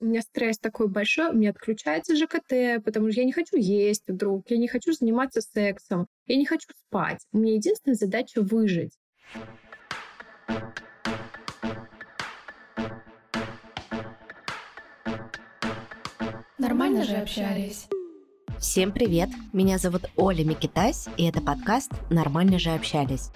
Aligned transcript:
у 0.00 0.04
меня 0.04 0.22
стресс 0.22 0.58
такой 0.58 0.88
большой, 0.88 1.30
у 1.30 1.32
меня 1.32 1.50
отключается 1.50 2.16
ЖКТ, 2.16 2.84
потому 2.84 3.10
что 3.10 3.20
я 3.20 3.26
не 3.26 3.32
хочу 3.32 3.56
есть 3.56 4.04
вдруг, 4.06 4.48
я 4.50 4.56
не 4.56 4.68
хочу 4.68 4.92
заниматься 4.92 5.40
сексом, 5.40 6.06
я 6.26 6.36
не 6.36 6.46
хочу 6.46 6.68
спать. 6.86 7.20
У 7.32 7.38
меня 7.38 7.54
единственная 7.54 7.96
задача 7.96 8.40
выжить. 8.40 8.92
Нормально 16.58 17.04
же 17.04 17.16
общались. 17.16 17.88
Всем 18.58 18.92
привет! 18.92 19.28
Меня 19.52 19.78
зовут 19.78 20.02
Оля 20.16 20.44
Микитась, 20.44 21.08
и 21.16 21.28
это 21.28 21.40
подкаст 21.40 21.92
«Нормально 22.10 22.58
же 22.58 22.70
общались». 22.70 23.30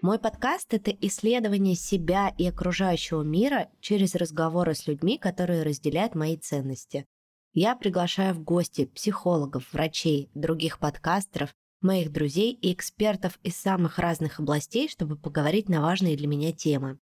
Мой 0.00 0.20
подкаст— 0.20 0.72
это 0.74 0.92
исследование 1.00 1.74
себя 1.74 2.32
и 2.38 2.46
окружающего 2.46 3.22
мира 3.22 3.68
через 3.80 4.14
разговоры 4.14 4.76
с 4.76 4.86
людьми, 4.86 5.18
которые 5.18 5.64
разделяют 5.64 6.14
мои 6.14 6.36
ценности. 6.36 7.04
Я 7.52 7.74
приглашаю 7.74 8.34
в 8.34 8.44
гости 8.44 8.84
психологов, 8.84 9.72
врачей, 9.72 10.30
других 10.34 10.78
подкастеров, 10.78 11.52
моих 11.80 12.12
друзей 12.12 12.52
и 12.52 12.72
экспертов 12.72 13.40
из 13.42 13.56
самых 13.56 13.98
разных 13.98 14.38
областей, 14.38 14.88
чтобы 14.88 15.16
поговорить 15.16 15.68
на 15.68 15.80
важные 15.80 16.16
для 16.16 16.28
меня 16.28 16.52
темы. 16.52 17.00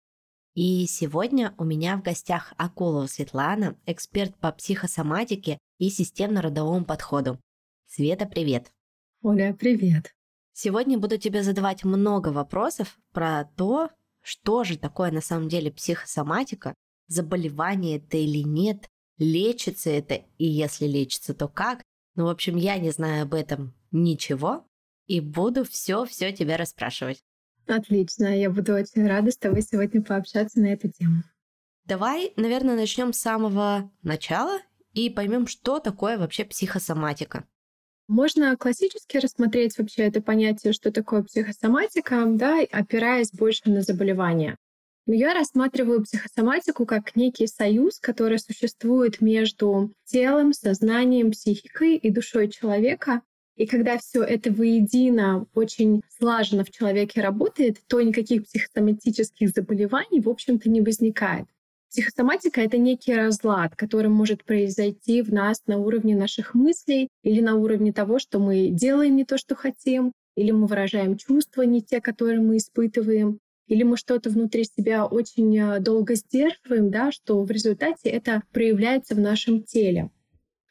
И 0.54 0.86
сегодня 0.88 1.54
у 1.58 1.66
меня 1.66 1.98
в 1.98 2.02
гостях 2.02 2.54
Акулова 2.56 3.08
Светлана, 3.08 3.78
эксперт 3.86 4.38
по 4.38 4.54
психосоматике 4.54 5.58
и 5.80 5.90
системно-родовому 5.90 6.86
подходу. 6.86 7.42
Света, 7.88 8.26
привет! 8.26 8.72
Оля, 9.22 9.54
привет! 9.54 10.15
Сегодня 10.58 10.98
буду 10.98 11.18
тебе 11.18 11.44
задавать 11.44 11.84
много 11.84 12.30
вопросов 12.30 12.98
про 13.12 13.44
то, 13.58 13.90
что 14.22 14.64
же 14.64 14.78
такое 14.78 15.12
на 15.12 15.20
самом 15.20 15.50
деле 15.50 15.70
психосоматика, 15.70 16.74
заболевание 17.08 17.98
это 17.98 18.16
или 18.16 18.40
нет, 18.40 18.88
лечится 19.18 19.90
это, 19.90 20.22
и 20.38 20.46
если 20.46 20.86
лечится, 20.88 21.34
то 21.34 21.50
как. 21.50 21.84
Ну, 22.16 22.28
в 22.28 22.30
общем, 22.30 22.56
я 22.56 22.78
не 22.78 22.92
знаю 22.92 23.24
об 23.24 23.34
этом 23.34 23.74
ничего, 23.92 24.66
и 25.08 25.20
буду 25.20 25.66
все-все 25.66 26.32
тебя 26.32 26.56
расспрашивать. 26.56 27.20
Отлично, 27.68 28.28
я 28.28 28.50
буду 28.50 28.76
очень 28.76 29.06
рада 29.06 29.32
с 29.32 29.38
тобой 29.38 29.62
сегодня 29.62 30.02
пообщаться 30.02 30.62
на 30.62 30.68
эту 30.68 30.90
тему. 30.90 31.24
Давай, 31.84 32.32
наверное, 32.38 32.78
начнем 32.78 33.12
с 33.12 33.20
самого 33.20 33.92
начала 34.04 34.62
и 34.94 35.10
поймем, 35.10 35.48
что 35.48 35.80
такое 35.80 36.18
вообще 36.18 36.46
психосоматика. 36.46 37.46
Можно 38.08 38.56
классически 38.56 39.18
рассмотреть 39.18 39.78
вообще 39.78 40.04
это 40.04 40.22
понятие, 40.22 40.74
что 40.74 40.92
такое 40.92 41.24
психосоматика, 41.24 42.24
да, 42.28 42.60
опираясь 42.72 43.32
больше 43.32 43.64
на 43.66 43.82
заболевания. 43.82 44.58
Но 45.08 45.14
я 45.14 45.34
рассматриваю 45.34 46.04
психосоматику 46.04 46.86
как 46.86 47.16
некий 47.16 47.48
союз, 47.48 48.00
который 48.00 48.40
существует 48.40 49.22
между 49.22 49.92
телом, 50.06 50.54
сознанием, 50.54 51.32
психикой 51.32 51.96
и 51.96 52.10
душой 52.12 52.48
человека. 52.50 53.22
И 53.56 53.66
когда 53.66 53.98
все 53.98 54.22
это 54.22 54.52
воедино 54.52 55.48
очень 55.54 56.02
слаженно 56.18 56.64
в 56.64 56.72
человеке 56.72 57.22
работает, 57.22 57.78
то 57.88 58.02
никаких 58.02 58.44
психосоматических 58.46 59.50
заболеваний, 59.50 60.22
в 60.22 60.30
общем-то, 60.30 60.70
не 60.70 60.82
возникает. 60.82 61.46
Психосоматика— 61.96 62.60
это 62.62 62.78
некий 62.78 63.16
разлад, 63.16 63.78
который 63.78 64.10
может 64.10 64.44
произойти 64.44 65.22
в 65.22 65.32
нас 65.32 65.62
на 65.66 65.78
уровне 65.78 66.14
наших 66.14 66.54
мыслей 66.54 67.08
или 67.24 67.40
на 67.40 67.56
уровне 67.56 67.94
того, 67.94 68.20
что 68.20 68.38
мы 68.38 68.68
делаем 68.68 69.16
не 69.16 69.24
то, 69.24 69.38
что 69.38 69.56
хотим, 69.56 70.12
или 70.36 70.52
мы 70.52 70.68
выражаем 70.68 71.16
чувства 71.16 71.62
не 71.62 71.82
те, 71.82 72.02
которые 72.02 72.42
мы 72.42 72.58
испытываем, 72.58 73.40
или 73.68 73.84
мы 73.84 73.96
что-то 73.96 74.30
внутри 74.30 74.66
себя 74.66 75.06
очень 75.06 75.58
э, 75.58 75.80
долго 75.80 76.16
сдерживаем, 76.16 76.92
да, 76.92 77.14
что 77.14 77.42
в 77.42 77.50
результате 77.50 78.10
это 78.10 78.44
проявляется 78.52 79.16
в 79.16 79.20
нашем 79.20 79.64
теле. 79.64 80.10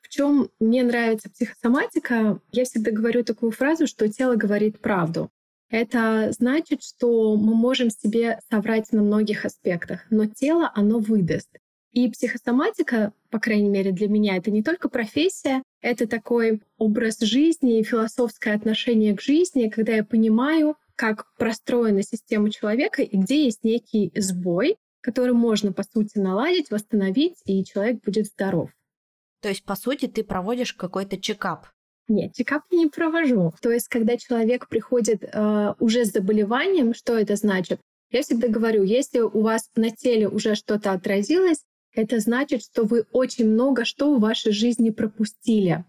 В 0.03 0.11
чем 0.11 0.51
мне 0.61 0.83
нравится 0.83 1.31
психосоматика, 1.31 2.39
я 2.53 2.65
всегда 2.67 2.91
говорю 2.91 3.25
такую 3.25 3.51
фразу, 3.51 3.87
что 3.87 4.11
тело 4.11 4.35
говорит 4.35 4.79
правду. 4.79 5.31
Это 5.75 6.31
значит, 6.31 6.85
что 6.85 7.37
мы 7.37 7.57
можем 7.57 7.91
себе 7.91 8.39
соврать 8.49 8.93
на 8.93 9.03
многих 9.03 9.45
аспектах, 9.45 10.07
но 10.09 10.27
тело, 10.27 10.71
оно 10.73 11.01
выдаст. 11.01 11.49
И 11.91 12.09
психосоматика, 12.09 13.13
по 13.29 13.41
крайней 13.41 13.71
мере 13.71 13.91
для 13.91 14.07
меня, 14.07 14.37
это 14.37 14.53
не 14.53 14.63
только 14.63 14.89
профессия, 14.89 15.65
это 15.81 16.07
такой 16.07 16.63
образ 16.79 17.19
жизни 17.19 17.81
и 17.81 17.83
философское 17.83 18.55
отношение 18.55 19.17
к 19.17 19.21
жизни, 19.21 19.69
когда 19.69 19.95
я 19.95 20.05
понимаю, 20.05 20.77
как 20.95 21.27
простроена 21.39 22.05
система 22.05 22.53
человека 22.53 23.03
и 23.03 23.17
где 23.17 23.47
есть 23.47 23.65
некий 23.65 24.13
сбой, 24.15 24.77
который 25.01 25.35
можно, 25.35 25.73
по 25.73 25.83
сути, 25.83 26.19
наладить, 26.19 26.71
восстановить, 26.71 27.43
и 27.47 27.65
человек 27.65 28.01
будет 28.05 28.27
здоров. 28.27 28.71
То 29.41 29.49
есть, 29.49 29.65
по 29.65 29.75
сути, 29.75 30.07
ты 30.07 30.23
проводишь 30.23 30.73
какой-то 30.73 31.21
чекап 31.21 31.67
нет, 32.09 32.35
чекап 32.35 32.63
не 32.71 32.87
провожу. 32.87 33.53
То 33.63 33.71
есть, 33.71 33.89
когда 33.89 34.17
человек 34.17 34.69
приходит 34.69 35.23
э, 35.23 35.75
уже 35.79 36.05
с 36.05 36.13
заболеванием, 36.13 36.95
что 36.95 37.19
это 37.19 37.37
значит? 37.37 37.81
Я 38.11 38.23
всегда 38.23 38.49
говорю, 38.49 38.83
если 38.83 39.21
у 39.21 39.41
вас 39.41 39.71
на 39.75 39.91
теле 39.91 40.29
уже 40.29 40.55
что-то 40.55 40.93
отразилось, 40.93 41.65
это 41.95 42.21
значит, 42.21 42.63
что 42.63 42.85
вы 42.85 43.07
очень 43.13 43.49
много 43.49 43.85
что 43.85 44.15
в 44.15 44.21
вашей 44.21 44.53
жизни 44.53 44.91
пропустили. 44.91 45.85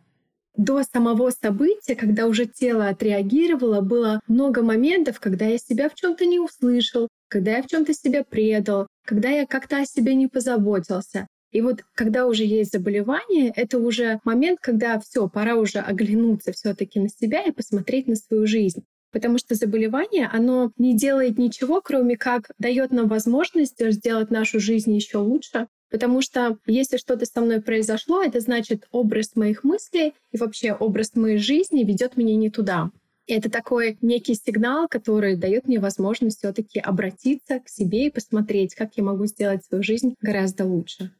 До 0.55 0.83
самого 0.83 1.31
события, 1.31 1.95
когда 1.95 2.27
уже 2.27 2.45
тело 2.45 2.87
отреагировало, 2.87 3.81
было 3.81 4.21
много 4.27 4.63
моментов, 4.63 5.19
когда 5.19 5.45
я 5.45 5.57
себя 5.57 5.89
в 5.89 5.95
чем-то 5.95 6.25
не 6.25 6.39
услышал, 6.39 7.09
когда 7.27 7.57
я 7.57 7.63
в 7.63 7.67
чем-то 7.67 7.93
себя 7.93 8.23
предал, 8.23 8.87
когда 9.05 9.29
я 9.29 9.45
как-то 9.45 9.79
о 9.79 9.85
себе 9.85 10.15
не 10.15 10.27
позаботился. 10.27 11.27
И 11.55 11.61
вот 11.61 11.85
когда 11.93 12.27
уже 12.27 12.43
есть 12.43 12.73
заболевание, 12.73 13.49
это 13.55 13.79
уже 13.79 14.19
момент, 14.25 14.59
когда 14.61 14.99
все, 14.99 15.29
пора 15.29 15.55
уже 15.55 15.79
оглянуться 15.79 16.51
все-таки 16.51 16.99
на 16.99 17.07
себя 17.07 17.43
и 17.43 17.51
посмотреть 17.51 18.07
на 18.07 18.17
свою 18.17 18.45
жизнь. 18.45 18.83
Потому 19.13 19.37
что 19.37 19.55
заболевание, 19.55 20.27
оно 20.27 20.73
не 20.77 20.97
делает 20.97 21.37
ничего, 21.37 21.79
кроме 21.79 22.17
как 22.17 22.51
дает 22.59 22.91
нам 22.91 23.07
возможность 23.07 23.79
сделать 23.79 24.31
нашу 24.31 24.59
жизнь 24.59 24.93
еще 24.93 25.19
лучше. 25.19 25.67
Потому 25.89 26.19
что 26.21 26.57
если 26.65 26.97
что-то 26.97 27.25
со 27.25 27.39
мной 27.39 27.61
произошло, 27.61 28.21
это 28.21 28.41
значит 28.41 28.89
образ 28.91 29.37
моих 29.37 29.63
мыслей 29.63 30.13
и 30.33 30.37
вообще 30.37 30.73
образ 30.73 31.15
моей 31.15 31.37
жизни 31.37 31.85
ведет 31.85 32.17
меня 32.17 32.35
не 32.35 32.49
туда. 32.49 32.91
И 33.27 33.33
это 33.33 33.49
такой 33.49 33.97
некий 34.01 34.35
сигнал, 34.35 34.89
который 34.89 35.37
дает 35.37 35.69
мне 35.69 35.79
возможность 35.79 36.39
все-таки 36.39 36.79
обратиться 36.79 37.61
к 37.61 37.69
себе 37.69 38.07
и 38.07 38.11
посмотреть, 38.11 38.75
как 38.75 38.97
я 38.97 39.05
могу 39.05 39.25
сделать 39.25 39.63
свою 39.63 39.85
жизнь 39.85 40.15
гораздо 40.19 40.65
лучше. 40.65 41.11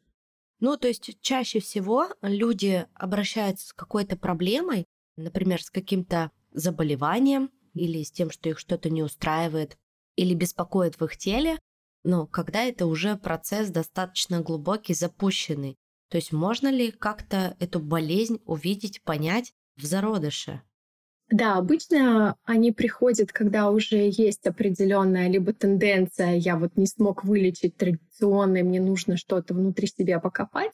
Ну, 0.66 0.78
то 0.78 0.88
есть 0.88 1.22
чаще 1.22 1.60
всего 1.60 2.08
люди 2.24 2.88
обращаются 2.96 3.68
с 3.68 3.74
какой-то 3.74 4.18
проблемой, 4.18 4.86
например, 5.16 5.62
с 5.62 5.70
каким-то 5.70 6.32
заболеванием 6.54 7.52
или 7.76 8.02
с 8.02 8.12
тем, 8.12 8.32
что 8.32 8.50
их 8.50 8.58
что-то 8.58 8.90
не 8.90 9.04
устраивает 9.04 9.78
или 10.16 10.34
беспокоит 10.34 11.00
в 11.00 11.06
их 11.06 11.18
теле, 11.18 11.60
но 12.04 12.26
когда 12.26 12.64
это 12.64 12.88
уже 12.88 13.16
процесс 13.16 13.70
достаточно 13.70 14.42
глубокий, 14.42 14.96
запущенный. 14.96 15.76
То 16.10 16.18
есть 16.18 16.32
можно 16.32 16.70
ли 16.72 16.90
как-то 16.90 17.56
эту 17.60 17.80
болезнь 17.80 18.42
увидеть, 18.46 19.04
понять 19.04 19.54
в 19.76 19.86
зародыше? 19.86 20.64
Да, 21.32 21.56
обычно 21.56 22.36
они 22.44 22.72
приходят, 22.72 23.32
когда 23.32 23.72
уже 23.72 24.10
есть 24.12 24.46
определенная 24.46 25.28
либо 25.28 25.54
тенденция, 25.54 26.36
я 26.36 26.56
вот 26.56 26.78
не 26.78 26.86
смог 26.86 27.24
вылечить 27.24 27.76
традиционно, 27.78 28.62
мне 28.62 28.80
нужно 28.80 29.18
что-то 29.18 29.56
внутри 29.56 29.88
себя 29.88 30.20
покопать. 30.20 30.72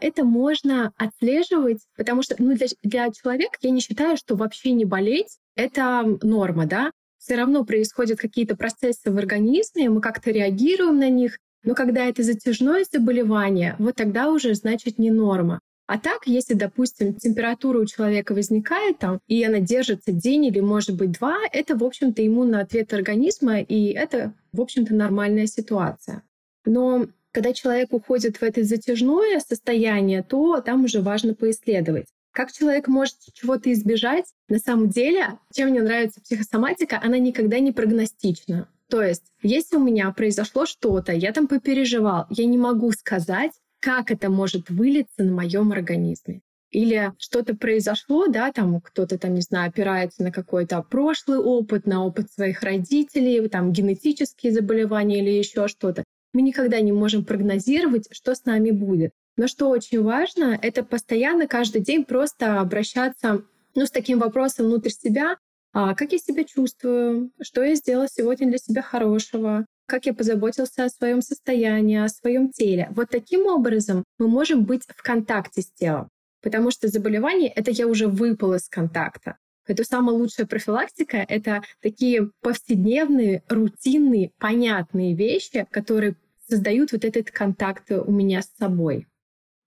Это 0.00 0.24
можно 0.24 0.92
отслеживать, 0.96 1.78
потому 1.96 2.22
что 2.22 2.34
ну, 2.38 2.56
для, 2.56 2.66
для 2.82 3.10
человека 3.12 3.56
я 3.60 3.70
не 3.70 3.80
считаю, 3.80 4.16
что 4.16 4.34
вообще 4.34 4.72
не 4.72 4.84
болеть— 4.84 5.38
это 5.54 6.18
норма, 6.22 6.66
да. 6.66 6.90
Все 7.18 7.36
равно 7.36 7.64
происходят 7.64 8.18
какие-то 8.18 8.56
процессы 8.56 9.12
в 9.12 9.16
организме, 9.16 9.88
мы 9.88 10.00
как-то 10.00 10.32
реагируем 10.32 10.98
на 10.98 11.08
них, 11.08 11.38
но 11.62 11.76
когда 11.76 12.04
это 12.06 12.24
затяжное 12.24 12.84
заболевание, 12.90 13.76
вот 13.78 13.94
тогда 13.94 14.30
уже 14.30 14.54
значит 14.54 14.98
не 14.98 15.12
норма. 15.12 15.60
А 15.86 15.98
так, 15.98 16.26
если, 16.26 16.54
допустим, 16.54 17.14
температура 17.14 17.80
у 17.80 17.86
человека 17.86 18.34
возникает 18.34 18.98
там, 18.98 19.20
и 19.26 19.42
она 19.44 19.58
держится 19.60 20.12
день 20.12 20.46
или, 20.46 20.60
может 20.60 20.96
быть, 20.96 21.12
два, 21.12 21.38
это, 21.52 21.76
в 21.76 21.84
общем-то, 21.84 22.26
иммунный 22.26 22.60
ответ 22.60 22.92
организма, 22.94 23.60
и 23.60 23.92
это, 23.92 24.32
в 24.52 24.60
общем-то, 24.60 24.94
нормальная 24.94 25.46
ситуация. 25.46 26.22
Но 26.64 27.06
когда 27.32 27.52
человек 27.52 27.92
уходит 27.92 28.36
в 28.36 28.42
это 28.42 28.62
затяжное 28.62 29.40
состояние, 29.40 30.22
то 30.22 30.60
там 30.60 30.84
уже 30.84 31.00
важно 31.00 31.34
поисследовать. 31.34 32.06
Как 32.30 32.52
человек 32.52 32.88
может 32.88 33.16
чего-то 33.34 33.72
избежать? 33.72 34.24
На 34.48 34.58
самом 34.58 34.88
деле, 34.88 35.38
чем 35.52 35.70
мне 35.70 35.82
нравится 35.82 36.20
психосоматика, 36.20 37.00
она 37.02 37.18
никогда 37.18 37.58
не 37.58 37.72
прогностична. 37.72 38.68
То 38.88 39.02
есть, 39.02 39.24
если 39.42 39.76
у 39.76 39.82
меня 39.82 40.10
произошло 40.12 40.66
что-то, 40.66 41.12
я 41.12 41.32
там 41.32 41.48
попереживал, 41.48 42.26
я 42.30 42.44
не 42.44 42.58
могу 42.58 42.92
сказать, 42.92 43.52
как 43.82 44.10
это 44.10 44.30
может 44.30 44.70
вылиться 44.70 45.24
на 45.24 45.32
моем 45.32 45.72
организме. 45.72 46.40
или 46.70 47.12
что-то 47.18 47.54
произошло, 47.54 48.28
да, 48.28 48.50
там 48.50 48.80
кто-то 48.80 49.18
там, 49.18 49.34
не 49.34 49.42
знаю, 49.42 49.68
опирается 49.68 50.22
на 50.22 50.32
какой-то 50.32 50.82
прошлый 50.82 51.38
опыт, 51.38 51.86
на 51.86 52.02
опыт 52.02 52.30
своих 52.32 52.62
родителей, 52.62 53.46
там 53.48 53.72
генетические 53.72 54.52
заболевания 54.52 55.18
или 55.18 55.30
еще 55.30 55.68
что-то. 55.68 56.02
Мы 56.32 56.40
никогда 56.40 56.80
не 56.80 56.92
можем 56.92 57.26
прогнозировать, 57.26 58.08
что 58.10 58.34
с 58.34 58.46
нами 58.46 58.70
будет. 58.70 59.12
Но 59.36 59.48
что 59.48 59.68
очень 59.68 60.02
важно, 60.02 60.58
это 60.62 60.82
постоянно 60.82 61.46
каждый 61.46 61.82
день 61.82 62.04
просто 62.04 62.60
обращаться 62.60 63.42
ну, 63.74 63.84
с 63.84 63.90
таким 63.90 64.18
вопросом 64.18 64.66
внутрь 64.66 64.90
себя, 64.90 65.36
а 65.74 65.94
как 65.94 66.12
я 66.12 66.18
себя 66.18 66.44
чувствую, 66.44 67.32
что 67.42 67.62
я 67.62 67.74
сделала 67.74 68.08
сегодня 68.08 68.48
для 68.48 68.58
себя 68.58 68.80
хорошего, 68.80 69.66
как 69.92 70.06
я 70.06 70.14
позаботился 70.14 70.86
о 70.86 70.88
своем 70.88 71.20
состоянии, 71.20 71.98
о 71.98 72.08
своем 72.08 72.50
теле. 72.50 72.88
Вот 72.92 73.10
таким 73.10 73.44
образом 73.44 74.04
мы 74.18 74.26
можем 74.26 74.64
быть 74.64 74.84
в 74.88 75.02
контакте 75.02 75.60
с 75.60 75.70
телом. 75.70 76.08
Потому 76.40 76.70
что 76.70 76.88
заболевание— 76.88 77.50
это 77.54 77.70
я 77.72 77.86
уже 77.86 78.08
выпал 78.08 78.54
из 78.54 78.70
контакта. 78.70 79.36
Это 79.66 79.84
самая 79.84 80.16
лучшая 80.16 80.46
профилактика— 80.46 81.18
это 81.28 81.62
такие 81.82 82.30
повседневные, 82.40 83.42
рутинные, 83.50 84.30
понятные 84.38 85.14
вещи, 85.14 85.66
которые 85.70 86.16
создают 86.48 86.92
вот 86.92 87.04
этот 87.04 87.30
контакт 87.30 87.90
у 87.90 88.10
меня 88.10 88.40
с 88.40 88.50
собой. 88.58 89.06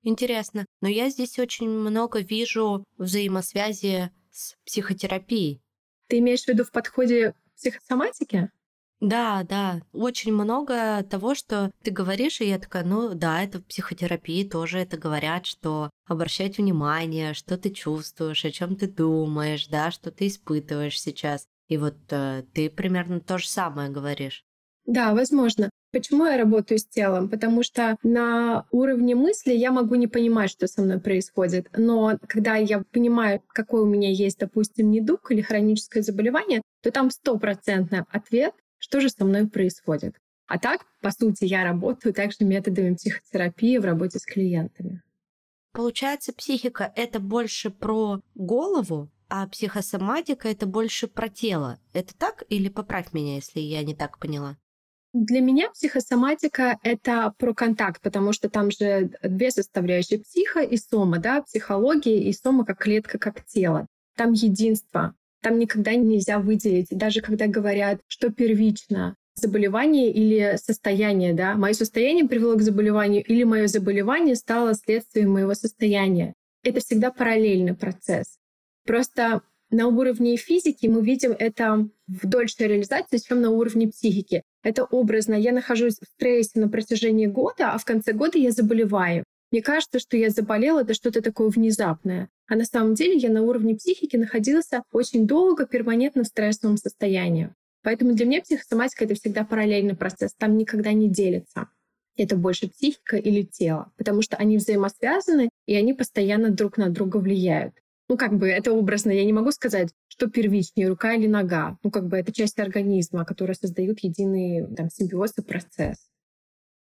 Интересно. 0.01 0.65
Но 0.81 0.87
я 0.87 1.11
здесь 1.11 1.37
очень 1.37 1.69
много 1.69 2.21
вижу 2.21 2.83
взаимосвязи 2.97 4.09
с 4.31 4.55
психотерапией. 4.65 5.61
Ты 6.07 6.17
имеешь 6.17 6.45
в 6.45 6.47
виду 6.47 6.63
в 6.63 6.71
подходе 6.71 7.35
психосоматики? 7.55 8.49
Да, 9.01 9.43
да, 9.43 9.81
очень 9.91 10.33
много 10.33 11.03
того, 11.03 11.35
что 11.35 11.71
ты 11.83 11.91
говоришь, 11.91 12.39
и 12.39 12.47
я 12.47 12.57
такая, 12.57 12.85
ну 12.85 13.13
да, 13.13 13.43
это 13.43 13.59
в 13.59 13.65
психотерапии 13.65 14.47
тоже 14.47 14.79
это 14.79 14.97
говорят, 14.97 15.45
что 15.45 15.89
обращать 16.07 16.57
внимание, 16.57 17.33
что 17.33 17.57
ты 17.57 17.71
чувствуешь, 17.71 18.45
о 18.45 18.51
чем 18.51 18.75
ты 18.75 18.87
думаешь, 18.87 19.67
да, 19.67 19.91
что 19.91 20.11
ты 20.11 20.27
испытываешь 20.27 20.99
сейчас. 20.99 21.45
И 21.67 21.77
вот 21.77 21.95
э, 22.09 22.43
ты 22.53 22.69
примерно 22.69 23.19
то 23.19 23.37
же 23.37 23.49
самое 23.49 23.89
говоришь. 23.89 24.45
Да, 24.85 25.13
возможно. 25.13 25.69
Почему 25.91 26.25
я 26.25 26.37
работаю 26.37 26.77
с 26.77 26.85
телом? 26.85 27.29
Потому 27.29 27.63
что 27.63 27.97
на 28.03 28.65
уровне 28.69 29.15
мысли 29.15 29.53
я 29.53 29.71
могу 29.71 29.95
не 29.95 30.07
понимать, 30.07 30.51
что 30.51 30.67
со 30.67 30.81
мной 30.81 30.99
происходит. 30.99 31.67
Но 31.75 32.17
когда 32.27 32.55
я 32.55 32.83
понимаю, 32.91 33.41
какой 33.47 33.81
у 33.81 33.85
меня 33.85 34.11
есть, 34.11 34.39
допустим, 34.39 34.91
недуг 34.91 35.31
или 35.31 35.41
хроническое 35.41 36.03
заболевание, 36.03 36.61
то 36.83 36.91
там 36.91 37.09
стопроцентный 37.09 38.01
ответ 38.11 38.53
что 38.85 39.01
же 39.01 39.09
со 39.09 39.25
мной 39.25 39.47
происходит. 39.47 40.15
А 40.45 40.59
так, 40.59 40.85
по 41.01 41.09
сути, 41.09 41.45
я 41.45 41.63
работаю 41.63 42.13
также 42.13 42.45
методами 42.45 42.93
психотерапии 42.93 43.79
в 43.79 43.85
работе 43.85 44.19
с 44.19 44.25
клиентами. 44.25 45.01
Получается, 45.71 46.33
психика— 46.33 46.93
это 46.95 47.19
больше 47.19 47.71
про 47.71 48.21
голову, 48.35 49.09
а 49.27 49.47
психосоматика— 49.47 50.47
это 50.49 50.67
больше 50.67 51.07
про 51.07 51.29
тело. 51.29 51.79
Это 51.93 52.15
так? 52.15 52.43
Или 52.49 52.69
поправь 52.69 53.11
меня, 53.11 53.35
если 53.35 53.59
я 53.59 53.83
не 53.83 53.95
так 53.95 54.19
поняла? 54.19 54.55
Для 55.13 55.41
меня 55.41 55.71
психосоматика— 55.71 56.77
это 56.83 57.33
про 57.39 57.55
контакт, 57.55 58.03
потому 58.03 58.33
что 58.33 58.49
там 58.49 58.69
же 58.69 59.09
две 59.23 59.49
составляющие— 59.49 60.19
психо 60.23 60.59
и 60.59 60.77
сома, 60.77 61.17
да, 61.17 61.41
психология 61.41 62.21
и 62.21 62.31
сома 62.33 62.65
как 62.65 62.77
клетка, 62.77 63.17
как 63.17 63.43
тело. 63.45 63.87
Там 64.15 64.33
единство. 64.33 65.15
Там 65.45 65.59
никогда 65.59 65.93
нельзя 65.93 66.39
выделить, 66.39 66.87
даже 66.89 67.21
когда 67.21 67.45
говорят, 67.45 68.01
что 68.07 68.31
первично, 68.31 69.15
заболевание 69.35 70.11
или 70.11 70.57
состояние, 70.57 71.35
да, 71.35 71.53
мое 71.53 71.73
состояние 71.73 72.27
привело 72.27 72.55
к 72.55 72.63
заболеванию 72.63 73.23
или 73.23 73.43
мое 73.43 73.67
заболевание 73.67 74.35
стало 74.35 74.73
следствием 74.73 75.29
моего 75.29 75.53
состояния. 75.53 76.33
Это 76.63 76.79
всегда 76.79 77.11
параллельный 77.11 77.75
процесс. 77.75 78.39
Просто 78.87 79.43
на 79.69 79.85
уровне 79.85 80.35
физики 80.35 80.87
мы 80.87 81.03
видим 81.03 81.35
это 81.37 81.87
в 82.07 82.27
дольшей 82.27 82.65
реализации, 82.65 83.17
чем 83.17 83.41
на 83.41 83.51
уровне 83.51 83.87
психики. 83.87 84.41
Это 84.63 84.83
образно. 84.83 85.35
Я 85.35 85.51
нахожусь 85.51 85.99
в 85.99 86.07
стрессе 86.15 86.59
на 86.59 86.69
протяжении 86.69 87.27
года, 87.27 87.73
а 87.73 87.77
в 87.77 87.85
конце 87.85 88.13
года 88.13 88.39
я 88.39 88.49
заболеваю. 88.49 89.23
Мне 89.51 89.61
кажется, 89.61 89.99
что 89.99 90.17
я 90.17 90.31
заболела, 90.31 90.81
это 90.81 90.95
что-то 90.95 91.21
такое 91.21 91.49
внезапное. 91.49 92.29
А 92.47 92.55
на 92.55 92.65
самом 92.65 92.93
деле 92.93 93.17
я 93.17 93.29
на 93.29 93.41
уровне 93.41 93.75
психики 93.75 94.15
находился 94.17 94.83
очень 94.91 95.25
долго, 95.25 95.65
перманентно 95.65 96.23
в 96.23 96.27
стрессовом 96.27 96.77
состоянии. 96.77 97.53
Поэтому 97.81 98.13
для 98.13 98.25
меня 98.25 98.41
психосоматика— 98.41 99.03
это 99.05 99.15
всегда 99.15 99.45
параллельный 99.45 99.95
процесс, 99.95 100.33
там 100.37 100.57
никогда 100.57 100.93
не 100.93 101.09
делится. 101.09 101.69
Это 102.17 102.35
больше 102.35 102.69
психика 102.69 103.17
или 103.17 103.43
тело, 103.43 103.91
потому 103.97 104.21
что 104.21 104.37
они 104.37 104.57
взаимосвязаны, 104.57 105.49
и 105.65 105.75
они 105.75 105.93
постоянно 105.93 106.49
друг 106.49 106.77
на 106.77 106.89
друга 106.89 107.17
влияют. 107.17 107.75
Ну, 108.07 108.17
как 108.17 108.37
бы 108.37 108.47
это 108.47 108.71
образно, 108.71 109.11
я 109.11 109.25
не 109.25 109.33
могу 109.33 109.51
сказать, 109.51 109.89
что 110.07 110.29
первичнее, 110.29 110.87
рука 110.87 111.13
или 111.13 111.27
нога. 111.27 111.77
Ну, 111.83 111.89
как 111.89 112.07
бы 112.07 112.17
это 112.17 112.31
часть 112.31 112.59
организма, 112.59 113.25
которая 113.25 113.55
создают 113.55 113.99
единый 114.01 114.65
там, 114.75 114.89
симбиоз 114.89 115.33
и 115.37 115.41
процесс. 115.41 115.97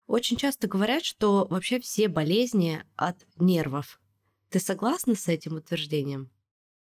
Очень 0.06 0.36
часто 0.36 0.68
говорят, 0.68 1.04
что 1.04 1.46
вообще 1.50 1.80
все 1.80 2.08
болезни 2.08 2.82
от 2.96 3.16
нервов. 3.38 4.00
Ты 4.56 4.60
согласна 4.60 5.14
с 5.14 5.28
этим 5.28 5.56
утверждением? 5.56 6.30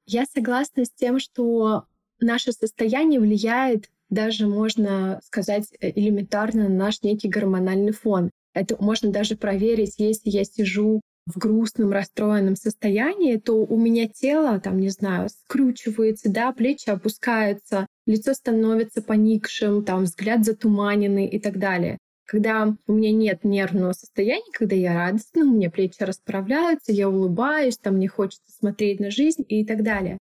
Я 0.06 0.26
согласна 0.32 0.84
с 0.84 0.92
тем, 0.92 1.18
что 1.18 1.86
наше 2.20 2.52
состояние 2.52 3.18
влияет 3.18 3.90
даже, 4.10 4.46
можно 4.46 5.18
сказать, 5.24 5.64
э, 5.80 5.90
элементарно 5.90 6.68
на 6.68 6.76
наш 6.76 7.02
некий 7.02 7.26
гормональный 7.26 7.90
фон. 7.90 8.30
Это 8.54 8.80
можно 8.80 9.10
даже 9.10 9.36
проверить, 9.36 9.94
если 9.98 10.30
я 10.30 10.44
сижу 10.44 11.00
в 11.26 11.36
грустном, 11.36 11.90
расстроенном 11.90 12.54
состоянии, 12.54 13.38
то 13.38 13.54
у 13.54 13.76
меня 13.76 14.06
тело, 14.06 14.60
там, 14.60 14.78
не 14.78 14.90
знаю, 14.90 15.28
скручивается, 15.28 16.30
да, 16.30 16.52
плечи 16.52 16.88
опускаются, 16.88 17.88
лицо 18.06 18.34
становится 18.34 19.02
поникшим, 19.02 19.84
там, 19.84 20.04
взгляд 20.04 20.44
затуманенный 20.44 21.26
и 21.26 21.40
так 21.40 21.58
далее. 21.58 21.98
Когда 22.28 22.76
у 22.86 22.92
меня 22.92 23.10
нет 23.10 23.42
нервного 23.42 23.94
состояния, 23.94 24.52
когда 24.52 24.76
я 24.76 24.92
радостна, 24.92 25.44
у 25.44 25.50
меня 25.50 25.70
плечи 25.70 26.02
расправляются, 26.02 26.92
я 26.92 27.08
улыбаюсь, 27.08 27.78
там 27.78 27.94
мне 27.94 28.06
хочется 28.06 28.52
смотреть 28.52 29.00
на 29.00 29.10
жизнь 29.10 29.46
и 29.48 29.64
так 29.64 29.82
далее, 29.82 30.18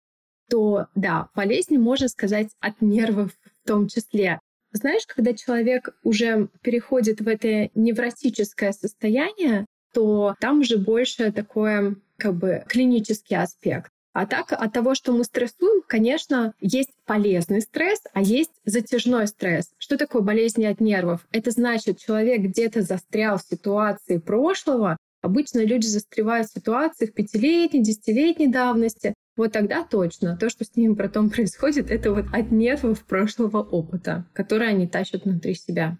то 0.49 0.87
да, 0.95 1.27
болезни, 1.35 1.75
можно 1.75 2.07
сказать, 2.07 2.47
от 2.61 2.81
нервов 2.81 3.31
в 3.61 3.67
том 3.67 3.89
числе. 3.89 4.39
Знаешь, 4.71 5.05
когда 5.05 5.33
человек 5.33 5.97
уже 6.01 6.47
переходит 6.61 7.19
в 7.19 7.27
это 7.27 7.69
невротическое 7.75 8.71
состояние, 8.71 9.65
то 9.93 10.33
там 10.39 10.61
уже 10.61 10.77
больше 10.77 11.33
такое 11.33 11.97
как 12.15 12.35
бы 12.35 12.63
клинический 12.69 13.35
аспект. 13.35 13.91
А 14.17 14.25
так 14.25 14.51
от 14.51 14.73
того, 14.73 14.95
что 14.95 15.11
мы 15.11 15.23
стрессуем, 15.25 15.83
конечно, 15.85 16.55
есть 16.59 16.89
полезный 17.05 17.61
стресс, 17.61 18.01
а 18.13 18.21
есть 18.23 18.49
затяжной 18.65 19.27
стресс. 19.27 19.69
Что 19.77 19.95
такое 19.95 20.23
болезни 20.23 20.65
от 20.65 20.81
нервов? 20.81 21.27
Это 21.31 21.51
значит, 21.51 21.99
человек 21.99 22.41
где-то 22.41 22.81
застрял 22.81 23.37
в 23.37 23.43
ситуации 23.43 24.17
прошлого. 24.17 24.97
Обычно 25.21 25.63
люди 25.63 25.85
застревают 25.85 26.47
в 26.47 26.53
ситуациях 26.55 27.13
пятилетней, 27.13 27.83
десятилетней 27.83 28.47
давности. 28.47 29.13
Вот 29.35 29.51
тогда 29.51 29.83
точно 29.83 30.35
то, 30.35 30.49
что 30.49 30.65
с 30.65 30.75
ними 30.75 30.95
потом 30.95 31.29
происходит, 31.29 31.91
это 31.91 32.11
вот 32.11 32.25
от 32.33 32.49
нервов 32.49 33.05
прошлого 33.05 33.61
опыта, 33.61 34.25
который 34.33 34.67
они 34.67 34.87
тащат 34.87 35.25
внутри 35.25 35.53
себя. 35.53 35.99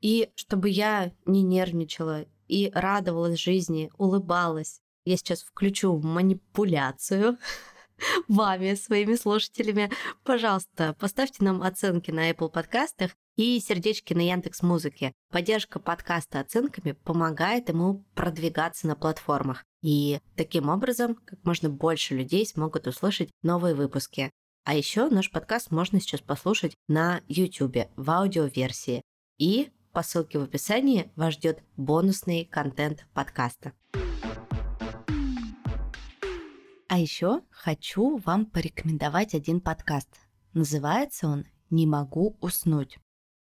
И 0.00 0.30
чтобы 0.34 0.68
я 0.68 1.12
не 1.26 1.44
нервничала 1.44 2.24
и 2.48 2.72
радовалась 2.74 3.38
жизни, 3.38 3.88
улыбалась, 3.98 4.80
я 5.04 5.16
сейчас 5.16 5.42
включу 5.42 5.98
манипуляцию 5.98 7.38
вами, 8.28 8.74
своими 8.74 9.14
слушателями. 9.14 9.90
Пожалуйста, 10.24 10.94
поставьте 10.98 11.44
нам 11.44 11.62
оценки 11.62 12.10
на 12.10 12.30
Apple 12.30 12.50
подкастах 12.50 13.12
и 13.36 13.58
сердечки 13.60 14.14
на 14.14 14.20
Яндекс 14.20 14.62
Музыке. 14.62 15.12
Поддержка 15.30 15.78
подкаста 15.78 16.40
оценками 16.40 16.92
помогает 16.92 17.68
ему 17.68 18.04
продвигаться 18.14 18.86
на 18.86 18.96
платформах. 18.96 19.64
И 19.82 20.20
таким 20.36 20.68
образом 20.68 21.16
как 21.16 21.42
можно 21.44 21.68
больше 21.68 22.14
людей 22.14 22.46
смогут 22.46 22.86
услышать 22.86 23.30
новые 23.42 23.74
выпуски. 23.74 24.30
А 24.64 24.74
еще 24.74 25.08
наш 25.08 25.30
подкаст 25.30 25.70
можно 25.72 26.00
сейчас 26.00 26.20
послушать 26.20 26.76
на 26.88 27.20
YouTube 27.26 27.88
в 27.96 28.10
аудиоверсии. 28.10 29.02
И 29.38 29.70
по 29.92 30.02
ссылке 30.02 30.38
в 30.38 30.42
описании 30.42 31.10
вас 31.16 31.34
ждет 31.34 31.62
бонусный 31.76 32.44
контент 32.44 33.06
подкаста. 33.12 33.72
А 36.92 36.98
еще 36.98 37.40
хочу 37.48 38.18
вам 38.18 38.44
порекомендовать 38.44 39.32
один 39.32 39.62
подкаст. 39.62 40.10
Называется 40.52 41.26
он 41.26 41.46
«Не 41.70 41.86
могу 41.86 42.36
уснуть». 42.42 42.98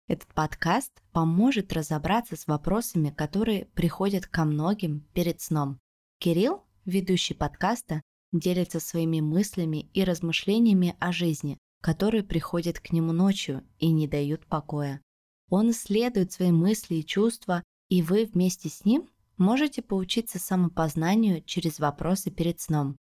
Этот 0.07 0.29
подкаст 0.35 1.03
поможет 1.11 1.73
разобраться 1.73 2.37
с 2.37 2.47
вопросами, 2.47 3.11
которые 3.11 3.64
приходят 3.75 4.29
ко 4.29 4.45
многим 4.45 5.00
перед 5.14 5.41
сном. 5.41 5.81
Кирилл, 6.21 6.62
ведущий 6.85 7.35
подкаста, 7.35 8.03
делится 8.31 8.79
своими 8.79 9.19
мыслями 9.19 9.91
и 9.93 10.05
размышлениями 10.05 10.95
о 11.00 11.11
жизни, 11.11 11.59
которые 11.83 12.23
приходят 12.23 12.79
к 12.79 12.93
нему 12.93 13.11
ночью 13.11 13.67
и 13.81 13.91
не 13.91 14.07
дают 14.07 14.47
покоя. 14.47 15.03
Он 15.50 15.73
исследует 15.73 16.31
свои 16.31 16.53
мысли 16.53 16.95
и 16.95 17.05
чувства, 17.05 17.64
и 17.88 18.00
вы 18.00 18.26
вместе 18.26 18.69
с 18.69 18.85
ним 18.85 19.11
можете 19.38 19.83
поучиться 19.83 20.38
самопознанию 20.38 21.43
через 21.43 21.81
вопросы 21.81 22.31
перед 22.31 22.61
сном. 22.61 22.97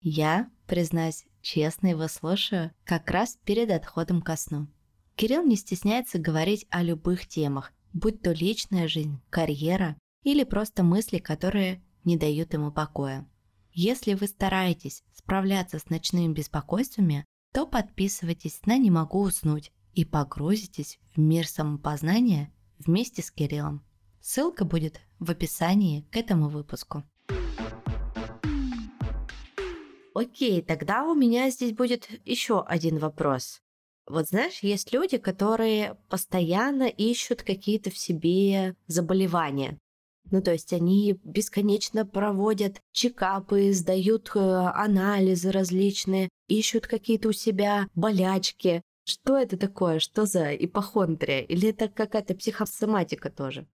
Я, 0.00 0.50
признаюсь, 0.66 1.24
честно 1.40 1.88
его 1.88 2.08
слушаю 2.08 2.72
как 2.84 3.10
раз 3.10 3.38
перед 3.44 3.70
отходом 3.70 4.22
ко 4.22 4.36
сну. 4.36 4.68
Кирилл 5.16 5.44
не 5.44 5.56
стесняется 5.56 6.18
говорить 6.18 6.66
о 6.70 6.82
любых 6.82 7.26
темах, 7.26 7.72
будь 7.92 8.22
то 8.22 8.32
личная 8.32 8.86
жизнь, 8.86 9.20
карьера 9.30 9.96
или 10.22 10.44
просто 10.44 10.82
мысли, 10.82 11.18
которые 11.18 11.82
не 12.04 12.16
дают 12.16 12.52
ему 12.52 12.70
покоя. 12.70 13.28
Если 13.72 14.14
вы 14.14 14.26
стараетесь 14.26 15.02
справляться 15.14 15.78
с 15.78 15.90
ночными 15.90 16.32
беспокойствами, 16.32 17.24
то 17.52 17.66
подписывайтесь 17.66 18.60
на 18.66 18.78
«Не 18.78 18.90
могу 18.90 19.20
уснуть» 19.20 19.72
и 19.94 20.04
погрузитесь 20.04 20.98
в 21.14 21.18
мир 21.18 21.46
самопознания 21.46 22.52
вместе 22.78 23.22
с 23.22 23.30
Кириллом. 23.30 23.84
Ссылка 24.20 24.64
будет 24.64 25.00
в 25.18 25.30
описании 25.30 26.02
к 26.12 26.16
этому 26.16 26.48
выпуску. 26.48 27.04
Окей, 30.14 30.62
тогда 30.62 31.04
у 31.04 31.14
меня 31.14 31.50
здесь 31.50 31.72
будет 31.72 32.08
еще 32.24 32.62
один 32.62 32.98
вопрос. 32.98 33.60
Вот 34.06 34.28
знаешь, 34.28 34.60
есть 34.62 34.92
люди, 34.92 35.18
которые 35.18 35.96
постоянно 36.08 36.84
ищут 36.84 37.42
какие-то 37.42 37.90
в 37.90 37.98
себе 37.98 38.74
заболевания. 38.86 39.78
Ну, 40.30 40.42
то 40.42 40.52
есть 40.52 40.72
они 40.72 41.18
бесконечно 41.24 42.04
проводят 42.04 42.80
чекапы, 42.92 43.72
сдают 43.72 44.30
э, 44.34 44.38
анализы 44.38 45.50
различные, 45.50 46.28
ищут 46.48 46.86
какие-то 46.86 47.28
у 47.28 47.32
себя 47.32 47.88
болячки. 47.94 48.82
Что 49.04 49.38
это 49.38 49.56
такое? 49.56 50.00
Что 50.00 50.26
за 50.26 50.54
ипохондрия? 50.54 51.40
Или 51.40 51.70
это 51.70 51.88
какая-то 51.88 52.34
психосоматика 52.34 53.30
тоже? 53.30 53.66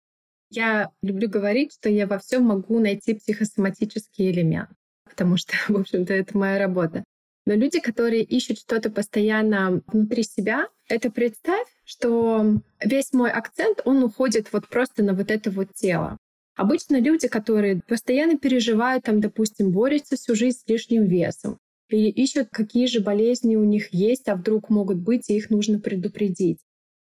Я 0.51 0.91
люблю 1.01 1.27
говорить, 1.27 1.73
что 1.73 1.89
я 1.89 2.05
во 2.05 2.19
всем 2.19 2.43
могу 2.43 2.79
найти 2.79 3.15
психосоматический 3.15 4.29
элемент, 4.29 4.69
потому 5.13 5.37
что, 5.37 5.53
в 5.69 5.77
общем-то, 5.77 6.13
это 6.13 6.37
моя 6.37 6.59
работа. 6.59 7.03
Но 7.45 7.53
люди, 7.55 7.79
которые 7.79 8.23
ищут 8.23 8.59
что-то 8.59 8.89
постоянно 8.89 9.81
внутри 9.87 10.23
себя, 10.23 10.67
это 10.87 11.11
представь, 11.11 11.67
что 11.83 12.61
весь 12.83 13.11
мой 13.11 13.31
акцент, 13.31 13.81
он 13.85 14.03
уходит 14.03 14.47
вот 14.53 14.67
просто 14.69 15.03
на 15.03 15.13
вот 15.13 15.29
это 15.29 15.51
вот 15.51 15.67
тело. 15.73 16.17
Обычно 16.55 16.99
люди, 16.99 17.27
которые 17.27 17.81
постоянно 17.85 18.37
переживают, 18.37 19.05
там, 19.05 19.19
допустим, 19.19 19.71
борются 19.71 20.15
всю 20.15 20.35
жизнь 20.35 20.59
с 20.59 20.69
лишним 20.69 21.05
весом, 21.05 21.57
или 21.89 22.09
ищут, 22.09 22.47
какие 22.51 22.85
же 22.85 23.01
болезни 23.01 23.55
у 23.55 23.63
них 23.63 23.93
есть, 23.93 24.29
а 24.29 24.35
вдруг 24.35 24.69
могут 24.69 24.97
быть, 24.97 25.29
и 25.29 25.35
их 25.35 25.49
нужно 25.49 25.79
предупредить. 25.79 26.59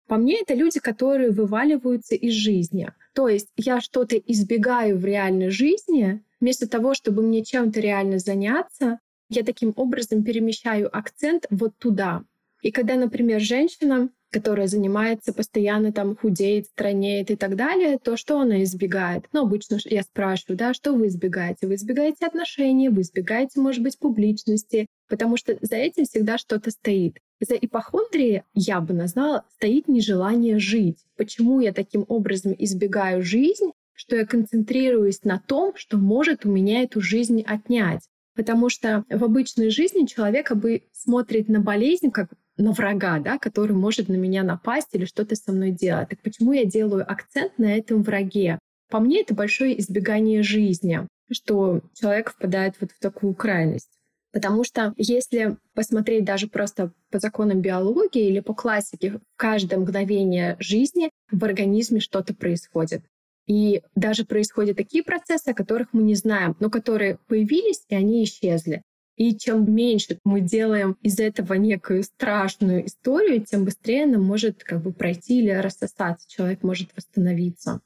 По 0.06 0.16
мне, 0.16 0.40
это 0.40 0.54
люди, 0.54 0.80
которые 0.80 1.30
вываливаются 1.30 2.14
из 2.14 2.32
жизни. 2.32 2.92
То 3.14 3.28
есть 3.28 3.48
я 3.56 3.80
что-то 3.80 4.16
избегаю 4.16 4.98
в 4.98 5.04
реальной 5.04 5.50
жизни, 5.50 6.22
вместо 6.40 6.68
того, 6.68 6.94
чтобы 6.94 7.22
мне 7.22 7.44
чем-то 7.44 7.80
реально 7.80 8.18
заняться, 8.18 8.98
я 9.28 9.42
таким 9.42 9.72
образом 9.76 10.22
перемещаю 10.22 10.94
акцент 10.96 11.46
вот 11.50 11.76
туда. 11.78 12.24
И 12.62 12.70
когда, 12.70 12.96
например, 12.96 13.40
женщина 13.40 14.08
которая 14.30 14.66
занимается 14.66 15.32
постоянно 15.32 15.92
там 15.92 16.16
худеет, 16.16 16.66
странеет 16.66 17.30
и 17.30 17.36
так 17.36 17.56
далее, 17.56 17.98
то 17.98 18.16
что 18.16 18.40
она 18.40 18.62
избегает? 18.64 19.24
Ну, 19.32 19.42
обычно 19.42 19.78
я 19.84 20.02
спрашиваю, 20.02 20.58
да, 20.58 20.74
что 20.74 20.92
вы 20.92 21.06
избегаете? 21.06 21.66
Вы 21.66 21.76
избегаете 21.76 22.26
отношений, 22.26 22.88
вы 22.88 23.02
избегаете, 23.02 23.60
может 23.60 23.82
быть, 23.82 23.98
публичности, 23.98 24.86
потому 25.08 25.36
что 25.36 25.56
за 25.60 25.76
этим 25.76 26.04
всегда 26.04 26.38
что-то 26.38 26.70
стоит. 26.70 27.18
За 27.40 27.54
ипохондрией, 27.54 28.42
я 28.54 28.80
бы 28.80 28.94
назвала, 28.94 29.44
стоит 29.56 29.88
нежелание 29.88 30.58
жить. 30.58 30.98
Почему 31.16 31.60
я 31.60 31.72
таким 31.72 32.04
образом 32.08 32.54
избегаю 32.58 33.22
жизнь, 33.22 33.70
что 33.96 34.14
я 34.14 34.26
концентрируюсь 34.26 35.24
на 35.24 35.40
том, 35.40 35.72
что 35.74 35.96
может 35.96 36.46
у 36.46 36.50
меня 36.50 36.82
эту 36.82 37.00
жизнь 37.00 37.42
отнять. 37.42 38.02
Потому 38.36 38.68
что 38.68 39.04
в 39.08 39.24
обычной 39.24 39.70
жизни 39.70 40.04
человек 40.04 40.54
бы 40.54 40.82
смотрит 40.92 41.48
на 41.48 41.60
болезнь 41.60 42.10
как 42.10 42.28
на 42.58 42.72
врага, 42.72 43.18
да, 43.18 43.38
который 43.38 43.74
может 43.74 44.08
на 44.08 44.14
меня 44.14 44.42
напасть 44.42 44.88
или 44.92 45.06
что-то 45.06 45.34
со 45.34 45.52
мной 45.52 45.70
делать. 45.70 46.10
Так 46.10 46.20
почему 46.20 46.52
я 46.52 46.64
делаю 46.64 47.10
акцент 47.10 47.58
на 47.58 47.76
этом 47.76 48.02
враге? 48.02 48.58
По 48.90 49.00
мне 49.00 49.22
это 49.22 49.34
большое 49.34 49.80
избегание 49.80 50.42
жизни, 50.42 51.06
что 51.30 51.80
человек 51.94 52.30
впадает 52.30 52.74
вот 52.80 52.92
в 52.92 53.00
такую 53.00 53.34
крайность. 53.34 53.90
Потому 54.32 54.64
что 54.64 54.92
если 54.98 55.56
посмотреть 55.74 56.24
даже 56.24 56.46
просто 56.46 56.92
по 57.10 57.18
законам 57.18 57.62
биологии 57.62 58.28
или 58.28 58.40
по 58.40 58.52
классике, 58.52 59.12
в 59.12 59.20
каждое 59.36 59.78
мгновение 59.78 60.56
жизни 60.60 61.10
в 61.30 61.42
организме 61.42 62.00
что-то 62.00 62.34
происходит. 62.34 63.02
И 63.46 63.82
даже 63.94 64.24
происходят 64.24 64.76
такие 64.76 65.04
процессы, 65.04 65.48
о 65.48 65.54
которых 65.54 65.92
мы 65.92 66.02
не 66.02 66.14
знаем, 66.14 66.56
но 66.58 66.68
которые 66.68 67.18
появились, 67.28 67.84
и 67.88 67.94
они 67.94 68.24
исчезли. 68.24 68.82
И 69.16 69.34
чем 69.34 69.72
меньше 69.72 70.18
мы 70.24 70.40
делаем 70.40 70.98
из 71.00 71.18
этого 71.18 71.54
некую 71.54 72.02
страшную 72.02 72.86
историю, 72.86 73.44
тем 73.44 73.64
быстрее 73.64 74.06
нам 74.06 74.22
может 74.22 74.62
как 74.62 74.82
бы 74.82 74.92
пройти 74.92 75.38
или 75.38 75.50
рассосаться, 75.50 76.28
человек 76.28 76.62
может 76.62 76.94
восстановиться. 76.94 77.80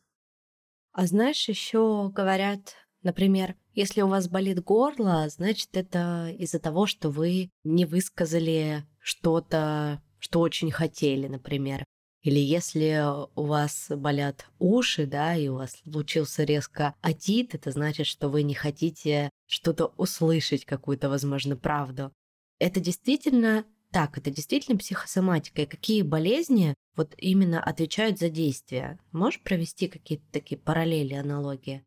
А 0.93 1.07
знаешь, 1.07 1.49
еще 1.49 2.11
говорят, 2.13 2.75
например, 3.03 3.55
если 3.75 4.03
у 4.03 4.09
вас 4.09 4.29
болит 4.29 4.61
горло, 4.63 5.29
значит 5.29 5.69
это 5.75 6.35
из-за 6.37 6.59
того, 6.59 6.87
что 6.87 7.11
вы 7.11 7.51
не 7.63 7.85
высказали 7.85 8.83
что-то, 8.99 10.03
что 10.19 10.41
очень 10.41 10.73
хотели, 10.73 11.29
например. 11.29 11.85
Или 12.23 12.39
если 12.39 13.03
у 13.35 13.45
вас 13.45 13.87
болят 13.89 14.47
уши, 14.59 15.07
да, 15.07 15.35
и 15.35 15.49
у 15.49 15.57
вас 15.57 15.77
случился 15.91 16.45
резко 16.45 16.95
отит, 17.01 17.55
это 17.55 17.71
значит, 17.71 18.07
что 18.07 18.29
вы 18.29 18.43
не 18.43 18.55
хотите 18.55 19.31
что-то 19.47 19.93
услышать, 19.97 20.67
какую-то, 20.67 21.09
возможно, 21.09 21.57
правду. 21.57 22.13
Это 22.59 22.79
действительно 22.79 23.65
так, 23.91 24.19
это 24.19 24.31
действительно 24.31 24.79
психосоматика. 24.79 25.63
И 25.63 25.67
какие 25.67 26.03
болезни 26.03 26.75
вот 26.95 27.15
именно 27.17 27.63
отвечают 27.63 28.19
за 28.19 28.29
действия? 28.29 28.99
Можешь 29.13 29.41
провести 29.41 29.89
какие-то 29.89 30.25
такие 30.31 30.59
параллели, 30.61 31.15
аналогии? 31.15 31.83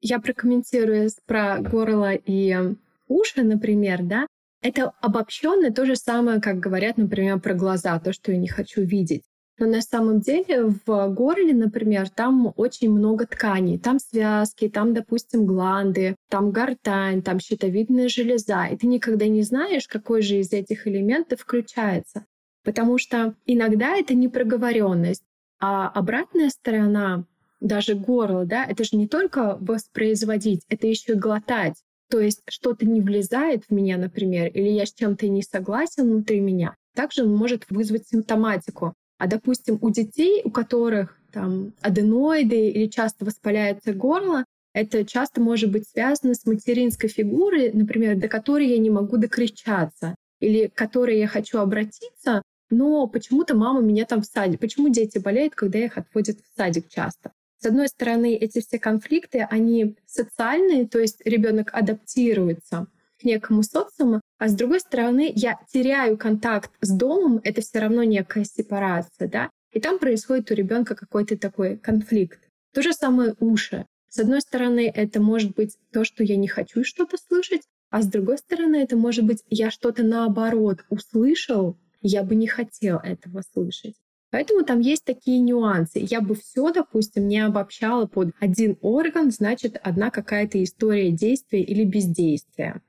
Я 0.00 0.20
прокомментирую 0.20 1.08
про 1.26 1.58
горло 1.58 2.14
и 2.14 2.76
уши, 3.06 3.42
например, 3.42 4.02
да. 4.02 4.26
Это 4.60 4.90
обобщенно 5.00 5.72
то 5.72 5.86
же 5.86 5.94
самое, 5.94 6.40
как 6.40 6.58
говорят, 6.58 6.98
например, 6.98 7.40
про 7.40 7.54
глаза, 7.54 7.98
то, 8.00 8.12
что 8.12 8.32
я 8.32 8.38
не 8.38 8.48
хочу 8.48 8.82
видеть. 8.82 9.22
Но 9.58 9.66
на 9.66 9.82
самом 9.82 10.20
деле 10.20 10.72
в 10.86 11.08
горле, 11.08 11.52
например, 11.52 12.08
там 12.10 12.52
очень 12.56 12.92
много 12.92 13.26
тканей. 13.26 13.78
Там 13.78 13.98
связки, 13.98 14.68
там, 14.68 14.94
допустим, 14.94 15.46
гланды, 15.46 16.14
там 16.28 16.52
гортань, 16.52 17.22
там 17.22 17.40
щитовидная 17.40 18.08
железа. 18.08 18.66
И 18.66 18.76
ты 18.76 18.86
никогда 18.86 19.26
не 19.26 19.42
знаешь, 19.42 19.88
какой 19.88 20.22
же 20.22 20.36
из 20.36 20.52
этих 20.52 20.86
элементов 20.86 21.40
включается. 21.40 22.24
Потому 22.62 22.98
что 22.98 23.34
иногда 23.46 23.96
это 23.96 24.14
непроговоренность, 24.14 25.24
а 25.60 25.88
обратная 25.88 26.50
сторона 26.50 27.24
даже 27.60 27.94
горло, 27.94 28.44
да, 28.44 28.64
это 28.64 28.84
же 28.84 28.96
не 28.96 29.08
только 29.08 29.56
воспроизводить, 29.60 30.62
это 30.68 30.86
еще 30.86 31.12
и 31.12 31.16
глотать. 31.16 31.74
То 32.10 32.20
есть 32.20 32.42
что-то 32.48 32.86
не 32.86 33.00
влезает 33.00 33.64
в 33.64 33.72
меня, 33.72 33.98
например, 33.98 34.48
или 34.48 34.68
я 34.68 34.86
с 34.86 34.94
чем-то 34.94 35.28
не 35.28 35.42
согласен 35.42 36.04
внутри 36.04 36.40
меня. 36.40 36.76
Также 36.94 37.24
может 37.24 37.64
вызвать 37.68 38.08
симптоматику. 38.08 38.94
А, 39.18 39.26
допустим, 39.26 39.78
у 39.80 39.90
детей, 39.90 40.42
у 40.44 40.50
которых 40.50 41.18
там 41.32 41.72
аденоиды 41.80 42.70
или 42.70 42.86
часто 42.86 43.24
воспаляется 43.24 43.92
горло, 43.92 44.44
это 44.72 45.04
часто 45.04 45.40
может 45.40 45.70
быть 45.70 45.88
связано 45.88 46.34
с 46.34 46.46
материнской 46.46 47.08
фигурой, 47.08 47.72
например, 47.72 48.16
до 48.16 48.28
которой 48.28 48.68
я 48.68 48.78
не 48.78 48.90
могу 48.90 49.16
докричаться, 49.16 50.14
или 50.40 50.68
к 50.68 50.74
которой 50.74 51.18
я 51.18 51.26
хочу 51.26 51.58
обратиться, 51.58 52.42
но 52.70 53.06
почему-то 53.06 53.56
мама 53.56 53.80
меня 53.80 54.04
там 54.04 54.22
в 54.22 54.26
садик. 54.26 54.60
Почему 54.60 54.88
дети 54.88 55.18
болеют, 55.18 55.54
когда 55.54 55.78
их 55.78 55.98
отводят 55.98 56.38
в 56.38 56.56
садик 56.56 56.88
часто? 56.88 57.32
С 57.60 57.66
одной 57.66 57.88
стороны, 57.88 58.36
эти 58.36 58.60
все 58.60 58.78
конфликты, 58.78 59.40
они 59.50 59.96
социальные, 60.06 60.86
то 60.86 61.00
есть 61.00 61.20
ребенок 61.24 61.70
адаптируется 61.72 62.86
к 63.20 63.24
некому 63.24 63.64
социуму, 63.64 64.20
а 64.38 64.48
с 64.48 64.54
другой 64.54 64.80
стороны, 64.80 65.32
я 65.34 65.58
теряю 65.72 66.16
контакт 66.16 66.70
с 66.80 66.90
домом, 66.96 67.40
это 67.42 67.60
все 67.60 67.80
равно 67.80 68.04
некая 68.04 68.44
сепарация, 68.44 69.28
да, 69.28 69.50
и 69.72 69.80
там 69.80 69.98
происходит 69.98 70.50
у 70.50 70.54
ребенка 70.54 70.94
какой-то 70.94 71.36
такой 71.36 71.76
конфликт. 71.76 72.40
То 72.72 72.82
же 72.82 72.92
самое 72.92 73.34
уши. 73.40 73.86
С 74.08 74.18
одной 74.18 74.40
стороны, 74.40 74.90
это 74.92 75.20
может 75.20 75.54
быть 75.54 75.76
то, 75.92 76.04
что 76.04 76.24
я 76.24 76.36
не 76.36 76.48
хочу 76.48 76.84
что-то 76.84 77.16
слышать, 77.18 77.62
а 77.90 78.02
с 78.02 78.06
другой 78.06 78.38
стороны, 78.38 78.76
это 78.76 78.96
может 78.96 79.24
быть 79.24 79.42
я 79.48 79.70
что-то 79.70 80.02
наоборот 80.02 80.84
услышал, 80.88 81.76
я 82.00 82.22
бы 82.22 82.34
не 82.34 82.46
хотел 82.46 82.98
этого 82.98 83.42
слышать. 83.52 83.94
Поэтому 84.30 84.62
там 84.62 84.80
есть 84.80 85.04
такие 85.04 85.40
нюансы. 85.40 86.06
Я 86.08 86.20
бы 86.20 86.34
все, 86.34 86.70
допустим, 86.70 87.28
не 87.28 87.38
обобщала 87.38 88.06
под 88.06 88.34
один 88.40 88.76
орган, 88.82 89.30
значит, 89.30 89.80
одна 89.82 90.10
какая-то 90.10 90.62
история 90.62 91.10
действия 91.10 91.62
или 91.62 91.84
бездействия. 91.84 92.82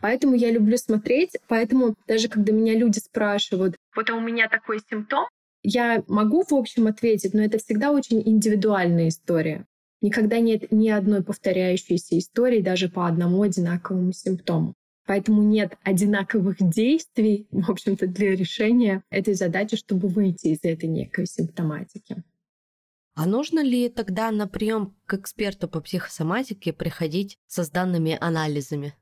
Поэтому 0.00 0.34
я 0.34 0.50
люблю 0.50 0.76
смотреть, 0.76 1.36
поэтому 1.48 1.94
даже 2.06 2.28
когда 2.28 2.52
меня 2.52 2.74
люди 2.74 2.98
спрашивают, 2.98 3.76
вот 3.96 4.10
а 4.10 4.14
у 4.14 4.20
меня 4.20 4.48
такой 4.48 4.80
симптом, 4.88 5.26
я 5.62 6.04
могу 6.06 6.44
в 6.44 6.52
общем 6.52 6.86
ответить, 6.86 7.34
но 7.34 7.42
это 7.42 7.58
всегда 7.58 7.90
очень 7.90 8.22
индивидуальная 8.24 9.08
история. 9.08 9.66
Никогда 10.00 10.38
нет 10.38 10.70
ни 10.70 10.88
одной 10.88 11.24
повторяющейся 11.24 12.16
истории 12.18 12.60
даже 12.60 12.88
по 12.88 13.08
одному 13.08 13.42
одинаковому 13.42 14.12
симптому. 14.12 14.74
Поэтому 15.06 15.42
нет 15.42 15.76
одинаковых 15.82 16.56
действий, 16.60 17.48
в 17.50 17.70
общем-то, 17.70 18.06
для 18.06 18.36
решения 18.36 19.02
этой 19.10 19.34
задачи, 19.34 19.76
чтобы 19.76 20.06
выйти 20.06 20.48
из 20.48 20.58
этой 20.62 20.88
некой 20.88 21.26
симптоматики. 21.26 22.22
А 23.14 23.26
нужно 23.26 23.60
ли 23.64 23.88
тогда 23.88 24.30
на 24.30 24.46
прием 24.46 24.94
к 25.06 25.14
эксперту 25.14 25.66
по 25.66 25.80
психосоматике 25.80 26.72
приходить 26.72 27.36
со 27.46 27.68
данными 27.72 28.16
анализами? 28.20 28.94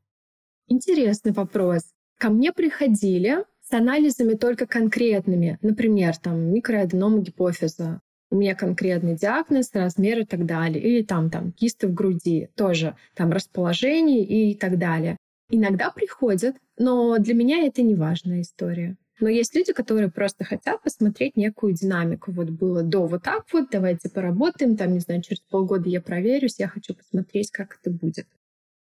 Интересный 0.69 1.33
вопрос. 1.33 1.83
Ко 2.19 2.31
мне 2.31 2.53
приходили 2.53 3.45
с 3.63 3.73
анализами 3.73 4.35
только 4.35 4.67
конкретными, 4.67 5.59
например, 5.63 6.17
там 6.17 6.53
микроаденома 6.53 7.21
гипофиза, 7.21 8.01
у 8.31 8.37
меня 8.37 8.57
конкретный 8.57 9.15
диагноз, 9.15 9.71
размер 9.73 10.21
и 10.21 10.25
так 10.25 10.45
далее. 10.47 10.83
Или 10.83 11.03
там, 11.03 11.31
там 11.31 11.53
кисты 11.53 11.87
в 11.87 11.95
груди, 11.95 12.49
тоже 12.57 12.97
там 13.15 13.31
расположение 13.31 14.25
и 14.25 14.55
так 14.55 14.79
далее. 14.79 15.17
Иногда 15.51 15.91
приходят, 15.91 16.57
но 16.77 17.19
для 17.19 17.35
меня 17.35 17.65
это 17.65 17.83
не 17.83 17.95
важная 17.95 18.41
история. 18.41 18.97
Но 19.21 19.29
есть 19.29 19.55
люди, 19.55 19.73
которые 19.73 20.11
просто 20.11 20.45
хотят 20.45 20.83
посмотреть 20.83 21.37
некую 21.37 21.73
динамику. 21.73 22.33
Вот 22.33 22.51
было 22.51 22.83
до 22.83 23.07
вот 23.07 23.23
так 23.23 23.45
вот, 23.53 23.69
давайте 23.71 24.11
поработаем, 24.11 24.77
там, 24.77 24.93
не 24.93 24.99
знаю, 24.99 25.23
через 25.23 25.41
полгода 25.41 25.89
я 25.89 26.03
проверюсь, 26.03 26.59
я 26.59 26.69
хочу 26.69 26.95
посмотреть, 26.95 27.53
как 27.53 27.79
это 27.81 27.91
будет. 27.91 28.27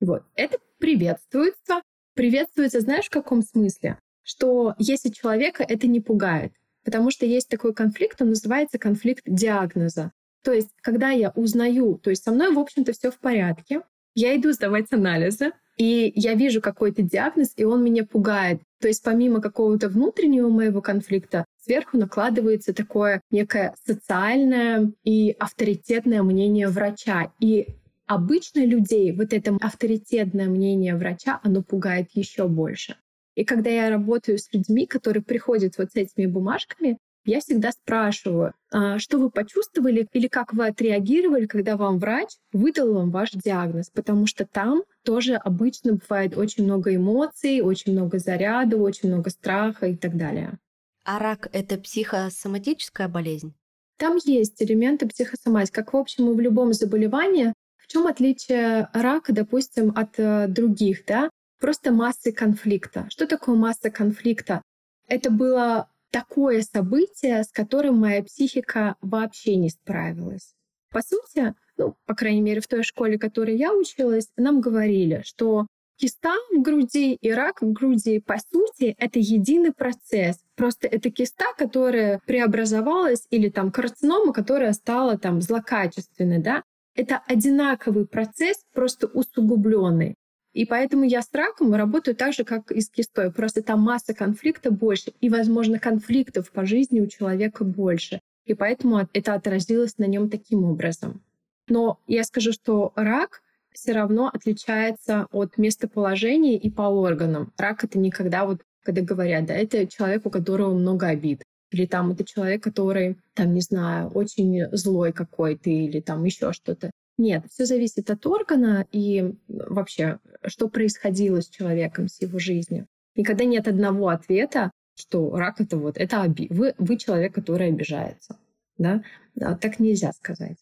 Вот. 0.03 0.23
Это 0.35 0.57
приветствуется. 0.79 1.81
Приветствуется, 2.13 2.79
знаешь, 2.79 3.05
в 3.05 3.11
каком 3.11 3.41
смысле? 3.41 3.97
Что 4.21 4.75
если 4.77 5.09
человека 5.09 5.65
это 5.67 5.87
не 5.87 5.99
пугает, 5.99 6.53
Потому 6.83 7.11
что 7.11 7.25
есть 7.25 7.49
такой 7.49 7.73
конфликт, 7.73 8.21
он 8.21 8.29
называется 8.29 8.77
конфликт 8.77 9.23
диагноза. 9.25 10.11
То 10.43 10.51
есть, 10.51 10.69
когда 10.81 11.09
я 11.11 11.31
узнаю, 11.35 11.97
то 12.03 12.09
есть 12.09 12.23
со 12.23 12.31
мной, 12.31 12.51
в 12.51 12.59
общем-то, 12.59 12.91
все 12.91 13.11
в 13.11 13.19
порядке, 13.19 13.81
я 14.15 14.35
иду 14.35 14.51
сдавать 14.51 14.91
анализы, 14.91 15.51
и 15.77 16.11
я 16.15 16.35
вижу 16.35 16.61
какой-то 16.61 17.01
диагноз, 17.01 17.53
и 17.55 17.63
он 17.63 17.83
меня 17.83 18.05
пугает. 18.05 18.61
То 18.79 18.87
есть 18.87 19.01
помимо 19.01 19.41
какого-то 19.41 19.87
внутреннего 19.87 20.49
моего 20.49 20.81
конфликта, 20.81 21.45
сверху 21.63 21.97
накладывается 21.97 22.73
такое 22.73 23.21
некое 23.31 23.73
социальное 23.83 24.91
и 25.03 25.35
авторитетное 25.39 26.21
мнение 26.21 26.67
врача. 26.67 27.31
И 27.39 27.69
обычно 28.05 28.65
людей 28.65 29.11
вот 29.11 29.33
это 29.33 29.57
авторитетное 29.61 30.47
мнение 30.47 30.95
врача, 30.95 31.39
оно 31.43 31.63
пугает 31.63 32.09
еще 32.13 32.47
больше. 32.47 32.97
И 33.35 33.45
когда 33.45 33.69
я 33.69 33.89
работаю 33.89 34.37
с 34.37 34.51
людьми, 34.53 34.85
которые 34.85 35.23
приходят 35.23 35.77
вот 35.77 35.91
с 35.91 35.95
этими 35.95 36.25
бумажками, 36.25 36.97
я 37.25 37.39
всегда 37.39 37.71
спрашиваю, 37.71 38.53
а, 38.71 38.99
что 38.99 39.17
вы 39.17 39.29
почувствовали 39.29 40.07
или 40.11 40.27
как 40.27 40.53
вы 40.53 40.67
отреагировали, 40.67 41.45
когда 41.45 41.77
вам 41.77 41.97
врач 41.97 42.29
выдал 42.51 42.93
вам 42.93 43.11
ваш 43.11 43.31
диагноз, 43.31 43.89
потому 43.89 44.27
что 44.27 44.45
там 44.45 44.83
тоже 45.03 45.35
обычно 45.35 45.93
бывает 45.93 46.37
очень 46.37 46.65
много 46.65 46.93
эмоций, 46.93 47.61
очень 47.61 47.93
много 47.93 48.19
заряда, 48.19 48.77
очень 48.77 49.09
много 49.09 49.29
страха 49.29 49.87
и 49.87 49.95
так 49.95 50.17
далее. 50.17 50.59
А 51.05 51.19
рак— 51.19 51.49
это 51.53 51.77
психосоматическая 51.77 53.07
болезнь? 53.07 53.53
Там 53.97 54.17
есть 54.23 54.61
элементы 54.61 55.07
психосоматики, 55.07 55.73
как 55.73 55.93
в 55.93 55.97
общем 55.97 56.29
и 56.29 56.33
в 56.33 56.39
любом 56.39 56.73
заболевании. 56.73 57.53
Чем 57.93 58.07
отличие 58.07 58.89
рака, 58.91 59.33
допустим, 59.33 59.93
от 59.95 60.17
э, 60.17 60.47
других, 60.47 61.05
да? 61.05 61.29
просто 61.59 61.91
массы 61.91 62.31
конфликта. 62.31 63.05
Что 63.09 63.27
такое 63.27 63.55
масса 63.55 63.91
конфликта? 63.91 64.63
Это 65.07 65.29
было 65.29 65.87
такое 66.09 66.63
событие, 66.63 67.43
с 67.43 67.51
которым 67.51 67.99
моя 67.99 68.23
психика 68.23 68.95
вообще 68.99 69.57
не 69.57 69.69
справилась. 69.69 70.55
По 70.89 71.01
сути, 71.03 71.53
ну, 71.77 71.95
по 72.07 72.15
крайней 72.15 72.41
мере, 72.41 72.61
в 72.61 72.67
той 72.67 72.81
школе, 72.81 73.17
в 73.17 73.21
которой 73.21 73.55
я 73.55 73.71
училась, 73.71 74.27
нам 74.37 74.59
говорили, 74.59 75.21
что 75.23 75.67
киста 75.97 76.33
в 76.51 76.61
груди 76.63 77.13
и 77.13 77.31
рак 77.31 77.61
в 77.61 77.71
груди, 77.71 78.19
по 78.19 78.37
сути, 78.39 78.95
это 78.97 79.19
единый 79.19 79.71
процесс. 79.71 80.39
Просто 80.55 80.87
это 80.87 81.11
киста, 81.11 81.45
которая 81.57 82.19
преобразовалась, 82.25 83.27
или 83.29 83.49
там 83.49 83.71
карцинома, 83.71 84.33
которая 84.33 84.73
стала 84.73 85.15
там 85.17 85.41
злокачественной, 85.41 86.39
да? 86.39 86.63
Это 86.95 87.21
одинаковый 87.27 88.05
процесс, 88.05 88.63
просто 88.73 89.07
усугубленный. 89.07 90.15
И 90.53 90.65
поэтому 90.65 91.03
я 91.03 91.23
с 91.23 91.33
раком 91.33 91.73
работаю 91.73 92.15
так 92.15 92.33
же, 92.33 92.43
как 92.43 92.71
и 92.71 92.81
с 92.81 92.89
кистой. 92.89 93.31
Просто 93.31 93.63
там 93.63 93.81
масса 93.81 94.13
конфликта 94.13 94.69
больше, 94.69 95.11
и, 95.19 95.29
возможно, 95.29 95.79
конфликтов 95.79 96.51
по 96.51 96.65
жизни 96.65 97.01
у 97.01 97.07
человека 97.07 97.63
больше. 97.63 98.19
И 98.45 98.53
поэтому 98.53 99.07
это 99.13 99.33
отразилось 99.33 99.97
на 99.97 100.05
нем 100.05 100.29
таким 100.29 100.63
образом. 100.65 101.23
Но 101.67 101.99
я 102.07 102.23
скажу, 102.23 102.51
что 102.51 102.93
рак 102.95 103.41
все 103.71 103.93
равно 103.93 104.29
отличается 104.31 105.27
от 105.31 105.57
местоположения 105.57 106.59
и 106.59 106.69
по 106.69 106.83
органам. 106.83 107.51
Рак 107.57 107.83
это 107.83 107.97
никогда 107.97 108.45
вот, 108.45 108.61
когда 108.83 109.01
говорят, 109.01 109.45
да, 109.45 109.55
это 109.55 109.87
человек, 109.87 110.25
у 110.25 110.29
которого 110.29 110.73
много 110.73 111.07
обид. 111.07 111.41
Или 111.73 111.87
там 111.87 112.11
это 112.11 112.23
человек, 112.23 112.63
который, 112.63 113.17
там, 113.33 113.53
не 113.53 113.61
знаю, 113.61 114.09
очень 114.09 114.67
злой 114.71 115.11
какой-то, 115.11 115.69
или 115.69 115.99
там 116.01 116.23
еще 116.23 116.53
что-то. 116.53 116.91
Нет, 117.17 117.45
все 117.49 117.65
зависит 117.65 118.09
от 118.09 118.25
органа 118.25 118.85
и 118.91 119.33
вообще, 119.47 120.19
что 120.45 120.69
происходило 120.69 121.41
с 121.41 121.49
человеком, 121.49 122.07
с 122.07 122.21
его 122.21 122.37
жизнью. 122.39 122.87
Никогда 123.15 123.43
нет 123.45 123.67
одного 123.67 124.09
ответа, 124.09 124.71
что 124.95 125.35
рак 125.35 125.61
это 125.61 125.77
вот, 125.77 125.97
это 125.97 126.21
оби... 126.21 126.47
вы, 126.49 126.75
вы 126.77 126.97
человек, 126.97 127.33
который 127.33 127.69
обижается. 127.69 128.37
Да? 128.77 129.03
А 129.39 129.55
так 129.55 129.79
нельзя 129.79 130.11
сказать. 130.11 130.57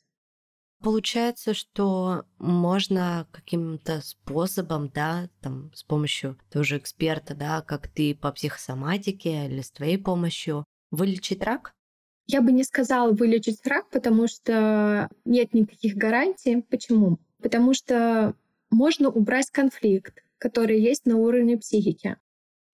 Получается, 0.82 1.54
что 1.54 2.24
можно 2.40 3.28
каким-то 3.32 4.02
способом, 4.02 4.90
да, 4.90 5.30
там, 5.40 5.72
с 5.76 5.84
помощью 5.84 6.40
тоже 6.52 6.78
эксперта, 6.80 7.36
да, 7.36 7.62
как 7.62 7.88
ты 7.88 8.16
по 8.16 8.32
психосоматике 8.32 9.46
или 9.46 9.62
с 9.62 9.72
твоей 9.72 10.00
помощью, 10.00 10.66
вылечить 10.92 11.44
рак? 11.44 11.74
Я 12.28 12.42
бы 12.42 12.52
не 12.52 12.64
сказала 12.64 13.12
вылечить 13.12 13.66
рак, 13.66 13.90
потому 13.90 14.28
что 14.28 15.10
нет 15.26 15.54
никаких 15.54 15.96
гарантий. 15.96 16.62
Почему? 16.70 17.18
Потому 17.42 17.74
что 17.74 18.36
можно 18.70 19.10
убрать 19.10 19.50
конфликт, 19.50 20.24
который 20.38 20.80
есть 20.80 21.06
на 21.06 21.18
уровне 21.18 21.58
психики. 21.58 22.18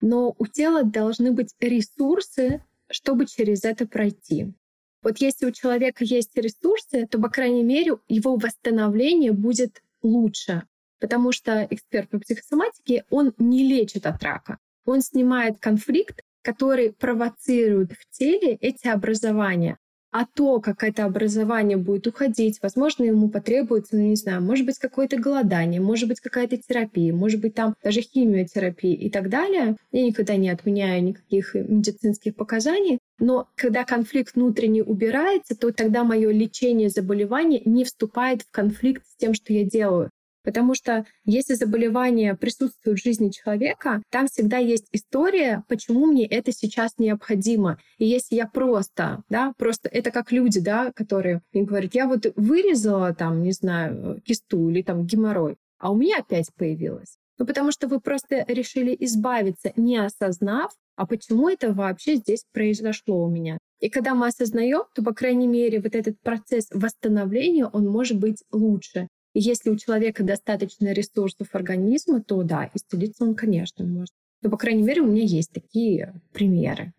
Но 0.00 0.34
у 0.38 0.46
тела 0.46 0.84
должны 0.84 1.32
быть 1.32 1.54
ресурсы, 1.58 2.62
чтобы 2.90 3.26
через 3.26 3.64
это 3.64 3.86
пройти. 3.86 4.54
Вот 5.02 5.18
если 5.18 5.46
у 5.46 5.52
человека 5.52 6.04
есть 6.04 6.36
ресурсы, 6.36 7.06
то, 7.06 7.18
по 7.18 7.28
крайней 7.28 7.64
мере, 7.64 7.98
его 8.08 8.36
восстановление 8.36 9.32
будет 9.32 9.82
лучше. 10.02 10.64
Потому 11.00 11.32
что 11.32 11.66
эксперт 11.70 12.10
по 12.10 12.18
психосоматике, 12.18 13.04
он 13.10 13.32
не 13.38 13.66
лечит 13.68 14.06
от 14.06 14.22
рака. 14.22 14.58
Он 14.84 15.00
снимает 15.00 15.58
конфликт, 15.58 16.22
который 16.48 16.92
провоцирует 16.92 17.92
в 17.92 18.18
теле 18.18 18.54
эти 18.62 18.88
образования. 18.88 19.76
А 20.10 20.24
то, 20.24 20.60
как 20.60 20.82
это 20.82 21.04
образование 21.04 21.76
будет 21.76 22.06
уходить, 22.06 22.58
возможно, 22.62 23.04
ему 23.04 23.28
потребуется, 23.28 23.96
ну 23.96 24.04
не 24.04 24.16
знаю, 24.16 24.40
может 24.40 24.64
быть, 24.64 24.78
какое-то 24.78 25.18
голодание, 25.18 25.82
может 25.82 26.08
быть, 26.08 26.20
какая-то 26.20 26.56
терапия, 26.56 27.12
может 27.12 27.42
быть, 27.42 27.52
там 27.52 27.74
даже 27.84 28.00
химиотерапия 28.00 28.96
и 28.96 29.10
так 29.10 29.28
далее. 29.28 29.76
Я 29.92 30.06
никогда 30.06 30.36
не 30.36 30.48
отменяю 30.48 31.04
никаких 31.04 31.54
медицинских 31.54 32.34
показаний, 32.34 32.98
но 33.18 33.48
когда 33.54 33.84
конфликт 33.84 34.34
внутренний 34.34 34.80
убирается, 34.80 35.54
то 35.54 35.70
тогда 35.70 36.02
мое 36.02 36.30
лечение 36.30 36.88
заболевания 36.88 37.60
не 37.66 37.84
вступает 37.84 38.40
в 38.40 38.50
конфликт 38.50 39.04
с 39.06 39.16
тем, 39.18 39.34
что 39.34 39.52
я 39.52 39.64
делаю. 39.64 40.08
Потому 40.48 40.74
что 40.74 41.04
если 41.26 41.52
заболевание 41.52 42.34
присутствует 42.34 42.98
в 42.98 43.02
жизни 43.04 43.28
человека, 43.28 44.00
там 44.08 44.28
всегда 44.28 44.56
есть 44.56 44.86
история, 44.92 45.62
почему 45.68 46.06
мне 46.06 46.26
это 46.26 46.52
сейчас 46.52 46.92
необходимо. 46.96 47.76
И 47.98 48.06
если 48.06 48.36
я 48.36 48.46
просто, 48.46 49.22
да, 49.28 49.52
просто 49.58 49.90
это 49.90 50.10
как 50.10 50.32
люди, 50.32 50.58
да, 50.58 50.90
которые 50.96 51.42
им 51.52 51.66
говорят, 51.66 51.94
я 51.94 52.06
вот 52.06 52.32
вырезала 52.34 53.14
там, 53.14 53.42
не 53.42 53.52
знаю, 53.52 54.22
кисту 54.24 54.70
или 54.70 54.80
там 54.80 55.04
геморрой, 55.04 55.58
а 55.78 55.92
у 55.92 55.94
меня 55.94 56.20
опять 56.20 56.48
появилось. 56.56 57.18
Ну, 57.36 57.44
потому 57.44 57.70
что 57.70 57.86
вы 57.86 58.00
просто 58.00 58.46
решили 58.48 58.96
избавиться, 59.00 59.74
не 59.76 59.98
осознав, 59.98 60.72
а 60.96 61.06
почему 61.06 61.50
это 61.50 61.74
вообще 61.74 62.16
здесь 62.16 62.46
произошло 62.54 63.22
у 63.22 63.28
меня. 63.28 63.58
И 63.80 63.90
когда 63.90 64.14
мы 64.14 64.28
осознаем, 64.28 64.84
то, 64.94 65.04
по 65.04 65.12
крайней 65.12 65.46
мере, 65.46 65.78
вот 65.82 65.94
этот 65.94 66.18
процесс 66.22 66.68
восстановления, 66.72 67.66
он 67.66 67.86
может 67.86 68.18
быть 68.18 68.42
лучше. 68.50 69.08
Если 69.40 69.70
у 69.70 69.76
человека 69.76 70.24
достаточно 70.24 70.92
ресурсов 70.92 71.54
организма, 71.54 72.20
то 72.20 72.42
да, 72.42 72.72
исцелиться 72.74 73.22
он, 73.22 73.36
конечно, 73.36 73.84
может. 73.84 74.12
Но, 74.42 74.50
по 74.50 74.56
крайней 74.56 74.82
мере, 74.82 75.02
у 75.02 75.06
меня 75.06 75.22
есть 75.22 75.52
такие 75.52 76.20
примеры. 76.32 76.92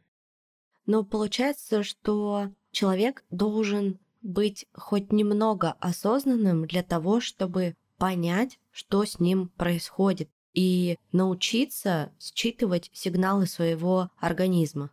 Но 0.85 1.03
получается, 1.03 1.83
что 1.83 2.49
человек 2.71 3.25
должен 3.29 3.99
быть 4.21 4.67
хоть 4.73 5.11
немного 5.11 5.73
осознанным 5.81 6.65
для 6.65 6.81
того, 6.81 7.19
чтобы 7.19 7.75
понять, 7.97 8.57
что 8.71 9.03
с 9.03 9.19
ним 9.19 9.49
происходит, 9.57 10.29
и 10.53 10.97
научиться 11.11 12.13
считывать 12.21 12.89
сигналы 12.93 13.47
своего 13.47 14.11
организма. 14.17 14.91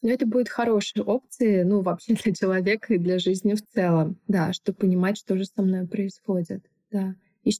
Но 0.00 0.08
это 0.08 0.24
будет 0.24 0.48
хорошей 0.48 1.02
опцией, 1.02 1.64
ну, 1.64 1.82
вообще 1.82 2.14
для 2.14 2.32
человека 2.32 2.94
и 2.94 2.98
для 2.98 3.18
жизни 3.18 3.52
в 3.52 3.62
целом, 3.62 4.18
да, 4.28 4.54
чтобы 4.54 4.78
понимать, 4.78 5.18
что 5.18 5.36
же 5.36 5.44
со 5.44 5.60
мной 5.60 5.86
происходит, 5.86 6.64
да, 6.90 7.14
и. 7.42 7.52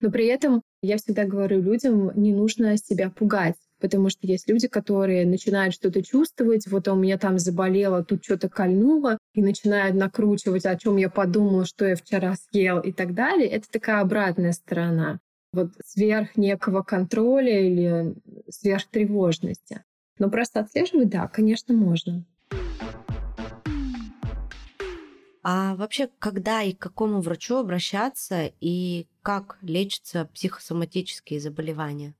Но 0.00 0.10
при 0.10 0.26
этом 0.26 0.62
я 0.80 0.96
всегда 0.96 1.24
говорю 1.24 1.60
людям, 1.60 2.12
не 2.14 2.32
нужно 2.32 2.76
себя 2.76 3.10
пугать, 3.10 3.56
потому 3.80 4.10
что 4.10 4.26
есть 4.26 4.48
люди, 4.48 4.68
которые 4.68 5.26
начинают 5.26 5.74
что-то 5.74 6.02
чувствовать, 6.02 6.66
вот 6.68 6.86
у 6.88 6.94
меня 6.94 7.18
там 7.18 7.38
заболело, 7.38 8.04
тут 8.04 8.24
что-то 8.24 8.48
кольнуло, 8.48 9.18
и 9.34 9.42
начинают 9.42 9.96
накручивать, 9.96 10.66
о 10.66 10.76
чем 10.76 10.96
я 10.98 11.10
подумала, 11.10 11.64
что 11.64 11.84
я 11.86 11.96
вчера 11.96 12.36
съел 12.36 12.80
и 12.80 12.92
так 12.92 13.14
далее. 13.14 13.48
Это 13.48 13.68
такая 13.70 14.00
обратная 14.00 14.52
сторона 14.52 15.18
вот 15.52 15.72
сверх 15.84 16.36
некого 16.36 16.82
контроля 16.82 17.66
или 17.66 18.14
сверхтревожности. 18.48 19.82
Но 20.18 20.30
просто 20.30 20.60
отслеживать, 20.60 21.08
да, 21.08 21.28
конечно, 21.28 21.74
можно. 21.74 22.24
А 25.42 25.76
вообще, 25.76 26.08
когда 26.18 26.62
и 26.62 26.72
к 26.72 26.78
какому 26.78 27.20
врачу 27.20 27.56
обращаться 27.56 28.50
и 28.60 29.06
как 29.22 29.58
лечатся 29.62 30.28
психосоматические 30.32 31.40
заболевания? 31.40 32.14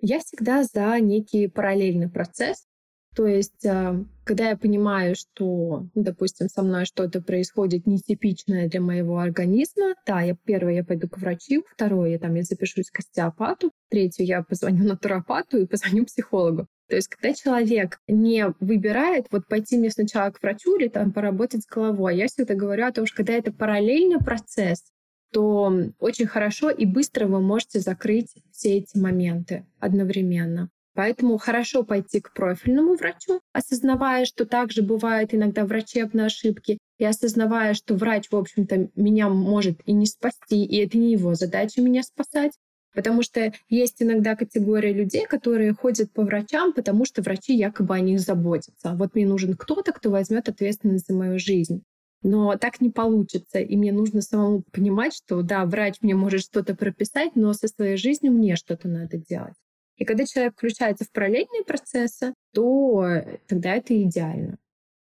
Я 0.00 0.20
всегда 0.20 0.64
за 0.64 0.98
некий 1.00 1.48
параллельный 1.48 2.08
процесс. 2.08 2.66
То 3.14 3.26
есть, 3.26 3.64
а, 3.64 4.04
когда 4.24 4.50
я 4.50 4.56
понимаю, 4.56 5.14
что, 5.14 5.86
ну, 5.94 6.02
допустим, 6.02 6.48
со 6.48 6.62
мной 6.62 6.84
что-то 6.84 7.22
происходит 7.22 7.86
нетипичное 7.86 8.68
для 8.68 8.80
моего 8.80 9.18
организма, 9.18 9.94
да, 10.04 10.20
я 10.22 10.36
первое, 10.44 10.74
я 10.74 10.84
пойду 10.84 11.08
к 11.08 11.18
врачу, 11.18 11.64
второе, 11.70 12.10
я 12.10 12.18
там 12.18 12.34
я 12.34 12.42
запишусь 12.42 12.90
к 12.90 12.98
остеопату, 12.98 13.70
третье, 13.88 14.24
я 14.24 14.42
позвоню 14.42 14.84
натуропату 14.84 15.58
и 15.58 15.66
позвоню 15.66 16.06
психологу. 16.06 16.66
То 16.88 16.96
есть, 16.96 17.08
когда 17.08 17.32
человек 17.32 17.98
не 18.06 18.52
выбирает, 18.60 19.26
вот 19.30 19.46
пойти 19.46 19.78
мне 19.78 19.90
сначала 19.90 20.30
к 20.30 20.42
врачу 20.42 20.76
или 20.76 20.88
там 20.88 21.12
поработать 21.12 21.62
с 21.62 21.66
головой, 21.66 22.16
я 22.16 22.26
всегда 22.26 22.54
говорю 22.54 22.86
о 22.86 22.92
том, 22.92 23.06
что 23.06 23.16
когда 23.16 23.32
это 23.32 23.52
параллельный 23.52 24.18
процесс, 24.18 24.84
то 25.32 25.72
очень 25.98 26.26
хорошо 26.26 26.70
и 26.70 26.84
быстро 26.84 27.26
вы 27.26 27.40
можете 27.40 27.80
закрыть 27.80 28.34
все 28.52 28.78
эти 28.78 28.96
моменты 28.96 29.66
одновременно. 29.80 30.70
Поэтому 30.94 31.38
хорошо 31.38 31.82
пойти 31.82 32.20
к 32.20 32.32
профильному 32.32 32.94
врачу, 32.94 33.40
осознавая, 33.52 34.26
что 34.26 34.46
также 34.46 34.82
бывают 34.82 35.34
иногда 35.34 35.64
врачебные 35.64 36.26
ошибки, 36.26 36.78
и 36.98 37.04
осознавая, 37.04 37.74
что 37.74 37.94
врач, 37.94 38.28
в 38.30 38.36
общем-то, 38.36 38.90
меня 38.94 39.28
может 39.28 39.80
и 39.86 39.92
не 39.92 40.06
спасти, 40.06 40.64
и 40.64 40.76
это 40.84 40.96
не 40.96 41.10
его 41.10 41.34
задача 41.34 41.82
меня 41.82 42.04
спасать. 42.04 42.52
Потому 42.94 43.22
что 43.22 43.52
есть 43.68 44.00
иногда 44.02 44.36
категория 44.36 44.92
людей, 44.92 45.26
которые 45.26 45.74
ходят 45.74 46.12
по 46.12 46.22
врачам, 46.22 46.72
потому 46.72 47.04
что 47.04 47.22
врачи 47.22 47.54
якобы 47.54 47.94
о 47.94 48.00
них 48.00 48.20
заботятся. 48.20 48.94
Вот 48.94 49.14
мне 49.14 49.26
нужен 49.26 49.54
кто-то, 49.54 49.92
кто 49.92 50.10
возьмет 50.10 50.48
ответственность 50.48 51.08
за 51.08 51.14
мою 51.14 51.38
жизнь. 51.38 51.82
Но 52.22 52.56
так 52.56 52.80
не 52.80 52.90
получится. 52.90 53.58
И 53.58 53.76
мне 53.76 53.92
нужно 53.92 54.22
самому 54.22 54.62
понимать, 54.72 55.14
что 55.14 55.42
да, 55.42 55.66
врач 55.66 55.96
мне 56.00 56.14
может 56.14 56.40
что-то 56.42 56.74
прописать, 56.74 57.34
но 57.34 57.52
со 57.52 57.68
своей 57.68 57.96
жизнью 57.96 58.32
мне 58.32 58.56
что-то 58.56 58.88
надо 58.88 59.18
делать. 59.18 59.54
И 59.96 60.04
когда 60.04 60.24
человек 60.24 60.54
включается 60.54 61.04
в 61.04 61.10
параллельные 61.10 61.64
процессы, 61.64 62.32
то 62.52 63.22
тогда 63.46 63.74
это 63.74 64.00
идеально. 64.02 64.56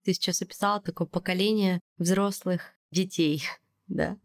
Ты 0.03 0.13
сейчас 0.13 0.41
описала 0.41 0.81
такое 0.81 1.07
поколение 1.07 1.79
взрослых 1.97 2.75
детей, 2.91 3.43
да? 3.87 4.17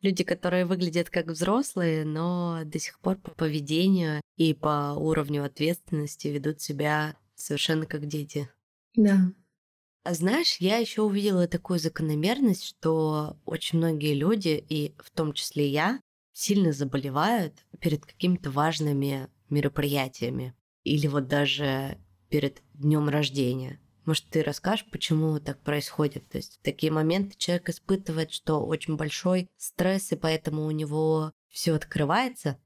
Люди, 0.00 0.24
которые 0.24 0.64
выглядят 0.64 1.10
как 1.10 1.26
взрослые, 1.26 2.04
но 2.04 2.62
до 2.64 2.78
сих 2.78 2.98
пор 3.00 3.16
по 3.16 3.30
поведению 3.32 4.20
и 4.36 4.54
по 4.54 4.94
уровню 4.96 5.44
ответственности 5.44 6.28
ведут 6.28 6.60
себя 6.60 7.16
совершенно 7.34 7.86
как 7.86 8.06
дети. 8.06 8.48
Да. 8.94 9.32
А 10.02 10.14
знаешь, 10.14 10.56
я 10.56 10.78
еще 10.78 11.02
увидела 11.02 11.46
такую 11.46 11.78
закономерность, 11.78 12.64
что 12.64 13.36
очень 13.44 13.78
многие 13.78 14.14
люди, 14.14 14.64
и 14.68 14.94
в 14.98 15.10
том 15.10 15.34
числе 15.34 15.68
я, 15.68 16.00
сильно 16.32 16.72
заболевают 16.72 17.54
перед 17.80 18.06
какими-то 18.06 18.50
важными 18.50 19.28
мероприятиями 19.50 20.54
или 20.84 21.06
вот 21.06 21.28
даже 21.28 21.98
перед 22.30 22.62
днем 22.72 23.08
рождения. 23.08 23.78
Может, 24.10 24.24
ты 24.28 24.42
расскажешь, 24.42 24.86
почему 24.90 25.38
так 25.38 25.60
происходит? 25.60 26.28
То 26.30 26.38
есть 26.38 26.58
в 26.58 26.64
такие 26.64 26.90
моменты 26.90 27.36
человек 27.38 27.68
испытывает, 27.68 28.32
что 28.32 28.58
очень 28.66 28.96
большой 28.96 29.48
стресс, 29.56 30.10
и 30.10 30.16
поэтому 30.16 30.64
у 30.64 30.72
него 30.72 31.30
все 31.48 31.76
открывается? 31.76 32.58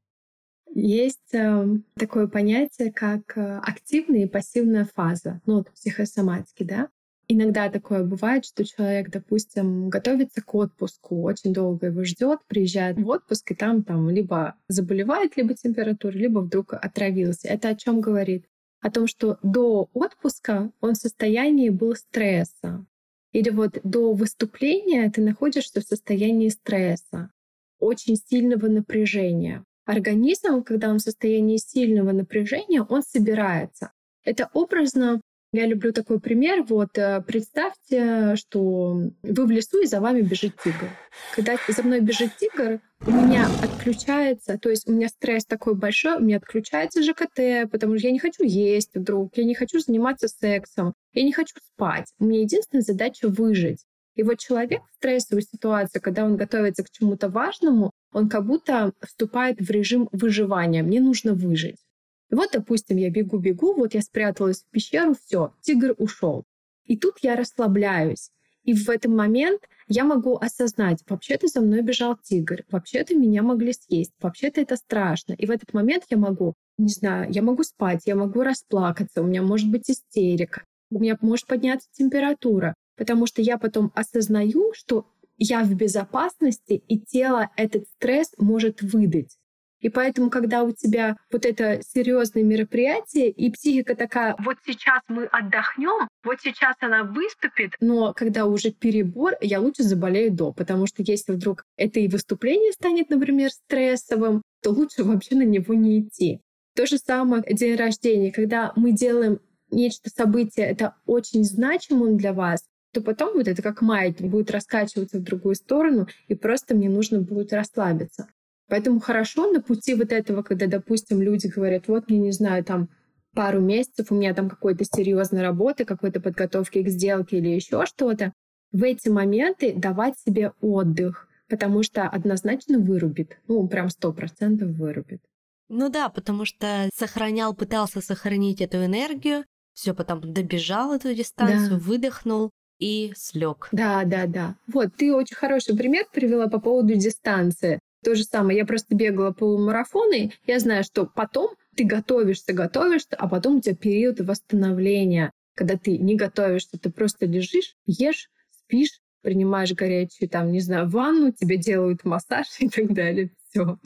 Есть 0.74 1.34
э, 1.34 1.66
такое 1.96 2.28
понятие, 2.28 2.90
как 2.90 3.36
э, 3.36 3.58
активная 3.58 4.22
и 4.22 4.26
пассивная 4.26 4.88
фаза, 4.94 5.42
ну, 5.44 5.56
вот 5.56 5.70
психосоматики, 5.72 6.62
да. 6.62 6.88
Иногда 7.28 7.68
такое 7.68 8.04
бывает, 8.04 8.46
что 8.46 8.64
человек, 8.64 9.10
допустим, 9.10 9.90
готовится 9.90 10.40
к 10.40 10.54
отпуску, 10.54 11.20
очень 11.24 11.52
долго 11.52 11.88
его 11.88 12.04
ждет, 12.04 12.38
приезжает 12.46 12.96
в 12.96 13.06
отпуск, 13.06 13.50
и 13.50 13.54
там, 13.54 13.82
там 13.82 14.08
либо 14.08 14.54
заболевает, 14.68 15.36
либо 15.36 15.52
температура, 15.52 16.14
либо 16.14 16.38
вдруг 16.38 16.72
отравился. 16.72 17.48
Это 17.48 17.68
о 17.68 17.74
чем 17.74 18.00
говорит? 18.00 18.46
О 18.84 18.90
том, 18.90 19.06
что 19.06 19.38
до 19.42 19.88
отпуска 19.94 20.70
он 20.82 20.92
в 20.92 20.98
состоянии 20.98 21.70
был 21.70 21.96
стресса. 21.96 22.84
Или 23.32 23.48
вот 23.48 23.78
до 23.82 24.12
выступления 24.12 25.10
ты 25.10 25.22
находишься 25.22 25.80
в 25.80 25.84
состоянии 25.84 26.50
стресса, 26.50 27.30
очень 27.78 28.16
сильного 28.16 28.66
напряжения. 28.66 29.64
Организм, 29.86 30.62
когда 30.62 30.90
он 30.90 30.98
в 30.98 31.02
состоянии 31.02 31.56
сильного 31.56 32.12
напряжения, 32.12 32.82
он 32.82 33.02
собирается. 33.02 33.90
Это 34.22 34.50
образно 34.52 35.22
я 35.54 35.66
люблю 35.66 35.92
такой 35.92 36.18
пример. 36.18 36.64
Вот 36.64 36.98
э, 36.98 37.22
представьте, 37.24 38.34
что 38.34 39.10
вы 39.22 39.46
в 39.46 39.50
лесу, 39.50 39.82
и 39.82 39.86
за 39.86 40.00
вами 40.00 40.20
бежит 40.20 40.56
тигр. 40.62 40.88
Когда 41.34 41.56
за 41.68 41.82
мной 41.84 42.00
бежит 42.00 42.36
тигр, 42.36 42.80
у 43.06 43.10
меня 43.10 43.46
отключается, 43.62 44.58
то 44.58 44.68
есть 44.68 44.88
у 44.88 44.92
меня 44.92 45.08
стресс 45.08 45.44
такой 45.44 45.76
большой, 45.76 46.16
у 46.16 46.20
меня 46.20 46.38
отключается 46.38 47.04
ЖКТ, 47.04 47.70
потому 47.70 47.96
что 47.96 48.08
я 48.08 48.12
не 48.12 48.18
хочу 48.18 48.42
есть 48.42 48.90
вдруг, 48.94 49.36
я 49.36 49.44
не 49.44 49.54
хочу 49.54 49.78
заниматься 49.78 50.26
сексом, 50.26 50.92
я 51.12 51.22
не 51.22 51.32
хочу 51.32 51.54
спать. 51.62 52.06
У 52.18 52.24
меня 52.24 52.40
единственная 52.40 52.82
задача 52.82 53.28
выжить. 53.28 53.84
И 54.16 54.24
вот 54.24 54.38
человек 54.38 54.82
в 54.90 54.96
стрессовой 54.96 55.42
ситуации, 55.42 56.00
когда 56.00 56.24
он 56.24 56.36
готовится 56.36 56.82
к 56.82 56.90
чему-то 56.90 57.28
важному, 57.28 57.92
он 58.12 58.28
как 58.28 58.44
будто 58.44 58.92
вступает 59.06 59.60
в 59.60 59.70
режим 59.70 60.08
выживания. 60.10 60.82
Мне 60.82 61.00
нужно 61.00 61.34
выжить. 61.34 61.83
Вот, 62.30 62.50
допустим, 62.52 62.96
я 62.96 63.10
бегу-бегу, 63.10 63.74
вот 63.74 63.94
я 63.94 64.02
спряталась 64.02 64.62
в 64.62 64.70
пещеру, 64.70 65.14
все, 65.14 65.52
тигр 65.60 65.94
ушел. 65.98 66.44
И 66.84 66.96
тут 66.96 67.18
я 67.22 67.36
расслабляюсь. 67.36 68.30
И 68.64 68.72
в 68.72 68.88
этот 68.88 69.12
момент 69.12 69.60
я 69.88 70.04
могу 70.04 70.36
осознать, 70.36 71.02
вообще-то 71.06 71.48
за 71.48 71.60
мной 71.60 71.82
бежал 71.82 72.16
тигр, 72.16 72.64
вообще-то 72.70 73.14
меня 73.14 73.42
могли 73.42 73.74
съесть, 73.74 74.12
вообще-то 74.20 74.62
это 74.62 74.76
страшно. 74.76 75.34
И 75.34 75.44
в 75.44 75.50
этот 75.50 75.74
момент 75.74 76.04
я 76.08 76.16
могу, 76.16 76.54
не 76.78 76.88
знаю, 76.88 77.30
я 77.30 77.42
могу 77.42 77.62
спать, 77.62 78.02
я 78.06 78.16
могу 78.16 78.42
расплакаться, 78.42 79.20
у 79.20 79.26
меня 79.26 79.42
может 79.42 79.70
быть 79.70 79.90
истерика, 79.90 80.64
у 80.90 80.98
меня 80.98 81.18
может 81.20 81.46
подняться 81.46 81.88
температура, 81.92 82.74
потому 82.96 83.26
что 83.26 83.42
я 83.42 83.58
потом 83.58 83.92
осознаю, 83.94 84.72
что 84.74 85.06
я 85.36 85.62
в 85.62 85.74
безопасности, 85.74 86.82
и 86.88 86.98
тело 86.98 87.50
этот 87.56 87.86
стресс 87.96 88.32
может 88.38 88.80
выдать. 88.80 89.36
И 89.84 89.90
поэтому, 89.90 90.30
когда 90.30 90.62
у 90.62 90.72
тебя 90.72 91.18
вот 91.30 91.44
это 91.44 91.82
серьезное 91.82 92.42
мероприятие, 92.42 93.28
и 93.28 93.50
психика 93.50 93.94
такая, 93.94 94.34
вот 94.38 94.56
сейчас 94.64 95.02
мы 95.08 95.26
отдохнем, 95.26 96.08
вот 96.24 96.38
сейчас 96.42 96.74
она 96.80 97.04
выступит, 97.04 97.72
но 97.80 98.14
когда 98.14 98.46
уже 98.46 98.70
перебор, 98.70 99.34
я 99.42 99.60
лучше 99.60 99.82
заболею 99.82 100.32
до, 100.32 100.54
потому 100.54 100.86
что 100.86 101.02
если 101.02 101.32
вдруг 101.32 101.66
это 101.76 102.00
и 102.00 102.08
выступление 102.08 102.72
станет, 102.72 103.10
например, 103.10 103.50
стрессовым, 103.50 104.40
то 104.62 104.70
лучше 104.70 105.04
вообще 105.04 105.34
на 105.34 105.42
него 105.42 105.74
не 105.74 106.00
идти. 106.00 106.40
То 106.74 106.86
же 106.86 106.96
самое 106.96 107.42
день 107.46 107.76
рождения, 107.76 108.32
когда 108.32 108.72
мы 108.76 108.92
делаем 108.92 109.38
нечто 109.70 110.08
событие, 110.08 110.64
это 110.64 110.94
очень 111.04 111.44
значимым 111.44 112.16
для 112.16 112.32
вас, 112.32 112.64
то 112.94 113.02
потом 113.02 113.34
вот 113.34 113.48
это 113.48 113.60
как 113.60 113.82
маятник 113.82 114.30
будет 114.30 114.50
раскачиваться 114.50 115.18
в 115.18 115.22
другую 115.22 115.56
сторону, 115.56 116.06
и 116.28 116.34
просто 116.34 116.74
мне 116.74 116.88
нужно 116.88 117.20
будет 117.20 117.52
расслабиться. 117.52 118.28
Поэтому 118.68 119.00
хорошо 119.00 119.50
на 119.50 119.60
пути 119.60 119.94
вот 119.94 120.12
этого, 120.12 120.42
когда, 120.42 120.66
допустим, 120.66 121.20
люди 121.20 121.46
говорят, 121.48 121.88
вот, 121.88 122.08
мне 122.08 122.18
не 122.18 122.32
знаю, 122.32 122.64
там 122.64 122.88
пару 123.34 123.60
месяцев 123.60 124.10
у 124.10 124.14
меня 124.14 124.32
там 124.34 124.48
какой-то 124.48 124.84
серьезной 124.84 125.42
работы, 125.42 125.84
какой-то 125.84 126.20
подготовки 126.20 126.82
к 126.82 126.88
сделке 126.88 127.38
или 127.38 127.48
еще 127.48 127.84
что-то, 127.86 128.32
в 128.72 128.82
эти 128.82 129.08
моменты 129.08 129.74
давать 129.74 130.14
себе 130.18 130.52
отдых, 130.60 131.28
потому 131.48 131.82
что 131.82 132.08
однозначно 132.08 132.78
вырубит, 132.78 133.38
ну, 133.46 133.66
прям 133.68 133.90
сто 133.90 134.12
процентов 134.12 134.70
вырубит. 134.70 135.20
Ну 135.68 135.88
да, 135.88 136.08
потому 136.08 136.44
что 136.44 136.88
сохранял, 136.94 137.54
пытался 137.54 138.00
сохранить 138.00 138.60
эту 138.60 138.84
энергию, 138.84 139.44
все 139.72 139.94
потом 139.94 140.20
добежал 140.20 140.94
эту 140.94 141.14
дистанцию, 141.14 141.70
да. 141.70 141.76
выдохнул 141.78 142.50
и 142.78 143.12
слег. 143.16 143.68
Да, 143.72 144.04
да, 144.04 144.26
да. 144.26 144.56
Вот, 144.66 144.94
ты 144.96 145.14
очень 145.14 145.36
хороший 145.36 145.76
пример 145.76 146.06
привела 146.12 146.48
по 146.48 146.60
поводу 146.60 146.94
дистанции. 146.94 147.80
То 148.04 148.14
же 148.14 148.24
самое, 148.24 148.58
я 148.58 148.66
просто 148.66 148.94
бегала 148.94 149.32
полумарафоны, 149.32 150.32
я 150.46 150.58
знаю, 150.58 150.84
что 150.84 151.06
потом 151.06 151.54
ты 151.74 151.84
готовишься, 151.84 152.52
готовишься, 152.52 153.16
а 153.16 153.28
потом 153.28 153.56
у 153.56 153.60
тебя 153.60 153.74
период 153.74 154.20
восстановления. 154.20 155.32
когда 155.54 155.78
ты 155.78 155.98
не 155.98 156.16
готовишься, 156.16 156.78
ты 156.78 156.90
просто 156.90 157.26
лежишь, 157.26 157.76
ешь, 157.86 158.28
спишь, 158.50 159.00
принимаешь 159.22 159.72
горячую, 159.72 160.28
там, 160.28 160.50
не 160.52 160.60
знаю, 160.60 160.88
ванну, 160.88 161.32
тебе 161.32 161.56
делают 161.56 162.04
массаж 162.04 162.46
и 162.58 162.68
так 162.68 162.92
далее. 162.92 163.30
Все. 163.48 163.78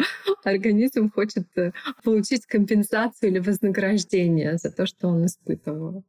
Организм 0.44 1.11
хочет 1.11 1.46
э, 1.57 1.72
получить 2.02 2.46
компенсацию 2.46 3.31
или 3.31 3.38
вознаграждение 3.38 4.57
за 4.57 4.72
то, 4.72 4.87
что 4.87 5.09
он 5.09 5.26
испытывал. 5.26 6.04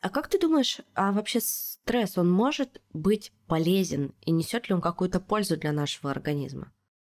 А 0.00 0.10
как 0.10 0.28
ты 0.28 0.38
думаешь, 0.38 0.80
а 0.94 1.12
вообще 1.12 1.40
стресс, 1.40 2.18
он 2.18 2.30
может 2.30 2.82
быть 2.92 3.32
полезен 3.46 4.12
и 4.22 4.30
несет 4.30 4.68
ли 4.68 4.74
он 4.74 4.80
какую-то 4.80 5.20
пользу 5.20 5.56
для 5.56 5.72
нашего 5.72 6.10
организма? 6.10 6.72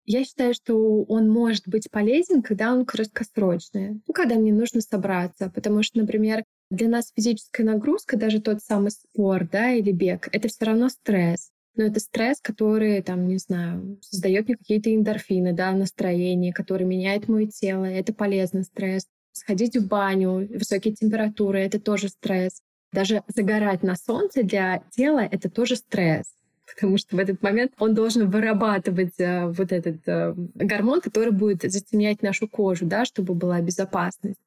Я 0.06 0.24
считаю, 0.24 0.54
что 0.54 1.02
он 1.02 1.28
может 1.28 1.66
быть 1.66 1.90
полезен, 1.90 2.40
когда 2.40 2.72
он 2.72 2.86
краткосрочный, 2.86 4.00
ну, 4.06 4.14
когда 4.14 4.36
мне 4.36 4.52
нужно 4.52 4.80
собраться. 4.80 5.50
Потому 5.52 5.82
что, 5.82 5.98
например, 5.98 6.44
для 6.70 6.88
нас 6.88 7.12
физическая 7.16 7.66
нагрузка, 7.66 8.16
даже 8.16 8.40
тот 8.40 8.62
самый 8.62 8.92
спорт, 8.92 9.50
да, 9.50 9.72
или 9.72 9.90
бег, 9.90 10.28
это 10.30 10.46
все 10.46 10.66
равно 10.66 10.88
стресс. 10.90 11.50
Но 11.74 11.84
это 11.84 11.98
стресс, 11.98 12.40
который, 12.40 13.02
там, 13.02 13.26
не 13.26 13.38
знаю, 13.38 13.98
создает 14.00 14.46
мне 14.46 14.56
какие-то 14.56 14.94
эндорфины, 14.94 15.52
да, 15.52 15.72
настроение, 15.72 16.52
который 16.52 16.86
меняет 16.86 17.26
мое 17.26 17.48
тело. 17.48 17.84
Это 17.84 18.14
полезный 18.14 18.62
стресс. 18.62 19.06
Сходить 19.32 19.76
в 19.76 19.88
баню, 19.88 20.48
высокие 20.56 20.94
температуры— 20.94 21.58
это 21.60 21.80
тоже 21.80 22.08
стресс. 22.08 22.62
Даже 22.92 23.24
загорать 23.34 23.82
на 23.82 23.96
солнце 23.96 24.44
для 24.44 24.84
тела— 24.92 25.28
это 25.30 25.50
тоже 25.50 25.74
стресс 25.74 26.36
потому 26.66 26.98
что 26.98 27.16
в 27.16 27.18
этот 27.18 27.42
момент 27.42 27.72
он 27.78 27.94
должен 27.94 28.28
вырабатывать 28.28 29.18
э, 29.18 29.46
вот 29.46 29.72
этот 29.72 29.96
э, 30.06 30.34
гормон, 30.54 31.00
который 31.00 31.32
будет 31.32 31.70
затемнять 31.70 32.22
нашу 32.22 32.48
кожу, 32.48 32.86
да, 32.86 33.04
чтобы 33.04 33.34
была 33.34 33.60
безопасность. 33.60 34.40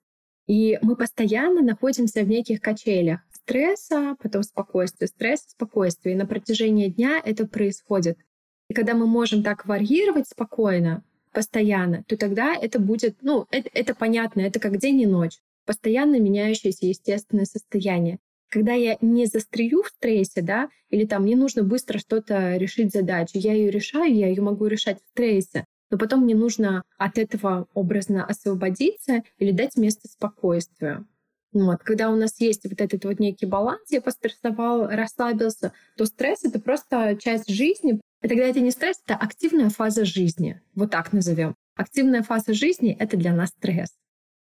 И 0.47 0.79
мы 0.81 0.95
постоянно 0.95 1.61
находимся 1.61 2.23
в 2.23 2.27
неких 2.27 2.61
качелях 2.61 3.21
стресса, 3.31 4.15
потом 4.21 4.43
спокойствия, 4.43 5.07
стресса, 5.07 5.49
спокойствия. 5.49 6.13
И 6.13 6.15
на 6.15 6.25
протяжении 6.25 6.89
дня 6.89 7.21
это 7.23 7.47
происходит. 7.47 8.17
И 8.69 8.73
когда 8.73 8.93
мы 8.93 9.07
можем 9.07 9.43
так 9.43 9.65
варьировать 9.65 10.27
спокойно, 10.27 11.03
постоянно, 11.31 12.03
то 12.03 12.17
тогда 12.17 12.55
это 12.55 12.79
будет, 12.79 13.17
ну, 13.21 13.45
это, 13.51 13.69
это 13.73 13.95
понятно, 13.95 14.41
это 14.41 14.59
как 14.59 14.77
день 14.77 15.01
и 15.01 15.05
ночь. 15.05 15.39
Постоянно 15.65 16.19
меняющееся 16.19 16.87
естественное 16.87 17.45
состояние 17.45 18.19
когда 18.49 18.73
я 18.73 18.97
не 19.01 19.25
застрелю 19.25 19.83
в 19.83 19.87
стрессе, 19.87 20.41
да, 20.41 20.69
или 20.89 21.05
там 21.05 21.23
мне 21.23 21.35
нужно 21.35 21.63
быстро 21.63 21.99
что-то 21.99 22.57
решить 22.57 22.91
задачу, 22.91 23.31
я 23.35 23.53
ее 23.53 23.71
решаю, 23.71 24.13
я 24.13 24.27
ее 24.27 24.41
могу 24.41 24.65
решать 24.67 24.99
в 24.99 25.09
стрессе, 25.11 25.65
но 25.91 25.97
потом 25.97 26.23
мне 26.23 26.35
нужно 26.35 26.83
от 26.97 27.17
этого 27.17 27.67
образно 27.73 28.25
освободиться 28.25 29.23
или 29.37 29.51
дать 29.51 29.77
место 29.77 30.07
спокойствию. 30.07 31.07
Вот. 31.51 31.79
Когда 31.83 32.11
у 32.11 32.15
нас 32.15 32.39
есть 32.39 32.63
вот 32.65 32.79
этот 32.79 33.05
вот 33.05 33.19
некий 33.19 33.47
баланс, 33.47 33.81
я 33.89 34.01
пострессовал, 34.01 34.87
расслабился, 34.87 35.73
то 35.97 36.05
стресс— 36.05 36.39
это 36.43 36.59
просто 36.59 37.17
часть 37.19 37.49
жизни. 37.49 37.99
И 38.21 38.27
тогда 38.27 38.43
это 38.43 38.59
не 38.59 38.71
стресс, 38.71 39.01
это 39.05 39.15
активная 39.15 39.69
фаза 39.69 40.05
жизни. 40.05 40.61
Вот 40.75 40.91
так 40.91 41.11
назовем. 41.11 41.55
Активная 41.75 42.21
фаза 42.21 42.53
жизни— 42.53 42.95
это 42.99 43.17
для 43.17 43.33
нас 43.33 43.49
стресс. 43.49 43.89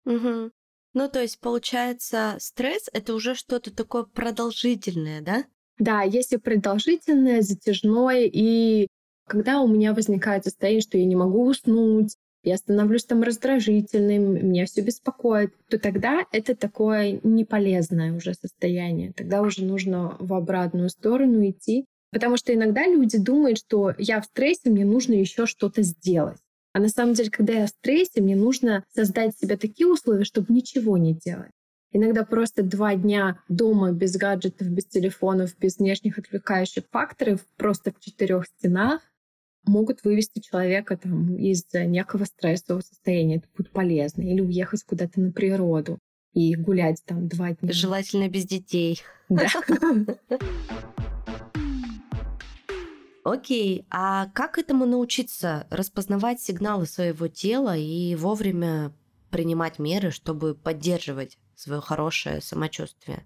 Угу. 0.06 0.52
Ну, 0.96 1.10
то 1.10 1.22
есть, 1.22 1.42
получается, 1.42 2.38
стресс— 2.40 2.90
это 2.94 3.14
уже 3.16 3.36
что-то 3.36 3.70
такое 3.70 4.04
продолжительное, 4.04 5.22
да? 5.22 5.44
Да, 5.78 6.04
если 6.04 6.38
продолжительное, 6.38 7.42
затяжное, 7.42 8.24
и 8.32 8.88
когда 9.28 9.60
у 9.60 9.68
меня 9.68 9.94
возникает 9.94 10.46
состояние, 10.46 10.82
что 10.82 10.98
я 10.98 11.04
не 11.04 11.18
могу 11.18 11.48
уснуть, 11.48 12.16
я 12.44 12.56
становлюсь 12.56 13.04
там 13.04 13.24
раздражительным, 13.24 14.48
меня 14.48 14.66
все 14.68 14.82
беспокоит, 14.82 15.54
то 15.70 15.78
тогда 15.78 16.24
это 16.32 16.56
такое 16.56 17.20
неполезное 17.24 18.16
уже 18.16 18.34
состояние. 18.34 19.12
Тогда 19.12 19.42
уже 19.42 19.66
нужно 19.66 20.16
в 20.20 20.34
обратную 20.34 20.90
сторону 20.90 21.46
идти. 21.46 21.86
Потому 22.12 22.38
что 22.38 22.54
иногда 22.54 22.86
люди 22.88 23.18
думают, 23.18 23.58
что 23.58 23.94
я 23.98 24.22
в 24.22 24.26
стрессе, 24.26 24.70
мне 24.70 24.86
нужно 24.86 25.14
еще 25.16 25.46
что-то 25.46 25.82
сделать. 25.82 26.38
А 26.76 26.80
на 26.80 26.90
самом 26.90 27.14
деле, 27.14 27.30
когда 27.30 27.54
я 27.54 27.68
в 27.68 27.70
стрессе, 27.70 28.20
мне 28.20 28.36
нужно 28.36 28.84
создать 28.94 29.34
себе 29.38 29.56
такие 29.56 29.88
условия, 29.88 30.26
чтобы 30.26 30.54
ничего 30.54 30.98
не 30.98 31.14
делать. 31.14 31.52
Иногда 31.94 32.26
просто 32.26 32.64
два 32.64 32.96
дня 32.96 33.40
дома 33.48 33.94
без 33.94 34.18
гаджетов, 34.18 34.68
без 34.68 34.84
телефонов, 34.84 35.58
без 35.58 35.78
внешних 35.78 36.18
отвлекающих 36.18 36.84
факторов, 36.92 37.40
просто 37.56 37.94
в 37.94 38.02
четырех 38.02 38.48
стенах 38.48 39.00
могут 39.66 40.04
вывести 40.04 40.40
человека 40.40 40.98
там, 40.98 41.38
из 41.38 41.64
некого 41.74 42.26
стрессового 42.26 42.82
состояния. 42.82 43.38
Это 43.38 43.48
будет 43.56 43.72
полезно. 43.72 44.24
Или 44.24 44.42
уехать 44.42 44.84
куда-то 44.84 45.22
на 45.22 45.32
природу 45.32 45.98
и 46.34 46.56
гулять 46.56 47.02
там 47.06 47.30
два 47.30 47.54
дня. 47.54 47.72
Желательно 47.72 48.28
без 48.28 48.46
детей. 48.46 49.02
Да. 49.30 49.48
Окей, 53.26 53.88
а 53.90 54.28
как 54.36 54.60
этому 54.60 54.86
научиться 54.86 55.66
распознавать 55.72 56.40
сигналы 56.40 56.86
своего 56.86 57.28
тела 57.28 57.76
и 57.76 58.14
вовремя 58.16 58.94
принимать 59.32 59.80
меры, 59.80 60.12
чтобы 60.12 60.54
поддерживать 60.54 61.40
свое 61.56 61.82
хорошее 61.82 62.40
самочувствие? 62.40 63.26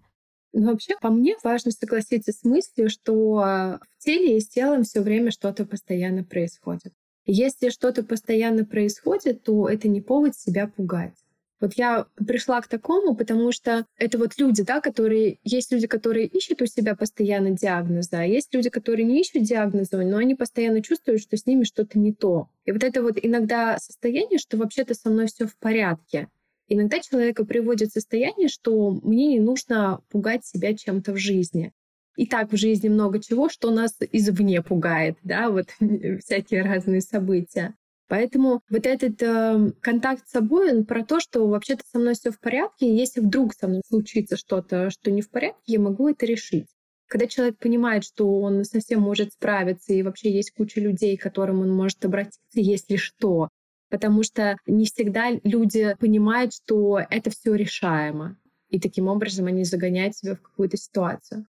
Ну, 0.54 0.72
вообще, 0.72 0.96
по 1.02 1.10
мне 1.10 1.36
важно 1.44 1.72
согласиться 1.72 2.32
с 2.32 2.44
мыслью, 2.46 2.90
что 2.90 3.12
в 3.12 3.80
теле 4.00 4.38
и 4.38 4.40
с 4.40 4.48
телом 4.48 4.84
все 4.84 5.02
время 5.02 5.32
что-то 5.32 5.66
постоянно 5.66 6.24
происходит. 6.24 6.94
Если 7.26 7.70
что-то 7.70 8.02
постоянно 8.04 8.66
происходит, 8.66 9.44
то 9.44 9.68
это 9.68 9.90
не 9.90 10.00
повод 10.00 10.34
себя 10.34 10.68
пугать. 10.68 11.18
Вот 11.60 11.74
я 11.74 12.06
пришла 12.16 12.62
к 12.62 12.68
такому, 12.68 13.16
потому 13.16 13.52
что 13.52 13.86
это 13.98 14.18
вот 14.18 14.38
люди, 14.38 14.64
да, 14.64 14.80
которые... 14.80 15.40
Есть 15.44 15.72
люди, 15.72 15.88
которые 15.88 16.26
ищут 16.26 16.62
у 16.62 16.66
себя 16.66 16.96
постоянно 16.96 17.52
диагнозы, 17.52 18.16
а 18.16 18.24
есть 18.24 18.54
люди, 18.54 18.70
которые 18.70 19.06
не 19.06 19.22
ищут 19.22 19.44
диагноза, 19.44 19.98
но 19.98 20.18
они 20.18 20.36
постоянно 20.36 20.82
чувствуют, 20.82 21.22
что 21.22 21.36
с 21.36 21.46
ними 21.46 21.64
что-то 21.64 22.00
не 22.00 22.14
то. 22.14 22.50
И 22.66 22.72
вот 22.72 22.84
это 22.84 23.02
вот 23.02 23.18
иногда 23.22 23.78
состояние, 23.80 24.40
что 24.40 24.58
вообще-то 24.58 24.94
со 24.94 25.10
мной 25.10 25.28
все 25.28 25.48
в 25.48 25.58
порядке. 25.58 26.30
Иногда 26.70 27.00
человека 27.00 27.46
приводит 27.46 27.92
состояние, 27.92 28.48
что 28.48 28.92
мне 28.92 29.28
не 29.28 29.40
нужно 29.40 30.02
пугать 30.10 30.46
себя 30.46 30.76
чем-то 30.76 31.14
в 31.14 31.18
жизни. 31.18 31.74
И 32.16 32.28
так 32.28 32.52
в 32.52 32.58
жизни 32.58 32.90
много 32.90 33.20
чего, 33.20 33.50
что 33.50 33.72
нас 33.72 33.98
извне 34.12 34.62
пугает, 34.62 35.18
да, 35.24 35.50
вот 35.50 35.70
всякие 36.20 36.64
разные 36.64 37.02
события. 37.02 37.76
Поэтому 38.10 38.64
вот 38.72 38.88
этот 38.88 39.22
э, 39.22 39.72
контакт 39.82 40.28
с 40.28 40.32
собой, 40.32 40.74
он 40.74 40.86
про 40.86 41.06
то, 41.06 41.20
что 41.20 41.48
вообще-то 41.48 41.84
со 41.92 42.00
мной 42.00 42.16
все 42.16 42.32
в 42.32 42.40
порядке, 42.40 42.88
и 42.88 42.96
если 42.96 43.22
вдруг 43.22 43.54
со 43.54 43.68
мной 43.68 43.84
случится 43.88 44.36
что-то, 44.36 44.90
что 44.90 45.12
не 45.12 45.22
в 45.22 45.30
порядке, 45.30 45.62
я 45.68 45.80
могу 45.80 46.10
это 46.10 46.26
решить. 46.26 46.66
Когда 47.06 47.28
человек 47.28 47.60
понимает, 47.60 48.04
что 48.04 48.42
он 48.42 48.64
совсем 48.66 49.02
может 49.02 49.34
справиться, 49.34 49.94
и 49.94 50.02
вообще 50.02 50.32
есть 50.32 50.52
куча 50.52 50.82
людей, 50.82 51.18
к 51.18 51.22
которым 51.22 51.62
он 51.62 51.72
может 51.72 52.04
обратиться, 52.04 52.40
если 52.56 52.96
что. 52.96 53.48
Потому 53.92 54.24
что 54.24 54.58
не 54.66 54.86
всегда 54.86 55.30
люди 55.44 55.96
понимают, 56.00 56.54
что 56.54 57.00
это 57.12 57.30
все 57.30 57.54
решаемо. 57.54 58.38
И 58.70 58.80
таким 58.80 59.08
образом 59.08 59.46
они 59.46 59.64
загоняют 59.64 60.16
себя 60.16 60.36
в 60.36 60.42
какую-то 60.42 60.78
ситуацию. 60.78 61.46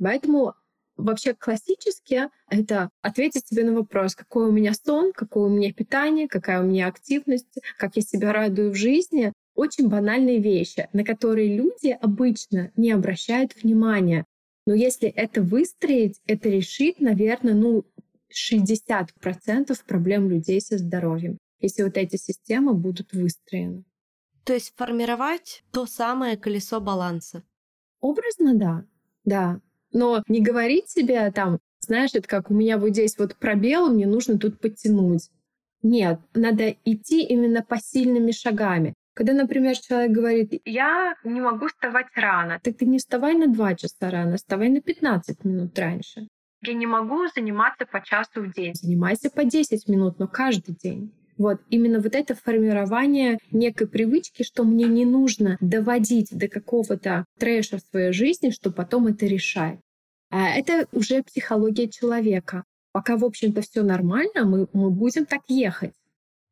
Поэтому 0.00 0.54
Вообще 0.98 1.32
классически 1.32 2.28
это 2.50 2.90
ответить 3.02 3.46
себе 3.46 3.62
на 3.62 3.72
вопрос, 3.72 4.16
какой 4.16 4.48
у 4.48 4.52
меня 4.52 4.74
сон, 4.74 5.12
какое 5.12 5.44
у 5.44 5.48
меня 5.48 5.72
питание, 5.72 6.26
какая 6.26 6.60
у 6.60 6.66
меня 6.66 6.88
активность, 6.88 7.46
как 7.78 7.94
я 7.94 8.02
себя 8.02 8.32
радую 8.32 8.72
в 8.72 8.74
жизни. 8.74 9.32
Очень 9.54 9.88
банальные 9.88 10.40
вещи, 10.40 10.88
на 10.92 11.04
которые 11.04 11.56
люди 11.56 11.96
обычно 12.00 12.72
не 12.76 12.90
обращают 12.90 13.54
внимания. 13.54 14.24
Но 14.66 14.74
если 14.74 15.08
это 15.08 15.40
выстроить, 15.40 16.20
это 16.26 16.48
решит, 16.48 17.00
наверное, 17.00 17.54
ну, 17.54 17.84
60% 18.28 19.84
проблем 19.86 20.28
людей 20.28 20.60
со 20.60 20.78
здоровьем, 20.78 21.38
если 21.60 21.84
вот 21.84 21.96
эти 21.96 22.16
системы 22.16 22.74
будут 22.74 23.12
выстроены. 23.12 23.84
То 24.44 24.54
есть 24.54 24.74
формировать 24.76 25.62
то 25.70 25.86
самое 25.86 26.36
колесо 26.36 26.80
баланса. 26.80 27.44
Образно, 28.00 28.54
да. 28.54 28.84
Да. 29.24 29.60
Но 29.92 30.22
не 30.28 30.40
говорить 30.40 30.88
себе 30.88 31.30
там, 31.30 31.58
знаешь, 31.80 32.10
это 32.14 32.28
как 32.28 32.50
у 32.50 32.54
меня 32.54 32.78
вот 32.78 32.90
здесь 32.90 33.16
вот 33.18 33.36
пробел, 33.36 33.88
мне 33.88 34.06
нужно 34.06 34.38
тут 34.38 34.60
подтянуть. 34.60 35.30
Нет, 35.82 36.20
надо 36.34 36.74
идти 36.84 37.22
именно 37.22 37.62
посильными 37.62 38.32
шагами. 38.32 38.94
Когда, 39.14 39.32
например, 39.32 39.76
человек 39.76 40.12
говорит, 40.12 40.60
я 40.64 41.14
не 41.24 41.40
могу 41.40 41.66
вставать 41.66 42.06
рано, 42.14 42.60
так 42.62 42.76
ты 42.76 42.86
не 42.86 42.98
вставай 42.98 43.34
на 43.34 43.48
2 43.48 43.74
часа 43.74 44.10
рано, 44.10 44.36
вставай 44.36 44.68
на 44.68 44.80
15 44.80 45.44
минут 45.44 45.78
раньше. 45.78 46.28
Я 46.62 46.74
не 46.74 46.86
могу 46.86 47.26
заниматься 47.34 47.86
по 47.86 48.00
часу 48.00 48.42
в 48.42 48.52
день. 48.52 48.74
Занимайся 48.74 49.30
по 49.30 49.44
10 49.44 49.88
минут, 49.88 50.18
но 50.18 50.26
каждый 50.26 50.74
день. 50.74 51.12
Вот 51.38 51.60
именно 51.70 52.00
вот 52.00 52.14
это 52.14 52.34
формирование 52.34 53.38
некой 53.50 53.88
привычки, 53.88 54.42
что 54.42 54.64
мне 54.64 54.86
не 54.86 55.04
нужно 55.04 55.56
доводить 55.60 56.28
до 56.30 56.48
какого-то 56.48 57.24
трэша 57.38 57.78
в 57.78 57.82
своей 57.90 58.12
жизни, 58.12 58.50
что 58.50 58.70
потом 58.70 59.06
это 59.06 59.26
решает. 59.26 59.80
А 60.30 60.50
это 60.50 60.86
уже 60.92 61.22
психология 61.22 61.88
человека. 61.88 62.64
Пока, 62.92 63.16
в 63.16 63.24
общем-то, 63.24 63.62
все 63.62 63.82
нормально, 63.82 64.44
мы, 64.44 64.68
мы 64.72 64.90
будем 64.90 65.24
так 65.24 65.40
ехать. 65.48 65.94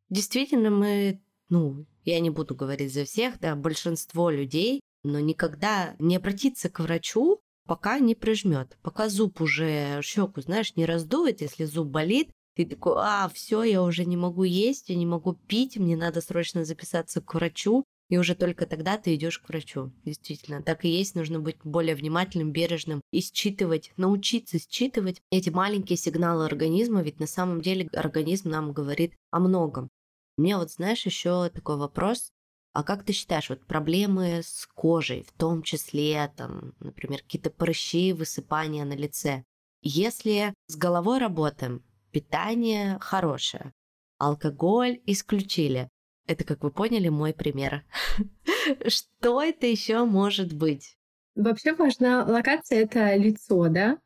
Действительно, 0.09 0.71
мы, 0.71 1.21
ну, 1.49 1.85
я 2.05 2.21
не 2.21 2.31
буду 2.31 2.55
говорить 2.55 2.95
за 2.95 3.05
всех, 3.05 3.39
да, 3.41 3.55
большинство 3.57 4.31
людей 4.31 4.81
но 5.07 5.21
никогда 5.21 5.95
не 5.99 6.17
обратиться 6.17 6.69
к 6.69 6.81
врачу, 6.81 7.41
пока 7.67 7.99
не 7.99 8.15
прижмет, 8.15 8.77
пока 8.83 9.09
зуб 9.09 9.41
уже 9.41 10.01
щеку, 10.03 10.41
знаешь, 10.41 10.75
не 10.77 10.85
раздует, 10.85 11.41
если 11.41 11.65
зуб 11.65 11.89
болит, 11.89 12.31
ты 12.57 12.65
такой, 12.65 12.95
а, 12.97 13.29
все, 13.33 13.63
я 13.63 13.83
уже 13.83 14.07
не 14.07 14.17
могу 14.17 14.43
есть, 14.43 14.89
я 14.89 14.97
не 14.97 15.05
могу 15.05 15.35
пить, 15.35 15.77
мне 15.77 15.95
надо 15.95 16.23
срочно 16.23 16.65
записаться 16.65 17.21
к 17.21 17.35
врачу, 17.35 17.85
и 18.09 18.17
уже 18.17 18.35
только 18.35 18.67
тогда 18.67 18.97
ты 18.97 19.15
идешь 19.15 19.39
к 19.39 19.49
врачу. 19.49 19.93
Действительно, 20.05 20.63
так 20.63 20.85
и 20.85 20.89
есть, 20.89 21.15
нужно 21.15 21.39
быть 21.39 21.59
более 21.65 21.95
внимательным, 21.95 22.53
бережным 22.53 23.03
и 23.13 23.21
считывать, 23.21 23.93
научиться 23.99 24.59
считывать 24.59 25.21
эти 25.31 25.51
маленькие 25.51 25.99
сигналы 25.99 26.47
организма, 26.47 27.03
ведь 27.03 27.21
на 27.21 27.27
самом 27.27 27.61
деле 27.61 27.89
организм 27.93 28.49
нам 28.49 28.73
говорит 28.73 29.15
о 29.31 29.41
многом. 29.41 29.91
Мне 30.39 30.57
вот, 30.57 30.71
знаешь, 30.71 31.05
еще 31.05 31.51
такой 31.51 31.77
вопрос, 31.77 32.31
а 32.73 32.85
как 32.85 33.05
ты 33.05 33.13
считаешь, 33.13 33.51
вот 33.51 33.67
проблемы 33.67 34.41
с 34.43 34.67
кожей, 34.75 35.25
в 35.25 35.33
том 35.33 35.63
числе, 35.63 36.33
там, 36.37 36.75
например, 36.81 37.21
какие-то 37.21 37.51
прыщи, 37.51 38.13
высыпания 38.13 38.85
на 38.85 38.95
лице, 38.95 39.45
если 39.83 40.55
с 40.69 40.77
головой 40.77 41.19
работаем, 41.19 41.83
питание 42.17 42.97
хорошее, 42.99 43.75
алкоголь 44.17 45.03
исключили, 45.05 45.91
это, 46.27 46.45
как 46.45 46.63
вы 46.63 46.71
поняли, 46.71 47.11
мой 47.11 47.35
пример. 47.35 47.85
Что 48.89 49.43
это 49.43 49.67
еще 49.67 50.03
может 50.07 50.55
быть? 50.55 50.97
Вообще 51.35 51.75
важна 51.75 52.25
локация— 52.25 52.79
это 52.85 53.15
лицо, 53.17 53.69
да? 53.69 53.99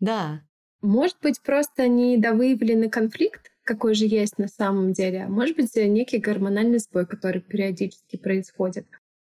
Да. 0.00 0.40
Может 0.80 1.18
быть, 1.20 1.42
просто 1.42 1.88
недовыявленный 1.88 2.88
конфликт, 2.88 3.50
какой 3.64 3.94
же 3.94 4.06
есть 4.06 4.38
на 4.38 4.48
самом 4.48 4.94
деле. 4.94 5.24
А 5.24 5.28
может 5.28 5.54
быть, 5.56 5.76
некий 5.76 6.16
гормональный 6.16 6.78
сбой, 6.78 7.06
который 7.06 7.42
периодически 7.42 8.16
происходит. 8.16 8.86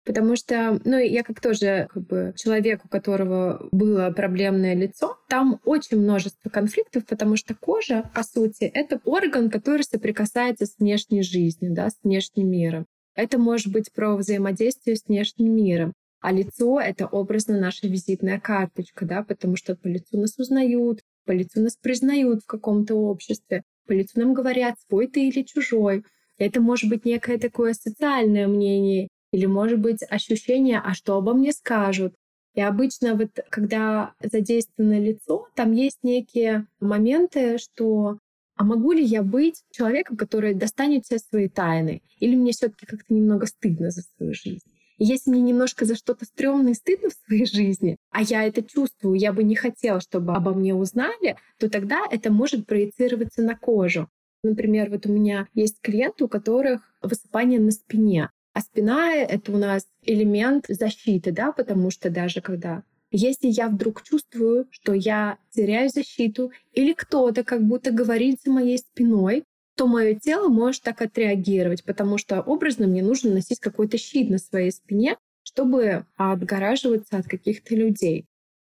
Потому 0.08 0.36
что, 0.36 0.80
ну, 0.86 0.96
я 0.96 1.22
как 1.22 1.38
тоже 1.38 1.86
как 1.92 2.06
бы 2.06 2.32
человек, 2.34 2.82
у 2.82 2.88
которого 2.88 3.68
было 3.72 4.10
проблемное 4.10 4.74
лицо, 4.74 5.18
там 5.28 5.60
очень 5.66 5.98
множество 5.98 6.48
конфликтов, 6.48 7.04
потому 7.04 7.36
что 7.36 7.54
кожа, 7.54 8.10
по 8.14 8.22
сути, 8.22 8.64
это 8.64 9.02
орган, 9.04 9.50
который 9.50 9.82
соприкасается 9.82 10.64
с 10.64 10.78
внешней 10.78 11.20
жизнью, 11.20 11.74
да, 11.74 11.90
с 11.90 11.98
внешним 12.02 12.50
миром. 12.50 12.86
Это 13.16 13.36
может 13.36 13.70
быть 13.70 13.92
про 13.92 14.16
взаимодействие 14.16 14.96
с 14.96 15.04
внешним 15.04 15.54
миром. 15.54 15.92
А 16.22 16.32
лицо— 16.32 16.80
это 16.82 17.06
образно 17.06 17.60
наша 17.60 17.86
визитная 17.86 18.40
карточка, 18.40 19.04
да, 19.04 19.22
потому 19.22 19.56
что 19.56 19.76
по 19.76 19.88
лицу 19.88 20.18
нас 20.18 20.38
узнают, 20.38 21.00
по 21.26 21.32
лицу 21.32 21.60
нас 21.60 21.76
признают 21.76 22.44
в 22.44 22.46
каком-то 22.46 22.94
обществе, 22.94 23.62
по 23.86 23.92
лицу 23.92 24.12
нам 24.14 24.32
говорят, 24.32 24.76
свой 24.88 25.06
ты 25.06 25.28
или 25.28 25.42
чужой. 25.42 26.02
Это 26.38 26.62
может 26.62 26.88
быть 26.88 27.04
некое 27.04 27.36
такое 27.36 27.74
социальное 27.74 28.48
мнение, 28.48 29.08
или, 29.32 29.46
может 29.46 29.80
быть, 29.80 30.02
ощущение, 30.08 30.80
а 30.84 30.94
что 30.94 31.16
обо 31.16 31.34
мне 31.34 31.52
скажут. 31.52 32.14
И 32.54 32.60
обычно 32.60 33.14
вот 33.14 33.30
когда 33.50 34.14
задействовано 34.22 34.98
лицо, 34.98 35.46
там 35.54 35.72
есть 35.72 35.98
некие 36.02 36.66
моменты, 36.80 37.58
что 37.58 38.18
а 38.56 38.64
могу 38.64 38.90
ли 38.90 39.04
я 39.04 39.22
быть 39.22 39.62
человеком, 39.70 40.16
который 40.16 40.52
достанет 40.52 41.04
все 41.04 41.18
свои 41.18 41.48
тайны? 41.48 42.02
Или 42.18 42.34
мне 42.34 42.50
все 42.50 42.68
таки 42.68 42.86
как-то 42.86 43.14
немного 43.14 43.46
стыдно 43.46 43.90
за 43.92 44.02
свою 44.02 44.34
жизнь? 44.34 44.68
И 44.98 45.04
если 45.04 45.30
мне 45.30 45.40
немножко 45.40 45.84
за 45.84 45.94
что-то 45.94 46.24
стрёмно 46.24 46.70
и 46.70 46.74
стыдно 46.74 47.10
в 47.10 47.26
своей 47.26 47.46
жизни, 47.46 47.96
а 48.10 48.22
я 48.22 48.42
это 48.42 48.64
чувствую, 48.64 49.14
я 49.14 49.32
бы 49.32 49.44
не 49.44 49.54
хотела, 49.54 50.00
чтобы 50.00 50.34
обо 50.34 50.54
мне 50.54 50.74
узнали, 50.74 51.36
то 51.60 51.70
тогда 51.70 52.02
это 52.10 52.32
может 52.32 52.66
проецироваться 52.66 53.42
на 53.42 53.56
кожу. 53.56 54.08
Например, 54.42 54.90
вот 54.90 55.06
у 55.06 55.12
меня 55.12 55.46
есть 55.54 55.80
клиенты, 55.80 56.24
у 56.24 56.28
которых 56.28 56.82
высыпание 57.00 57.60
на 57.60 57.70
спине. 57.70 58.30
А 58.58 58.60
спина— 58.60 59.14
это 59.14 59.52
у 59.52 59.56
нас 59.56 59.86
элемент 60.02 60.64
защиты, 60.68 61.30
да, 61.30 61.52
потому 61.52 61.92
что 61.92 62.10
даже 62.10 62.40
когда 62.40 62.82
если 63.12 63.46
я 63.46 63.68
вдруг 63.68 64.02
чувствую, 64.02 64.66
что 64.72 64.92
я 64.94 65.38
теряю 65.50 65.90
защиту, 65.90 66.50
или 66.72 66.92
кто-то 66.92 67.44
как 67.44 67.62
будто 67.62 67.92
говорит 67.92 68.40
за 68.44 68.50
моей 68.50 68.78
спиной, 68.78 69.44
то 69.76 69.86
мое 69.86 70.14
тело 70.14 70.48
может 70.48 70.82
так 70.82 71.00
отреагировать, 71.00 71.84
потому 71.84 72.18
что 72.18 72.40
образно 72.40 72.88
мне 72.88 73.00
нужно 73.00 73.30
носить 73.30 73.60
какой-то 73.60 73.96
щит 73.96 74.28
на 74.28 74.38
своей 74.38 74.72
спине, 74.72 75.16
чтобы 75.44 76.04
отгораживаться 76.16 77.16
от 77.16 77.28
каких-то 77.28 77.76
людей. 77.76 78.26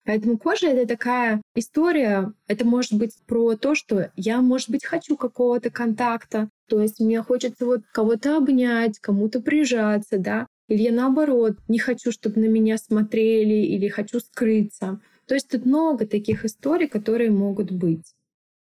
Поэтому 0.06 0.38
кожа— 0.38 0.68
это 0.70 0.88
такая 0.88 1.42
история. 1.56 2.32
Это 2.48 2.64
может 2.64 2.94
быть 2.94 3.18
про 3.26 3.56
то, 3.56 3.74
что 3.74 4.12
я, 4.16 4.42
может 4.42 4.70
быть, 4.70 4.86
хочу 4.86 5.18
какого-то 5.18 5.72
контакта. 5.72 6.50
То 6.70 6.80
есть 6.80 7.00
мне 7.00 7.22
хочется 7.24 7.66
вот 7.66 7.82
кого-то 7.92 8.38
обнять, 8.38 9.00
кому-то 9.00 9.42
прижаться, 9.42 10.20
да. 10.20 10.48
Или 10.68 10.84
я 10.84 10.92
наоборот 10.92 11.58
не 11.68 11.80
хочу, 11.80 12.12
чтобы 12.12 12.40
на 12.40 12.46
меня 12.46 12.78
смотрели, 12.78 13.66
или 13.66 13.88
хочу 13.88 14.20
скрыться. 14.20 15.02
То 15.28 15.34
есть 15.34 15.50
тут 15.50 15.66
много 15.66 16.06
таких 16.06 16.46
историй, 16.46 16.88
которые 16.88 17.32
могут 17.32 17.72
быть. 17.72 18.14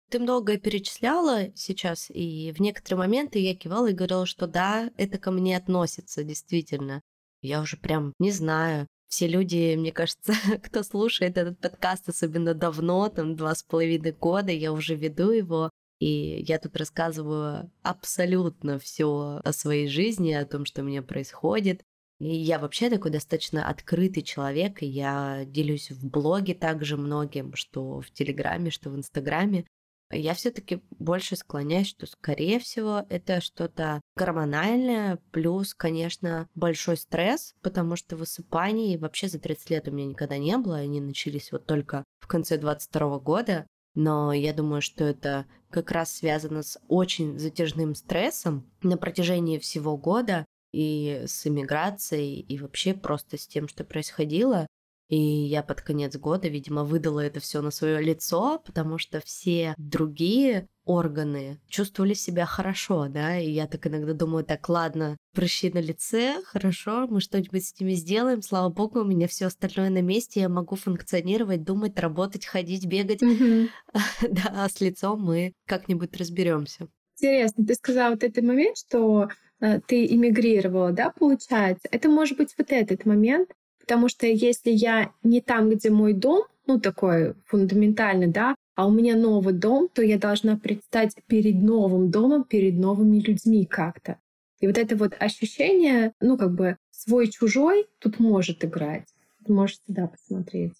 Ты 0.09 0.19
многое 0.19 0.57
перечисляла 0.57 1.53
сейчас, 1.55 2.09
и 2.09 2.53
в 2.55 2.61
некоторые 2.61 2.99
моменты 2.99 3.39
я 3.39 3.55
кивала 3.55 3.87
и 3.87 3.93
говорила, 3.93 4.25
что 4.25 4.47
да, 4.47 4.91
это 4.97 5.17
ко 5.17 5.31
мне 5.31 5.57
относится, 5.57 6.23
действительно. 6.23 7.01
Я 7.41 7.61
уже 7.61 7.75
прям 7.75 8.13
не 8.19 8.31
знаю, 8.31 8.87
все 9.15 9.27
люди, 9.27 9.75
мне 9.77 9.93
кажется, 9.93 10.33
кто 10.63 10.83
слушает 10.83 11.37
этот 11.37 11.57
подкаст 11.57 12.09
особенно 12.09 12.53
давно, 12.53 13.07
там 13.07 13.37
два 13.37 13.55
с 13.55 13.63
половиной 13.63 14.11
года, 14.11 14.51
я 14.51 14.73
уже 14.73 14.95
веду 14.95 15.31
его, 15.31 15.69
и 15.99 16.43
я 16.45 16.59
тут 16.59 16.75
рассказываю 16.75 17.71
абсолютно 17.81 18.77
все 18.77 19.39
о 19.41 19.53
своей 19.53 19.87
жизни, 19.87 20.33
о 20.33 20.45
том, 20.45 20.65
что 20.65 20.81
у 20.81 20.85
меня 20.85 21.01
происходит. 21.01 21.81
И 22.19 22.27
я 22.27 22.59
вообще 22.59 22.89
такой 22.89 23.11
достаточно 23.11 23.69
открытый 23.69 24.21
человек, 24.21 24.83
и 24.83 24.85
я 24.85 25.43
делюсь 25.45 25.91
в 25.91 26.05
блоге 26.05 26.53
также 26.53 26.97
многим, 26.97 27.55
что 27.55 28.01
в 28.01 28.11
Телеграме, 28.11 28.69
что 28.69 28.89
в 28.89 28.97
Инстаграме. 28.97 29.65
Я 30.11 30.33
все-таки 30.33 30.81
больше 30.91 31.35
склоняюсь, 31.35 31.87
что, 31.87 32.05
скорее 32.05 32.59
всего, 32.59 33.05
это 33.09 33.41
что-то 33.41 34.01
гормональное, 34.15 35.19
плюс, 35.31 35.73
конечно, 35.73 36.47
большой 36.53 36.97
стресс, 36.97 37.55
потому 37.61 37.95
что 37.95 38.15
высыпаний 38.15 38.97
вообще 38.97 39.27
за 39.27 39.39
30 39.39 39.69
лет 39.71 39.87
у 39.87 39.91
меня 39.91 40.07
никогда 40.07 40.37
не 40.37 40.57
было, 40.57 40.77
они 40.77 41.01
начались 41.01 41.51
вот 41.51 41.65
только 41.65 42.03
в 42.19 42.27
конце 42.27 42.57
22 42.57 43.19
года, 43.19 43.65
но 43.95 44.33
я 44.33 44.53
думаю, 44.53 44.81
что 44.81 45.05
это 45.05 45.45
как 45.69 45.91
раз 45.91 46.13
связано 46.13 46.63
с 46.63 46.79
очень 46.87 47.39
затяжным 47.39 47.95
стрессом 47.95 48.69
на 48.83 48.97
протяжении 48.97 49.57
всего 49.57 49.97
года 49.97 50.45
и 50.71 51.23
с 51.25 51.47
иммиграцией, 51.47 52.41
и 52.41 52.59
вообще 52.59 52.93
просто 52.93 53.37
с 53.37 53.47
тем, 53.47 53.67
что 53.67 53.83
происходило. 53.85 54.67
И 55.07 55.17
я 55.17 55.61
под 55.61 55.81
конец 55.81 56.15
года, 56.17 56.47
видимо, 56.47 56.83
выдала 56.83 57.19
это 57.19 57.39
все 57.39 57.61
на 57.61 57.71
свое 57.71 58.01
лицо, 58.01 58.61
потому 58.65 58.97
что 58.97 59.21
все 59.23 59.75
другие 59.77 60.67
органы 60.83 61.59
чувствовали 61.67 62.13
себя 62.13 62.45
хорошо, 62.45 63.07
да, 63.07 63.37
и 63.37 63.49
я 63.49 63.67
так 63.67 63.85
иногда 63.87 64.13
думаю, 64.13 64.45
так, 64.45 64.67
ладно, 64.69 65.17
прыщи 65.33 65.71
на 65.71 65.79
лице, 65.79 66.41
хорошо, 66.45 67.07
мы 67.07 67.21
что-нибудь 67.21 67.65
с 67.65 67.79
ними 67.79 67.93
сделаем, 67.93 68.41
слава 68.41 68.69
богу, 68.69 69.01
у 69.01 69.03
меня 69.03 69.27
все 69.27 69.47
остальное 69.47 69.89
на 69.89 70.01
месте, 70.01 70.41
я 70.41 70.49
могу 70.49 70.75
функционировать, 70.75 71.63
думать, 71.63 71.99
работать, 71.99 72.45
ходить, 72.45 72.85
бегать, 72.85 73.19
да, 74.21 74.53
а 74.53 74.69
с 74.69 74.79
лицом 74.79 75.21
мы 75.21 75.53
как-нибудь 75.65 76.15
разберемся. 76.17 76.87
Интересно, 77.17 77.65
ты 77.65 77.73
сказала 77.75 78.11
вот 78.11 78.23
этот 78.23 78.43
момент, 78.43 78.77
что 78.77 79.29
э, 79.61 79.79
ты 79.87 80.05
эмигрировала, 80.05 80.91
да, 80.91 81.11
получается. 81.11 81.87
Это 81.89 82.09
может 82.09 82.37
быть 82.37 82.53
вот 82.57 82.71
этот 82.71 83.05
момент, 83.05 83.49
Потому 83.85 84.09
что 84.09 84.25
если 84.25 84.71
я 84.71 85.11
не 85.21 85.41
там, 85.41 85.69
где 85.69 85.91
мой 85.91 86.13
дом, 86.13 86.45
ну 86.65 86.79
такой 86.79 87.35
фундаментальный, 87.45 88.27
да, 88.27 88.55
а 88.73 88.87
у 88.87 88.91
меня 88.91 89.15
новый 89.15 89.53
дом, 89.53 89.89
то 89.93 90.01
я 90.01 90.17
должна 90.17 90.57
предстать 90.57 91.15
перед 91.27 91.61
новым 91.61 92.09
домом, 92.09 92.43
перед 92.43 92.73
новыми 92.79 93.19
людьми 93.19 93.65
как-то. 93.65 94.17
И 94.59 94.65
вот 94.65 94.79
это 94.79 94.95
вот 94.95 95.13
ощущение, 95.19 96.13
ну 96.19 96.35
как 96.35 96.55
бы 96.55 96.77
свой-чужой 96.89 97.87
тут 97.99 98.19
может 98.19 98.65
играть. 98.65 99.07
Можете, 99.47 99.83
да, 99.87 100.07
посмотреть. 100.07 100.73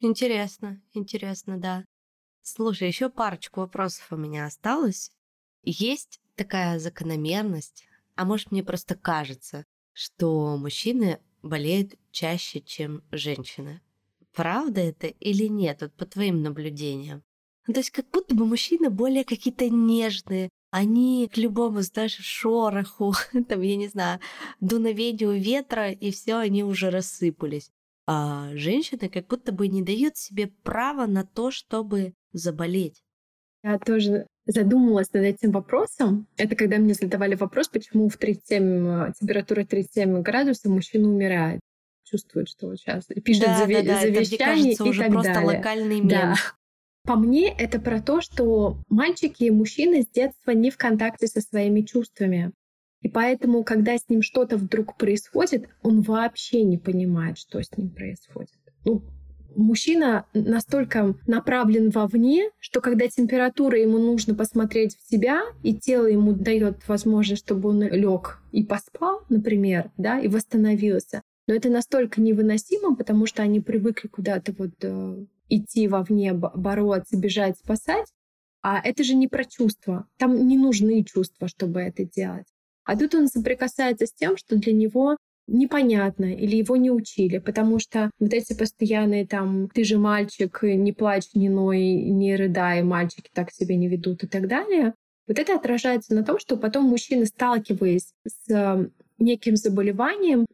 Интересно, 0.00 0.80
интересно, 0.94 1.58
да. 1.58 1.84
Слушай, 2.40 2.88
еще 2.88 3.10
парочку 3.10 3.60
вопросов 3.60 4.06
у 4.10 4.16
меня 4.16 4.46
осталось. 4.46 5.12
Есть 5.62 6.20
такая 6.34 6.78
закономерность, 6.78 7.84
а 8.16 8.24
может 8.24 8.50
мне 8.50 8.64
просто 8.64 8.94
кажется, 8.94 9.66
что 9.92 10.56
мужчины 10.56 11.20
болеют 11.42 11.94
чаще, 12.10 12.60
чем 12.60 13.02
женщины. 13.10 13.80
Правда 14.34 14.80
это 14.80 15.08
или 15.08 15.46
нет, 15.46 15.82
вот 15.82 15.92
по 15.94 16.06
твоим 16.06 16.42
наблюдениям? 16.42 17.22
Ну, 17.66 17.74
то 17.74 17.80
есть 17.80 17.90
как 17.90 18.08
будто 18.10 18.34
бы 18.34 18.46
мужчины 18.46 18.90
более 18.90 19.24
какие-то 19.24 19.68
нежные, 19.68 20.48
они 20.70 21.28
к 21.32 21.36
любому, 21.36 21.82
знаешь, 21.82 22.16
шороху, 22.16 23.14
там, 23.48 23.60
я 23.60 23.76
не 23.76 23.88
знаю, 23.88 24.20
дуновению 24.60 25.38
ветра, 25.38 25.90
и 25.90 26.10
все, 26.10 26.36
они 26.36 26.64
уже 26.64 26.90
рассыпались. 26.90 27.70
А 28.06 28.50
женщины 28.56 29.08
как 29.08 29.26
будто 29.28 29.52
бы 29.52 29.68
не 29.68 29.82
дают 29.82 30.16
себе 30.16 30.48
права 30.48 31.06
на 31.06 31.24
то, 31.24 31.50
чтобы 31.50 32.14
заболеть. 32.32 33.04
Я 33.62 33.78
тоже 33.78 34.26
задумалась 34.46 35.12
над 35.12 35.24
этим 35.24 35.50
вопросом. 35.52 36.26
Это 36.36 36.56
когда 36.56 36.78
мне 36.78 36.94
задавали 36.94 37.34
вопрос, 37.34 37.68
почему 37.68 38.08
в 38.08 38.16
37, 38.16 39.08
э, 39.08 39.12
температура 39.18 39.64
37 39.64 40.22
градусов 40.22 40.72
мужчина 40.72 41.08
умирает. 41.08 41.60
чувствует, 42.04 42.48
что 42.48 42.66
вот 42.66 42.78
сейчас 42.78 43.06
пишет 43.24 43.46
да, 43.46 43.64
заве- 43.64 43.82
да, 43.82 43.94
да, 43.94 44.00
завещание 44.02 44.74
это, 44.74 44.84
и 44.84 44.88
уже 44.90 45.02
так 45.02 45.12
просто 45.12 45.32
далее. 45.32 45.56
локальный 45.58 46.00
мем. 46.00 46.08
Да. 46.08 46.34
По 47.04 47.16
мне, 47.16 47.48
это 47.56 47.80
про 47.80 48.02
то, 48.02 48.20
что 48.20 48.78
мальчики 48.90 49.44
и 49.44 49.50
мужчины 49.50 50.02
с 50.02 50.08
детства 50.08 50.50
не 50.50 50.70
в 50.70 50.76
контакте 50.76 51.26
со 51.26 51.40
своими 51.40 51.80
чувствами. 51.80 52.52
И 53.00 53.08
поэтому, 53.08 53.64
когда 53.64 53.96
с 53.96 54.08
ним 54.08 54.22
что-то 54.22 54.56
вдруг 54.56 54.96
происходит, 54.96 55.68
он 55.82 56.02
вообще 56.02 56.62
не 56.62 56.78
понимает, 56.78 57.38
что 57.38 57.62
с 57.62 57.76
ним 57.76 57.90
происходит. 57.90 58.58
Ну, 58.84 59.02
мужчина 59.56 60.26
настолько 60.34 61.14
направлен 61.26 61.90
вовне, 61.90 62.50
что 62.58 62.80
когда 62.80 63.08
температура 63.08 63.78
ему 63.78 63.98
нужно 63.98 64.34
посмотреть 64.34 64.96
в 64.96 65.10
себя, 65.10 65.42
и 65.62 65.74
тело 65.74 66.06
ему 66.06 66.32
дает 66.32 66.86
возможность, 66.88 67.44
чтобы 67.44 67.70
он 67.70 67.82
лег 67.82 68.40
и 68.52 68.64
поспал, 68.64 69.22
например, 69.28 69.90
да, 69.96 70.18
и 70.18 70.28
восстановился. 70.28 71.22
Но 71.46 71.54
это 71.54 71.68
настолько 71.70 72.20
невыносимо, 72.20 72.94
потому 72.94 73.26
что 73.26 73.42
они 73.42 73.60
привыкли 73.60 74.08
куда-то 74.08 74.52
вот 74.56 74.72
э, 74.82 75.24
идти 75.48 75.88
вовне, 75.88 76.32
бороться, 76.32 77.16
бежать, 77.16 77.58
спасать. 77.58 78.06
А 78.62 78.80
это 78.80 79.02
же 79.02 79.14
не 79.14 79.26
про 79.26 79.44
чувства. 79.44 80.06
Там 80.18 80.46
не 80.46 80.56
нужны 80.56 81.02
чувства, 81.02 81.48
чтобы 81.48 81.80
это 81.80 82.04
делать. 82.04 82.46
А 82.84 82.96
тут 82.96 83.14
он 83.14 83.28
соприкасается 83.28 84.06
с 84.06 84.12
тем, 84.12 84.36
что 84.36 84.56
для 84.56 84.72
него 84.72 85.16
непонятно 85.46 86.32
или 86.34 86.56
его 86.56 86.76
не 86.76 86.90
учили, 86.90 87.38
потому 87.38 87.78
что 87.78 88.10
вот 88.18 88.32
эти 88.32 88.52
постоянные 88.52 89.26
там 89.26 89.68
«ты 89.68 89.84
же 89.84 89.98
мальчик, 89.98 90.60
не 90.62 90.92
плачь, 90.92 91.34
не 91.34 91.48
ной, 91.48 91.80
не 91.80 92.36
рыдай, 92.36 92.82
мальчики 92.82 93.30
так 93.32 93.50
себя 93.52 93.76
не 93.76 93.88
ведут» 93.88 94.24
и 94.24 94.26
так 94.26 94.48
далее, 94.48 94.94
вот 95.28 95.38
это 95.38 95.54
отражается 95.54 96.14
на 96.14 96.24
том, 96.24 96.38
что 96.38 96.56
потом 96.56 96.84
мужчины, 96.84 97.26
сталкиваясь 97.26 98.12
с 98.26 98.90
неким 99.18 99.56
заболеванием, 99.56 100.46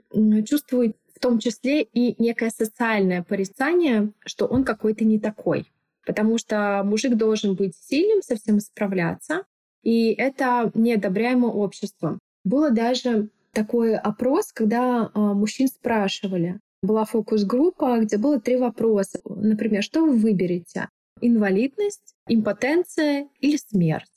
чувствуют 0.45 0.97
в 1.15 1.21
том 1.21 1.39
числе 1.39 1.83
и 1.83 2.15
некое 2.23 2.51
социальное 2.51 3.23
порицание, 3.23 4.13
что 4.25 4.47
он 4.47 4.65
какой-то 4.65 5.05
не 5.05 5.19
такой. 5.19 5.67
Потому 6.07 6.39
что 6.39 6.83
мужик 6.85 7.17
должен 7.17 7.55
быть 7.55 7.75
сильным, 7.77 8.23
совсем 8.23 8.61
справляться, 8.61 9.45
и 9.83 10.13
это 10.13 10.71
неодобряемо 10.75 11.47
обществом. 11.47 12.19
Было 12.45 12.71
даже 12.71 13.31
такой 13.53 13.97
опрос, 13.97 14.53
когда 14.53 15.11
а, 15.13 15.35
мужчин 15.35 15.69
спрашивали. 15.69 16.61
Была 16.83 17.05
фокус-группа, 17.05 17.99
где 18.01 18.19
было 18.19 18.41
три 18.41 18.57
вопроса. 18.57 19.21
Например, 19.25 19.83
что 19.83 20.03
вы 20.03 20.17
выберете? 20.17 20.89
Инвалидность, 21.21 22.15
импотенция 22.29 23.29
или 23.41 23.57
смерть? 23.57 24.11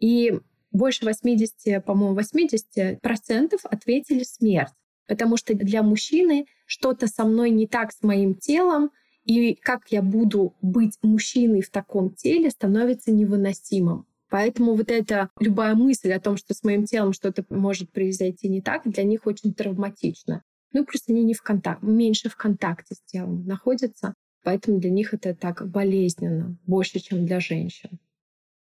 И 0.00 0.40
больше 0.72 1.04
80, 1.04 1.84
по-моему, 1.84 2.14
80 2.14 3.00
процентов 3.00 3.60
ответили 3.64 4.24
смерть. 4.24 4.72
Потому 5.06 5.36
что 5.36 5.54
для 5.54 5.82
мужчины 5.82 6.46
что-то 6.66 7.06
со 7.06 7.24
мной 7.24 7.50
не 7.50 7.66
так 7.66 7.92
с 7.92 8.02
моим 8.02 8.34
телом, 8.34 8.90
и 9.24 9.54
как 9.54 9.88
я 9.90 10.02
буду 10.02 10.56
быть 10.60 10.98
мужчиной 11.02 11.60
в 11.60 11.70
таком 11.70 12.14
теле, 12.14 12.50
становится 12.50 13.12
невыносимым. 13.12 14.06
Поэтому 14.30 14.74
вот 14.74 14.90
эта 14.90 15.30
любая 15.40 15.74
мысль 15.74 16.12
о 16.12 16.20
том, 16.20 16.36
что 16.36 16.54
с 16.54 16.62
моим 16.62 16.84
телом 16.84 17.12
что-то 17.12 17.44
может 17.48 17.90
произойти 17.92 18.48
не 18.48 18.60
так, 18.60 18.82
для 18.84 19.04
них 19.04 19.26
очень 19.26 19.54
травматично. 19.54 20.42
Ну, 20.72 20.84
плюс 20.84 21.02
они 21.08 21.24
не 21.24 21.34
в 21.34 21.42
контакте, 21.42 21.86
меньше 21.86 22.28
в 22.28 22.36
контакте 22.36 22.94
с 22.94 23.00
телом 23.02 23.46
находятся, 23.46 24.14
поэтому 24.44 24.80
для 24.80 24.90
них 24.90 25.14
это 25.14 25.34
так 25.34 25.66
болезненно, 25.70 26.58
больше, 26.66 26.98
чем 26.98 27.24
для 27.24 27.40
женщин. 27.40 27.98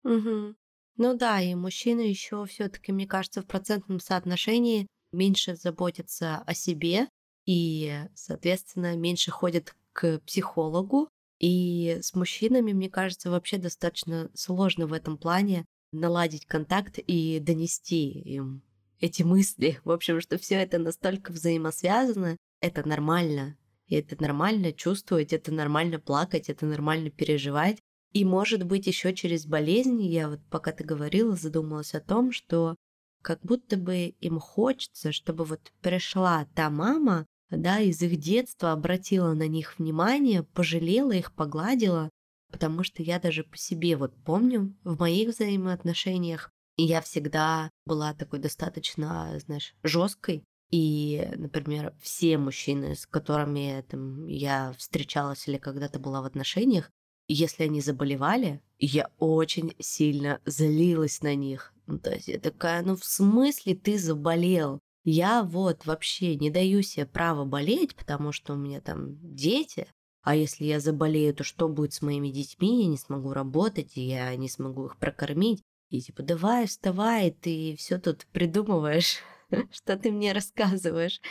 Угу. 0.04 0.56
Ну 0.98 1.18
да, 1.18 1.42
и 1.42 1.56
мужчины 1.56 2.02
еще 2.02 2.46
все-таки, 2.46 2.92
мне 2.92 3.08
кажется, 3.08 3.42
в 3.42 3.48
процентном 3.48 4.00
соотношении 4.00 4.88
меньше 5.12 5.56
заботятся 5.56 6.38
о 6.46 6.54
себе 6.54 7.08
и, 7.46 7.92
соответственно, 8.14 8.96
меньше 8.96 9.32
ходят 9.32 9.76
к 9.94 10.20
психологу, 10.20 11.10
и 11.46 12.00
с 12.02 12.16
мужчинами, 12.16 12.74
мне 12.74 12.90
кажется, 12.90 13.30
вообще 13.30 13.60
достаточно 13.60 14.32
сложно 14.34 14.88
в 14.88 14.94
этом 14.94 15.16
плане 15.16 15.64
наладить 15.92 16.48
контакт 16.48 16.98
и 16.98 17.40
донести 17.40 18.10
им 18.10 18.64
эти 19.00 19.22
мысли. 19.22 19.80
В 19.84 19.92
общем, 19.92 20.22
что 20.22 20.40
все 20.40 20.56
это 20.56 20.80
настолько 20.80 21.32
взаимосвязано, 21.32 22.38
это 22.62 22.88
нормально. 22.88 23.60
И 23.86 23.94
это 23.94 24.20
нормально 24.20 24.74
чувствовать, 24.74 25.34
это 25.34 25.54
нормально 25.54 26.00
плакать, 26.00 26.50
это 26.50 26.66
нормально 26.66 27.12
переживать. 27.12 27.78
И 28.12 28.26
может 28.26 28.64
быть 28.64 28.88
еще 28.88 29.14
через 29.14 29.46
болезнь, 29.46 30.02
я 30.02 30.30
вот 30.30 30.40
пока 30.50 30.72
ты 30.72 30.84
говорила, 30.84 31.36
задумалась 31.36 31.94
о 31.94 32.02
том, 32.02 32.32
что 32.32 32.76
как 33.22 33.40
будто 33.44 33.78
бы 33.78 34.16
им 34.20 34.40
хочется, 34.40 35.12
чтобы 35.12 35.46
вот 35.46 35.72
пришла 35.82 36.48
та 36.56 36.72
мама, 36.72 37.28
да, 37.50 37.80
из 37.80 38.02
их 38.02 38.18
детства 38.18 38.72
обратила 38.72 39.34
на 39.34 39.48
них 39.48 39.78
внимание, 39.78 40.44
пожалела 40.44 41.12
их, 41.12 41.34
погладила, 41.34 42.10
потому 42.52 42.84
что 42.84 43.04
я 43.04 43.20
даже 43.20 43.44
по 43.44 43.58
себе 43.58 43.98
вот 43.98 44.16
помню 44.24 44.76
в 44.84 45.00
моих 45.00 45.30
взаимоотношениях, 45.30 46.52
я 46.78 47.02
всегда 47.02 47.70
была 47.86 48.14
такой 48.14 48.40
достаточно, 48.40 49.40
знаешь, 49.46 49.76
жесткой. 49.84 50.44
И, 50.72 51.30
например, 51.36 51.94
все 52.02 52.38
мужчины, 52.38 52.96
с 52.96 53.06
которыми 53.06 53.86
там, 53.88 54.26
я 54.28 54.74
встречалась 54.78 55.48
или 55.48 55.58
когда-то 55.58 56.00
была 56.00 56.22
в 56.22 56.26
отношениях, 56.26 56.92
если 57.28 57.64
они 57.64 57.82
заболевали, 57.82 58.62
я 58.78 59.10
очень 59.20 59.76
сильно 59.80 60.42
злилась 60.46 61.22
на 61.22 61.36
них. 61.36 61.74
Ну, 61.88 62.00
то 62.00 62.14
есть 62.14 62.28
я 62.28 62.40
такая, 62.40 62.84
ну 62.84 62.96
в 62.96 63.06
смысле 63.06 63.76
ты 63.76 63.98
заболел? 63.98 64.80
Я 65.06 65.44
вот 65.44 65.86
вообще 65.86 66.36
не 66.36 66.50
даю 66.50 66.82
себе 66.82 67.06
права 67.06 67.46
болеть, 67.46 67.96
потому 67.96 68.32
что 68.32 68.54
у 68.54 68.58
меня 68.58 68.82
там 68.82 69.18
дети, 69.22 69.88
а 70.24 70.36
если 70.36 70.66
я 70.66 70.80
заболею, 70.80 71.36
то 71.36 71.44
что 71.44 71.70
будет 71.70 71.94
с 71.94 72.02
моими 72.02 72.30
детьми? 72.30 72.82
Я 72.82 72.90
не 72.90 72.98
смогу 72.98 73.32
работать, 73.32 73.92
я 73.96 74.36
не 74.36 74.50
смогу 74.50 74.88
их 74.88 74.98
прокормить. 74.98 75.62
И 75.92 76.02
типа, 76.02 76.24
давай, 76.24 76.66
вставай, 76.66 77.30
ты 77.30 77.76
все 77.78 78.00
тут 78.00 78.26
придумываешь, 78.34 79.20
что 79.72 79.96
ты 79.96 80.12
мне 80.12 80.34
рассказываешь. 80.34 81.22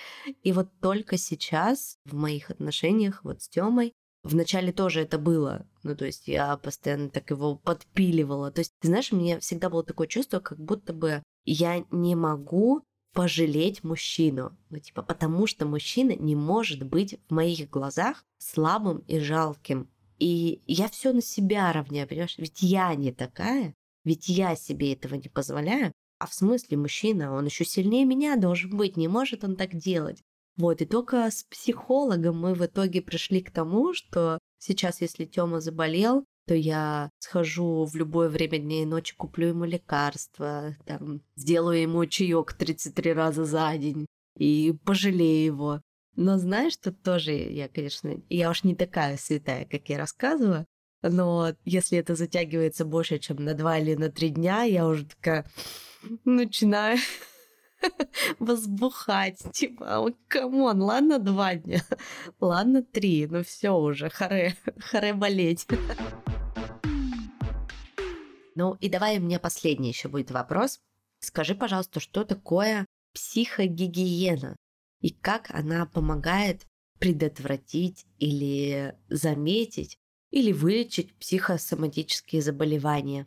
И 0.45 0.53
вот 0.53 0.69
только 0.81 1.19
сейчас 1.19 1.99
в 2.05 2.15
моих 2.15 2.51
отношениях 2.51 3.25
вот 3.25 3.43
с 3.43 3.49
Тёмой 3.49 3.93
Вначале 4.25 4.73
тоже 4.73 5.03
это 5.03 5.19
было. 5.19 5.67
Ну, 5.83 5.95
то 5.95 6.07
есть 6.07 6.29
я 6.29 6.57
постоянно 6.57 7.11
так 7.11 7.29
его 7.29 7.57
подпиливала. 7.57 8.51
То 8.51 8.61
есть, 8.61 8.73
ты 8.81 8.89
знаешь, 8.89 9.13
у 9.13 9.17
меня 9.17 9.39
всегда 9.39 9.69
было 9.69 9.85
такое 9.85 10.07
чувство, 10.07 10.41
как 10.41 10.59
будто 10.59 10.95
бы 10.95 11.23
я 11.45 11.85
не 11.91 12.15
могу 12.15 12.83
пожалеть 13.15 13.85
мужчину. 13.85 14.57
Ну, 14.71 14.79
типа, 14.79 15.03
потому 15.03 15.47
что 15.47 15.67
мужчина 15.67 16.15
не 16.17 16.37
может 16.37 16.83
быть 16.85 17.19
в 17.29 17.33
моих 17.33 17.71
глазах 17.71 18.25
слабым 18.39 18.99
и 19.07 19.19
жалким. 19.21 19.89
И 20.19 20.63
я 20.67 20.89
все 20.89 21.13
на 21.13 21.23
себя 21.23 21.73
равняю, 21.73 22.09
понимаешь? 22.09 22.37
Ведь 22.39 22.63
я 22.63 22.95
не 22.95 23.13
такая, 23.13 23.75
ведь 24.05 24.29
я 24.29 24.57
себе 24.57 24.93
этого 24.93 25.15
не 25.15 25.29
позволяю. 25.29 25.93
А 26.19 26.27
в 26.27 26.35
смысле 26.35 26.77
мужчина, 26.77 27.35
он 27.35 27.47
еще 27.47 27.65
сильнее 27.65 28.05
меня 28.05 28.37
должен 28.37 28.77
быть, 28.77 28.97
не 28.97 29.09
может 29.09 29.45
он 29.45 29.57
так 29.57 29.75
делать. 29.75 30.23
Вот, 30.57 30.81
и 30.81 30.85
только 30.85 31.31
с 31.31 31.43
психологом 31.45 32.39
мы 32.39 32.55
в 32.55 32.65
итоге 32.65 33.03
пришли 33.03 33.43
к 33.43 33.51
тому, 33.51 33.93
что 33.93 34.39
сейчас, 34.59 35.01
если 35.01 35.25
Тёма 35.25 35.61
заболел, 35.61 36.25
то 36.47 36.55
я 36.55 37.11
схожу 37.19 37.85
в 37.85 37.95
любое 37.95 38.29
время 38.29 38.59
дня 38.59 38.83
и 38.83 38.87
ночи, 38.87 39.15
куплю 39.17 39.49
ему 39.49 39.65
лекарства, 39.65 40.77
там, 40.87 41.23
сделаю 41.37 41.81
ему 41.81 42.05
чаек 42.07 42.53
33 42.53 43.13
раза 43.13 43.45
за 43.45 43.77
день 43.77 44.07
и 44.37 44.75
пожалею 44.85 45.45
его. 45.45 45.81
Но 46.17 46.39
знаешь, 46.39 46.77
тут 46.77 47.03
тоже 47.03 47.33
я, 47.33 47.69
конечно, 47.69 48.15
я 48.29 48.51
уж 48.51 48.63
не 48.63 48.75
такая 48.75 49.17
святая, 49.17 49.65
как 49.65 49.89
я 49.89 49.99
рассказываю, 49.99 50.67
но 51.03 51.55
если 51.65 51.99
это 51.99 52.15
затягивается 52.15 52.85
больше, 52.85 53.19
чем 53.19 53.37
на 53.37 53.55
два 53.55 53.79
или 53.79 53.95
на 53.95 54.11
три 54.11 54.31
дня, 54.31 54.63
я 54.63 54.87
уже 54.87 55.07
такая 55.07 55.45
начинаю 56.25 56.99
возбухать. 58.39 59.39
Типа, 59.53 60.13
come 60.29 60.60
on, 60.60 60.83
ладно 60.83 61.19
два 61.19 61.57
дня, 61.57 61.83
ладно 62.41 62.83
три, 62.83 63.27
ну 63.27 63.43
все 63.43 63.71
уже, 63.71 64.09
харе, 64.09 64.57
харе 64.79 65.15
болеть. 65.15 65.67
Ну 68.55 68.75
и 68.81 68.89
давай 68.89 69.19
у 69.19 69.23
меня 69.23 69.39
последний 69.41 69.89
еще 69.89 70.09
будет 70.09 70.31
вопрос. 70.31 70.81
Скажи, 71.21 71.55
пожалуйста, 71.55 72.01
что 72.01 72.25
такое 72.25 72.87
психогигиена 73.15 74.57
и 75.01 75.11
как 75.11 75.51
она 75.51 75.87
помогает 75.87 76.67
предотвратить 76.99 78.07
или 78.19 78.97
заметить 79.09 79.97
или 80.31 80.53
вылечить 80.53 81.15
психосоматические 81.17 82.43
заболевания? 82.43 83.27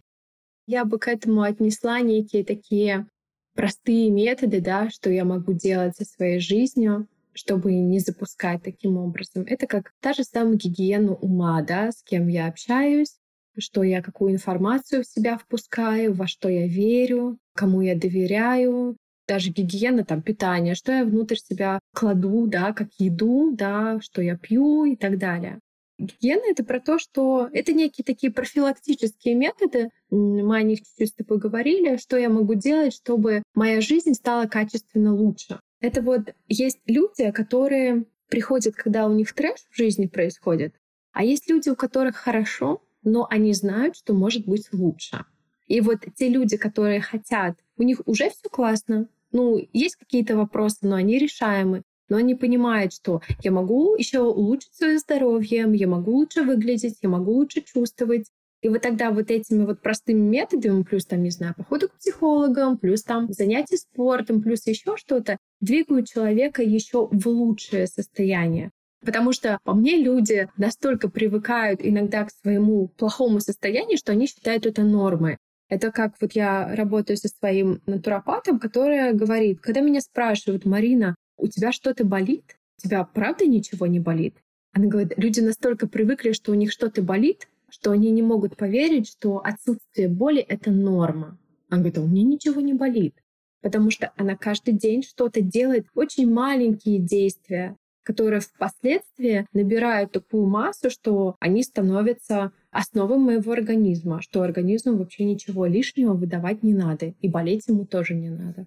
Я 0.65 0.83
бы 0.85 0.99
к 0.99 1.07
этому 1.07 1.41
отнесла 1.41 2.01
некие 2.01 2.43
такие 2.43 3.07
простые 3.55 4.09
методы, 4.11 4.61
да, 4.61 4.89
что 4.89 5.09
я 5.09 5.25
могу 5.25 5.53
делать 5.53 5.95
со 5.95 6.05
своей 6.05 6.39
жизнью, 6.39 7.07
чтобы 7.33 7.73
не 7.73 7.99
запускать 7.99 8.63
таким 8.63 8.97
образом. 8.97 9.43
Это 9.43 9.67
как 9.67 9.93
та 9.99 10.13
же 10.13 10.23
самая 10.23 10.55
гигиена 10.55 11.13
ума, 11.13 11.61
да, 11.61 11.91
с 11.91 12.03
кем 12.03 12.27
я 12.27 12.47
общаюсь, 12.47 13.17
что 13.59 13.83
я 13.83 14.01
какую 14.01 14.33
информацию 14.33 15.03
в 15.03 15.07
себя 15.07 15.37
впускаю, 15.37 16.13
во 16.13 16.27
что 16.27 16.49
я 16.49 16.67
верю, 16.67 17.37
кому 17.55 17.81
я 17.81 17.95
доверяю, 17.95 18.97
даже 19.27 19.51
гигиена 19.51 20.05
там 20.05 20.21
питания, 20.21 20.75
что 20.75 20.91
я 20.91 21.03
внутрь 21.03 21.35
себя 21.35 21.79
кладу, 21.93 22.47
да, 22.47 22.73
как 22.73 22.89
еду, 22.97 23.51
да, 23.53 23.99
что 24.01 24.21
я 24.21 24.37
пью 24.37 24.85
и 24.85 24.95
так 24.95 25.17
далее. 25.17 25.59
Гигиена— 25.99 26.43
это 26.51 26.63
про 26.63 26.79
то, 26.79 26.99
что 26.99 27.49
это 27.51 27.73
некие 27.73 28.05
такие 28.05 28.31
профилактические 28.31 29.35
методы. 29.35 29.89
Мы 30.11 30.57
о 30.57 30.61
них 30.61 30.79
чуть-чуть 30.79 31.09
с 31.09 31.13
тобой 31.13 31.39
говорили, 31.39 31.97
что 31.97 32.17
я 32.17 32.29
могу 32.29 32.53
делать, 32.53 32.93
чтобы 32.93 33.41
моя 33.55 33.81
жизнь 33.81 34.13
стала 34.13 34.45
качественно 34.45 35.13
лучше. 35.13 35.59
Это 35.81 36.01
вот 36.01 36.33
есть 36.47 36.79
люди, 36.85 37.31
которые 37.31 38.05
приходят, 38.29 38.75
когда 38.75 39.07
у 39.07 39.13
них 39.13 39.33
трэш 39.33 39.59
в 39.71 39.75
жизни 39.75 40.05
происходит, 40.05 40.75
а 41.13 41.23
есть 41.23 41.49
люди, 41.49 41.69
у 41.69 41.75
которых 41.75 42.15
хорошо, 42.15 42.83
но 43.03 43.27
они 43.29 43.53
знают, 43.53 43.95
что 43.95 44.13
может 44.13 44.45
быть 44.45 44.67
лучше. 44.71 45.25
И 45.67 45.81
вот 45.81 45.99
те 46.15 46.29
люди, 46.29 46.57
которые 46.57 47.01
хотят, 47.01 47.57
у 47.77 47.83
них 47.83 48.01
уже 48.05 48.29
все 48.29 48.49
классно, 48.49 49.07
ну, 49.31 49.59
есть 49.73 49.97
какие-то 49.97 50.35
вопросы, 50.35 50.79
но 50.81 50.95
они 50.95 51.17
решаемы. 51.19 51.83
Но 52.09 52.17
они 52.17 52.35
понимают, 52.35 52.93
что 52.93 53.21
я 53.43 53.51
могу 53.51 53.95
еще 53.95 54.21
улучшить 54.21 54.73
свое 54.73 54.97
здоровье, 54.97 55.67
я 55.73 55.87
могу 55.87 56.11
лучше 56.13 56.43
выглядеть, 56.43 56.95
я 57.01 57.09
могу 57.09 57.33
лучше 57.33 57.61
чувствовать. 57.61 58.31
И 58.61 58.69
вот 58.69 58.81
тогда 58.81 59.11
вот 59.11 59.29
этими 59.29 59.65
вот 59.65 59.81
простыми 59.81 60.21
методами, 60.21 60.83
плюс 60.83 61.05
там, 61.05 61.21
не 61.21 61.29
знаю, 61.29 61.53
походу 61.55 61.89
к 61.89 61.97
психологам, 61.97 62.77
плюс 62.77 63.03
там 63.03 63.31
занятия 63.31 63.77
спортом, 63.77 64.41
плюс 64.41 64.65
еще 64.65 64.95
что-то, 64.95 65.37
двигают 65.59 66.07
человека 66.07 66.63
еще 66.63 67.07
в 67.11 67.27
лучшее 67.27 67.87
состояние. 67.87 68.71
Потому 69.05 69.31
что 69.31 69.59
по 69.63 69.73
мне 69.73 69.97
люди 69.97 70.49
настолько 70.57 71.09
привыкают 71.09 71.81
иногда 71.83 72.25
к 72.25 72.31
своему 72.31 72.87
плохому 72.87 73.39
состоянию, 73.39 73.97
что 73.97 74.11
они 74.11 74.27
считают 74.27 74.65
это 74.65 74.83
нормой. 74.83 75.37
Это 75.69 75.91
как 75.91 76.15
вот 76.21 76.33
я 76.33 76.75
работаю 76.75 77.17
со 77.17 77.27
своим 77.27 77.81
натуропатом, 77.85 78.59
которая 78.59 79.13
говорит, 79.13 79.59
когда 79.59 79.81
меня 79.81 80.01
спрашивают, 80.01 80.65
Марина, 80.65 81.15
у 81.37 81.47
тебя 81.47 81.71
что-то 81.71 82.05
болит? 82.05 82.57
У 82.79 82.87
тебя 82.87 83.03
правда 83.03 83.45
ничего 83.45 83.85
не 83.85 83.99
болит? 83.99 84.35
Она 84.73 84.87
говорит, 84.87 85.13
люди 85.17 85.41
настолько 85.41 85.87
привыкли, 85.87 86.31
что 86.31 86.51
у 86.51 86.55
них 86.55 86.71
что-то 86.71 87.01
болит, 87.01 87.47
что 87.69 87.91
они 87.91 88.11
не 88.11 88.21
могут 88.21 88.55
поверить, 88.55 89.09
что 89.09 89.39
отсутствие 89.43 90.07
боли— 90.07 90.39
это 90.47 90.71
норма. 90.71 91.37
Она 91.69 91.81
говорит, 91.81 91.97
а 91.97 92.01
у 92.01 92.07
меня 92.07 92.23
ничего 92.23 92.61
не 92.61 92.73
болит. 92.73 93.15
Потому 93.61 93.91
что 93.91 94.13
она 94.15 94.35
каждый 94.35 94.73
день 94.73 95.03
что-то 95.03 95.41
делает, 95.41 95.87
очень 95.95 96.31
маленькие 96.31 96.99
действия, 96.99 97.75
которые 98.07 98.39
впоследствии 98.39 99.45
набирают 99.51 100.13
такую 100.13 100.47
массу, 100.47 100.89
что 100.89 101.35
они 101.41 101.61
становятся 101.61 102.53
основой 102.71 103.17
моего 103.17 103.51
организма, 103.51 104.21
что 104.21 104.43
организму 104.43 104.95
вообще 104.95 105.25
ничего 105.25 105.65
лишнего 105.65 106.13
выдавать 106.13 106.63
не 106.63 106.73
надо, 106.73 107.07
и 107.07 107.27
болеть 107.27 107.67
ему 107.67 107.85
тоже 107.85 108.15
не 108.15 108.29
надо. 108.29 108.65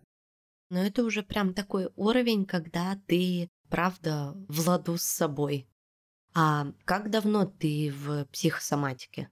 Но 0.68 0.84
это 0.84 1.02
уже 1.04 1.22
прям 1.22 1.54
такой 1.54 1.88
уровень, 1.96 2.44
когда 2.44 3.00
ты, 3.06 3.48
правда, 3.70 4.36
в 4.46 4.68
ладу 4.68 4.98
с 4.98 5.04
собой. 5.04 5.66
А 6.34 6.66
как 6.84 7.08
давно 7.08 7.46
ты 7.46 7.94
в 7.96 8.26
психосоматике? 8.26 9.30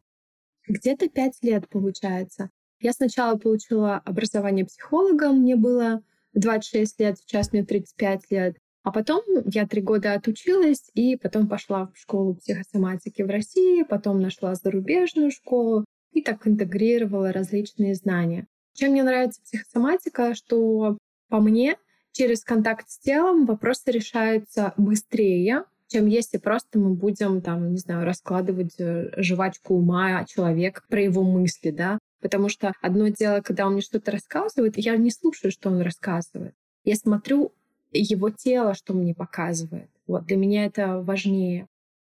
Где-то 0.67 1.11
пять 1.11 1.37
лет 1.43 1.69
получается. 1.69 2.49
Я 2.81 2.95
сначала 2.95 3.37
получила 3.37 3.97
образование 3.97 4.65
психолога, 4.65 5.33
мне 5.33 5.55
было 5.55 6.03
26 6.33 6.99
лет, 6.99 7.19
сейчас 7.19 7.53
мне 7.53 7.63
35 7.63 8.31
лет. 8.31 8.57
А 8.89 8.91
потом 8.91 9.23
я 9.45 9.67
три 9.67 9.83
года 9.83 10.15
отучилась 10.15 10.91
и 10.95 11.15
потом 11.15 11.47
пошла 11.47 11.89
в 11.89 11.99
школу 11.99 12.37
психосоматики 12.37 13.21
в 13.21 13.29
России, 13.29 13.83
потом 13.83 14.23
нашла 14.23 14.55
зарубежную 14.55 15.31
школу 15.31 15.85
и 16.15 16.23
так 16.23 16.49
интегрировала 16.49 17.31
различные 17.31 17.95
знания. 17.95 18.47
Чем 18.73 18.93
мне 18.93 19.03
нравится 19.03 19.43
психосоматика, 19.43 20.35
что 20.35 20.97
по 21.29 21.39
мне 21.39 21.77
через 22.13 22.43
контакт 22.43 22.89
с 22.89 22.99
телом 22.99 23.45
вопросы 23.45 23.91
решаются 23.91 24.73
быстрее, 24.79 25.65
чем 25.89 26.07
если 26.07 26.39
просто 26.39 26.79
мы 26.79 26.95
будем, 26.95 27.43
там, 27.43 27.73
не 27.73 27.77
знаю, 27.77 28.07
раскладывать 28.07 28.77
э, 28.79 29.11
жвачку 29.19 29.75
ума 29.75 30.25
человека 30.25 30.81
про 30.89 31.03
его 31.03 31.23
мысли, 31.23 31.73
да. 31.73 31.99
Потому 32.23 32.49
что 32.49 32.73
одно 32.81 33.09
дело, 33.09 33.43
когда 33.43 33.67
он 33.67 33.75
мне 33.75 33.83
что-то 33.83 34.13
рассказывает, 34.13 34.79
я 34.79 34.97
не 34.97 35.11
слушаю, 35.11 35.53
что 35.53 35.69
он 35.69 35.83
рассказывает. 35.83 36.55
Я 36.85 36.95
смотрю 36.95 37.53
его 37.93 38.31
тело, 38.31 38.75
что 38.75 38.95
мне 38.95 39.15
показывает. 39.15 39.91
Вот 40.07 40.27
для 40.27 40.37
меня 40.37 40.65
это 40.65 41.01
важнее. 41.01 41.67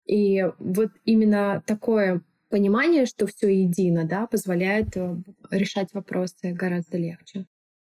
И 0.06 0.44
вот 0.58 0.90
именно 1.04 1.62
такое 1.66 2.22
понимание, 2.48 3.06
что 3.06 3.26
все 3.26 3.48
едино, 3.48 4.04
да, 4.04 4.26
позволяет 4.26 4.96
э, 4.96 5.16
решать 5.50 5.94
вопросы 5.94 6.52
гораздо 6.52 6.98
легче. 6.98 7.46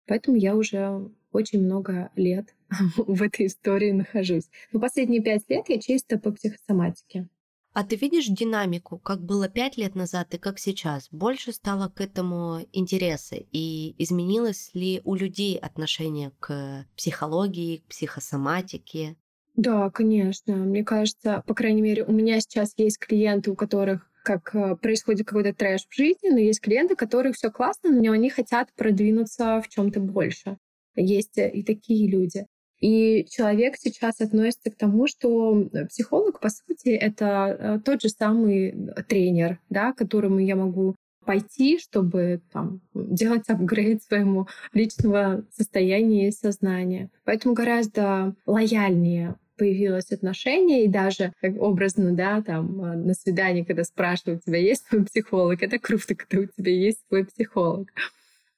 Поэтому 0.07 0.38
я 0.38 0.55
уже 0.55 1.09
очень 1.31 1.61
много 1.61 2.11
лет 2.15 2.55
в 2.97 3.21
этой 3.21 3.47
истории 3.47 3.91
нахожусь. 3.91 4.49
Но 4.71 4.79
последние 4.79 5.21
пять 5.21 5.49
лет 5.49 5.67
я 5.67 5.79
чисто 5.79 6.17
по 6.17 6.31
психосоматике. 6.31 7.27
А 7.74 7.84
ты 7.84 7.95
видишь 7.95 8.28
динамику, 8.28 8.99
как 8.99 9.24
было 9.24 9.49
пять 9.49 9.78
лет 9.78 9.95
назад 9.95 10.34
и 10.36 10.38
как 10.38 10.59
сейчас? 10.59 11.07
Больше 11.09 11.51
стало 11.51 11.89
к 11.89 12.01
этому 12.01 12.59
интереса? 12.71 13.36
И 13.51 13.95
изменилось 13.97 14.69
ли 14.76 15.01
у 15.03 15.15
людей 15.15 15.57
отношение 15.57 16.32
к 16.39 16.86
психологии, 16.95 17.78
к 17.78 17.86
психосоматике? 17.88 19.17
Да, 19.55 19.89
конечно. 19.89 20.55
Мне 20.55 20.84
кажется, 20.84 21.43
по 21.47 21.55
крайней 21.55 21.82
мере, 21.82 22.03
у 22.03 22.11
меня 22.11 22.39
сейчас 22.41 22.74
есть 22.78 22.99
клиенты, 22.99 23.49
у 23.49 23.55
которых 23.55 24.07
как 24.24 24.53
э, 24.55 24.76
происходит 24.76 25.28
какой-то 25.28 25.53
трэш 25.53 25.86
в 25.89 25.95
жизни, 25.95 26.30
но 26.30 26.38
есть 26.38 26.61
клиенты, 26.61 26.95
которых 26.95 27.36
все 27.36 27.51
классно, 27.51 27.89
но 27.89 28.11
они 28.11 28.30
хотят 28.30 28.71
продвинуться 28.76 29.61
в 29.61 29.67
чем-то 29.67 29.99
больше. 29.99 30.57
Есть 30.95 31.38
и 31.38 31.63
такие 31.63 32.07
люди. 32.07 32.45
И 32.84 33.25
человек 33.29 33.75
сейчас 33.77 34.19
относится 34.19 34.69
к 34.69 34.75
тому, 34.75 35.07
что 35.07 35.69
психолог, 35.88 36.41
по 36.41 36.49
сути, 36.49 36.89
это 36.89 37.55
э, 37.57 37.79
тот 37.79 38.01
же 38.01 38.09
самый 38.09 38.75
тренер, 39.07 39.57
да, 39.69 39.93
к 39.93 39.99
которому 39.99 40.39
я 40.39 40.57
могу 40.57 40.97
пойти, 41.25 41.79
чтобы 41.79 42.41
там, 42.51 42.81
делать 42.93 43.47
апгрейд 43.47 44.03
своему 44.03 44.49
личного 44.73 45.45
состояния 45.55 46.27
и 46.27 46.34
сознания. 46.34 47.09
Поэтому 47.23 47.53
гораздо 47.53 48.36
лояльнее 48.45 49.38
появилось 49.55 50.11
отношение, 50.11 50.84
и 50.84 50.89
даже 50.89 51.31
как 51.39 51.55
образно, 51.61 52.11
да, 52.11 52.41
там 52.41 52.84
э, 52.84 52.97
на 52.97 53.13
свидании, 53.13 53.63
когда 53.63 53.86
спрашивают, 53.86 54.43
тебя 54.43 54.57
есть 54.57 54.86
свой 54.89 55.05
психолог, 55.05 55.63
это 55.63 55.79
круто, 55.79 56.15
когда 56.15 56.39
у 56.39 56.47
тебя 56.47 56.73
есть 56.73 56.99
свой 57.07 57.23
психолог. 57.23 57.88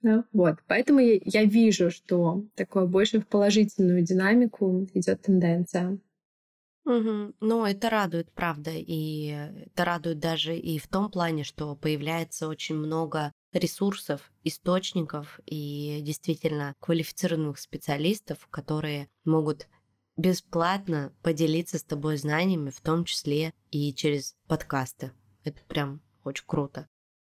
Да? 0.05 0.23
Вот. 0.33 0.57
Поэтому 0.67 0.99
я, 0.99 1.19
я 1.25 1.45
вижу, 1.45 1.89
что 1.89 2.45
такое 2.53 2.85
больше 2.85 3.19
в 3.19 3.27
положительную 3.27 4.03
динамику 4.03 4.87
идет 4.93 5.23
тенденция. 5.23 5.97
Угу. 6.85 7.33
Ну, 7.39 7.65
это 7.65 7.89
радует, 7.89 8.31
правда. 8.31 8.69
И 8.71 9.29
это 9.65 9.83
радует 9.83 10.19
даже 10.19 10.55
и 10.55 10.77
в 10.77 10.87
том 10.87 11.09
плане, 11.09 11.43
что 11.43 11.75
появляется 11.75 12.47
очень 12.47 12.75
много 12.75 13.31
ресурсов, 13.51 14.31
источников 14.43 15.39
и 15.47 16.01
действительно 16.03 16.75
квалифицированных 16.81 17.57
специалистов, 17.57 18.47
которые 18.51 19.09
могут 19.23 19.67
бесплатно 20.17 21.15
поделиться 21.23 21.79
с 21.79 21.83
тобой 21.83 22.17
знаниями, 22.17 22.69
в 22.69 22.79
том 22.79 23.05
числе 23.05 23.55
и 23.71 23.91
через 23.91 24.35
подкасты. 24.47 25.13
Это 25.43 25.63
прям 25.67 25.99
очень 26.23 26.45
круто. 26.45 26.87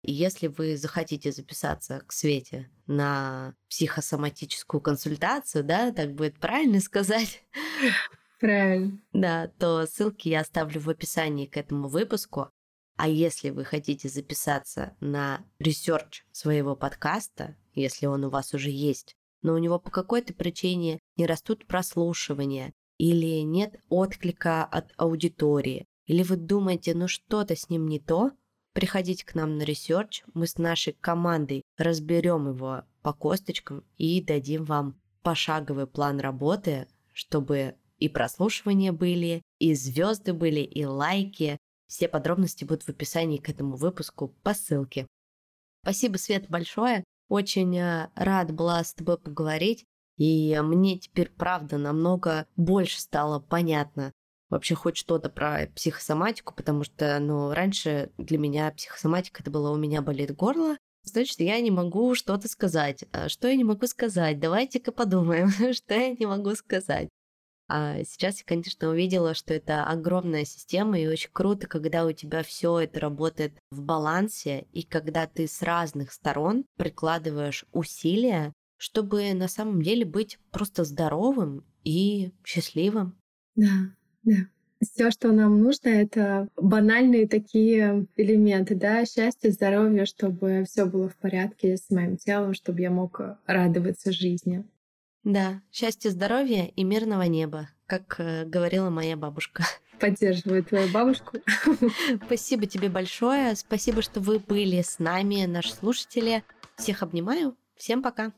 И 0.03 0.13
если 0.13 0.47
вы 0.47 0.77
захотите 0.77 1.31
записаться 1.31 2.03
к 2.07 2.13
Свете 2.13 2.71
на 2.87 3.55
психосоматическую 3.69 4.81
консультацию, 4.81 5.63
да, 5.63 5.93
так 5.93 6.15
будет 6.15 6.39
правильно 6.39 6.81
сказать? 6.81 7.43
Правильно. 8.41 8.99
Да, 9.13 9.49
то 9.59 9.87
ссылки 9.87 10.29
я 10.29 10.41
оставлю 10.41 10.81
в 10.81 10.89
описании 10.89 11.45
к 11.45 11.59
этому 11.59 11.89
выпуску. 11.89 12.49
А 12.97 13.09
если 13.09 13.51
вы 13.51 13.65
хотите 13.65 14.09
записаться 14.09 14.97
на 15.01 15.45
research 15.59 16.25
своего 16.33 16.75
подкаста, 16.75 17.57
если 17.75 18.07
он 18.07 18.25
у 18.25 18.31
вас 18.31 18.55
уже 18.55 18.71
есть, 18.71 19.15
но 19.43 19.55
у 19.55 19.59
него 19.59 19.79
по 19.79 19.91
какой-то 19.91 20.35
причине 20.35 21.01
не 21.17 21.27
растут 21.27 21.67
прослушивания 21.67 22.73
или 22.99 23.41
нет 23.41 23.81
отклика 23.89 24.65
от 24.65 24.93
аудитории, 24.97 25.87
или 26.07 26.23
вы 26.23 26.37
думаете, 26.37 26.95
ну 26.95 27.09
что-то 27.09 27.57
с 27.57 27.69
ним 27.69 27.87
не 27.87 28.01
то, 28.01 28.33
Приходите 28.81 29.27
к 29.27 29.35
нам 29.35 29.59
на 29.59 29.63
research, 29.65 30.23
мы 30.33 30.47
с 30.47 30.57
нашей 30.57 30.95
командой 30.95 31.65
разберем 31.77 32.49
его 32.49 32.85
по 33.03 33.13
косточкам 33.13 33.85
и 33.99 34.23
дадим 34.23 34.65
вам 34.65 34.99
пошаговый 35.23 35.87
план 35.87 36.19
работы, 36.19 36.89
чтобы 37.13 37.75
и 37.99 38.09
прослушивания 38.09 38.91
были, 38.91 39.43
и 39.59 39.75
звезды 39.75 40.33
были, 40.33 40.61
и 40.61 40.87
лайки. 40.87 41.59
Все 41.89 42.09
подробности 42.09 42.65
будут 42.65 42.85
в 42.85 42.89
описании 42.89 43.37
к 43.37 43.51
этому 43.51 43.77
выпуску 43.77 44.29
по 44.43 44.55
ссылке. 44.55 45.07
Спасибо, 45.83 46.17
Свет, 46.17 46.49
большое. 46.49 47.05
Очень 47.29 47.77
э, 47.77 48.09
рад 48.15 48.51
была 48.51 48.83
с 48.83 48.95
тобой 48.95 49.19
поговорить. 49.19 49.85
И 50.17 50.59
мне 50.63 50.99
теперь, 50.99 51.29
правда, 51.29 51.77
намного 51.77 52.47
больше 52.57 52.99
стало 52.99 53.41
понятно, 53.41 54.11
вообще 54.51 54.75
хоть 54.75 54.97
что-то 54.97 55.31
про 55.31 55.69
психосоматику, 55.75 56.55
потому 56.55 56.85
что, 56.85 57.19
ну, 57.21 57.53
раньше 57.53 58.11
для 58.19 58.37
меня 58.37 58.71
психосоматика 58.73 59.43
это 59.43 59.51
было 59.51 59.71
«у 59.71 59.77
меня 59.77 60.03
болит 60.03 60.35
горло», 60.35 60.77
Значит, 61.03 61.41
я 61.41 61.59
не 61.61 61.71
могу 61.71 62.15
что-то 62.15 62.47
сказать. 62.47 63.05
А 63.13 63.31
что 63.31 63.49
я 63.49 63.57
не 63.57 63.65
могу 63.65 63.87
сказать? 63.87 64.39
Давайте-ка 64.39 64.93
подумаем, 64.93 65.49
что 65.73 65.95
я 65.95 66.15
не 66.15 66.27
могу 66.27 66.55
сказать. 66.55 67.09
А 67.73 68.03
сейчас 68.03 68.39
я, 68.39 68.45
конечно, 68.45 68.89
увидела, 68.89 69.33
что 69.33 69.55
это 69.55 69.85
огромная 69.85 70.45
система, 70.45 70.99
и 70.99 71.07
очень 71.07 71.31
круто, 71.33 71.69
когда 71.69 72.05
у 72.05 72.11
тебя 72.11 72.43
все 72.43 72.81
это 72.81 72.99
работает 72.99 73.53
в 73.71 73.81
балансе, 73.81 74.67
и 74.73 74.83
когда 74.83 75.29
ты 75.29 75.47
с 75.47 75.63
разных 75.63 76.13
сторон 76.13 76.65
прикладываешь 76.77 77.65
усилия, 77.73 78.53
чтобы 78.77 79.33
на 79.35 79.47
самом 79.47 79.83
деле 79.83 80.05
быть 80.05 80.41
просто 80.51 80.83
здоровым 80.83 81.65
и 81.85 82.33
счастливым. 82.45 83.17
Да, 83.55 83.95
да. 84.23 84.35
Все, 84.83 85.11
что 85.11 85.31
нам 85.31 85.61
нужно, 85.61 85.89
это 85.91 86.49
банальные 86.57 87.29
такие 87.29 88.07
элементы, 88.17 88.75
да, 88.75 89.05
счастье, 89.05 89.51
здоровье, 89.51 90.07
чтобы 90.07 90.65
все 90.67 90.87
было 90.87 91.11
в 91.11 91.17
порядке 91.17 91.77
с 91.77 91.91
моим 91.91 92.17
телом, 92.17 92.55
чтобы 92.55 92.81
я 92.81 92.91
мог 92.91 93.21
радоваться 93.47 94.11
жизни. 94.11 94.65
Да, 95.23 95.61
счастья, 95.71 96.09
здоровья 96.09 96.65
и 96.65 96.83
мирного 96.83 97.23
неба, 97.25 97.69
как 97.87 98.17
э, 98.19 98.47
говорила 98.47 98.89
моя 98.89 99.19
бабушка. 99.19 99.65
Поддерживаю 100.01 100.65
твою 100.65 100.91
бабушку. 100.91 101.39
Спасибо 102.25 102.65
тебе 102.65 102.89
большое. 102.89 103.55
Спасибо, 103.57 104.01
что 104.01 104.21
вы 104.21 104.39
были 104.39 104.81
с 104.81 104.99
нами, 104.99 105.45
наши 105.45 105.75
слушатели. 105.75 106.43
Всех 106.77 107.03
обнимаю. 107.03 107.55
Всем 107.77 108.03
пока. 108.03 108.33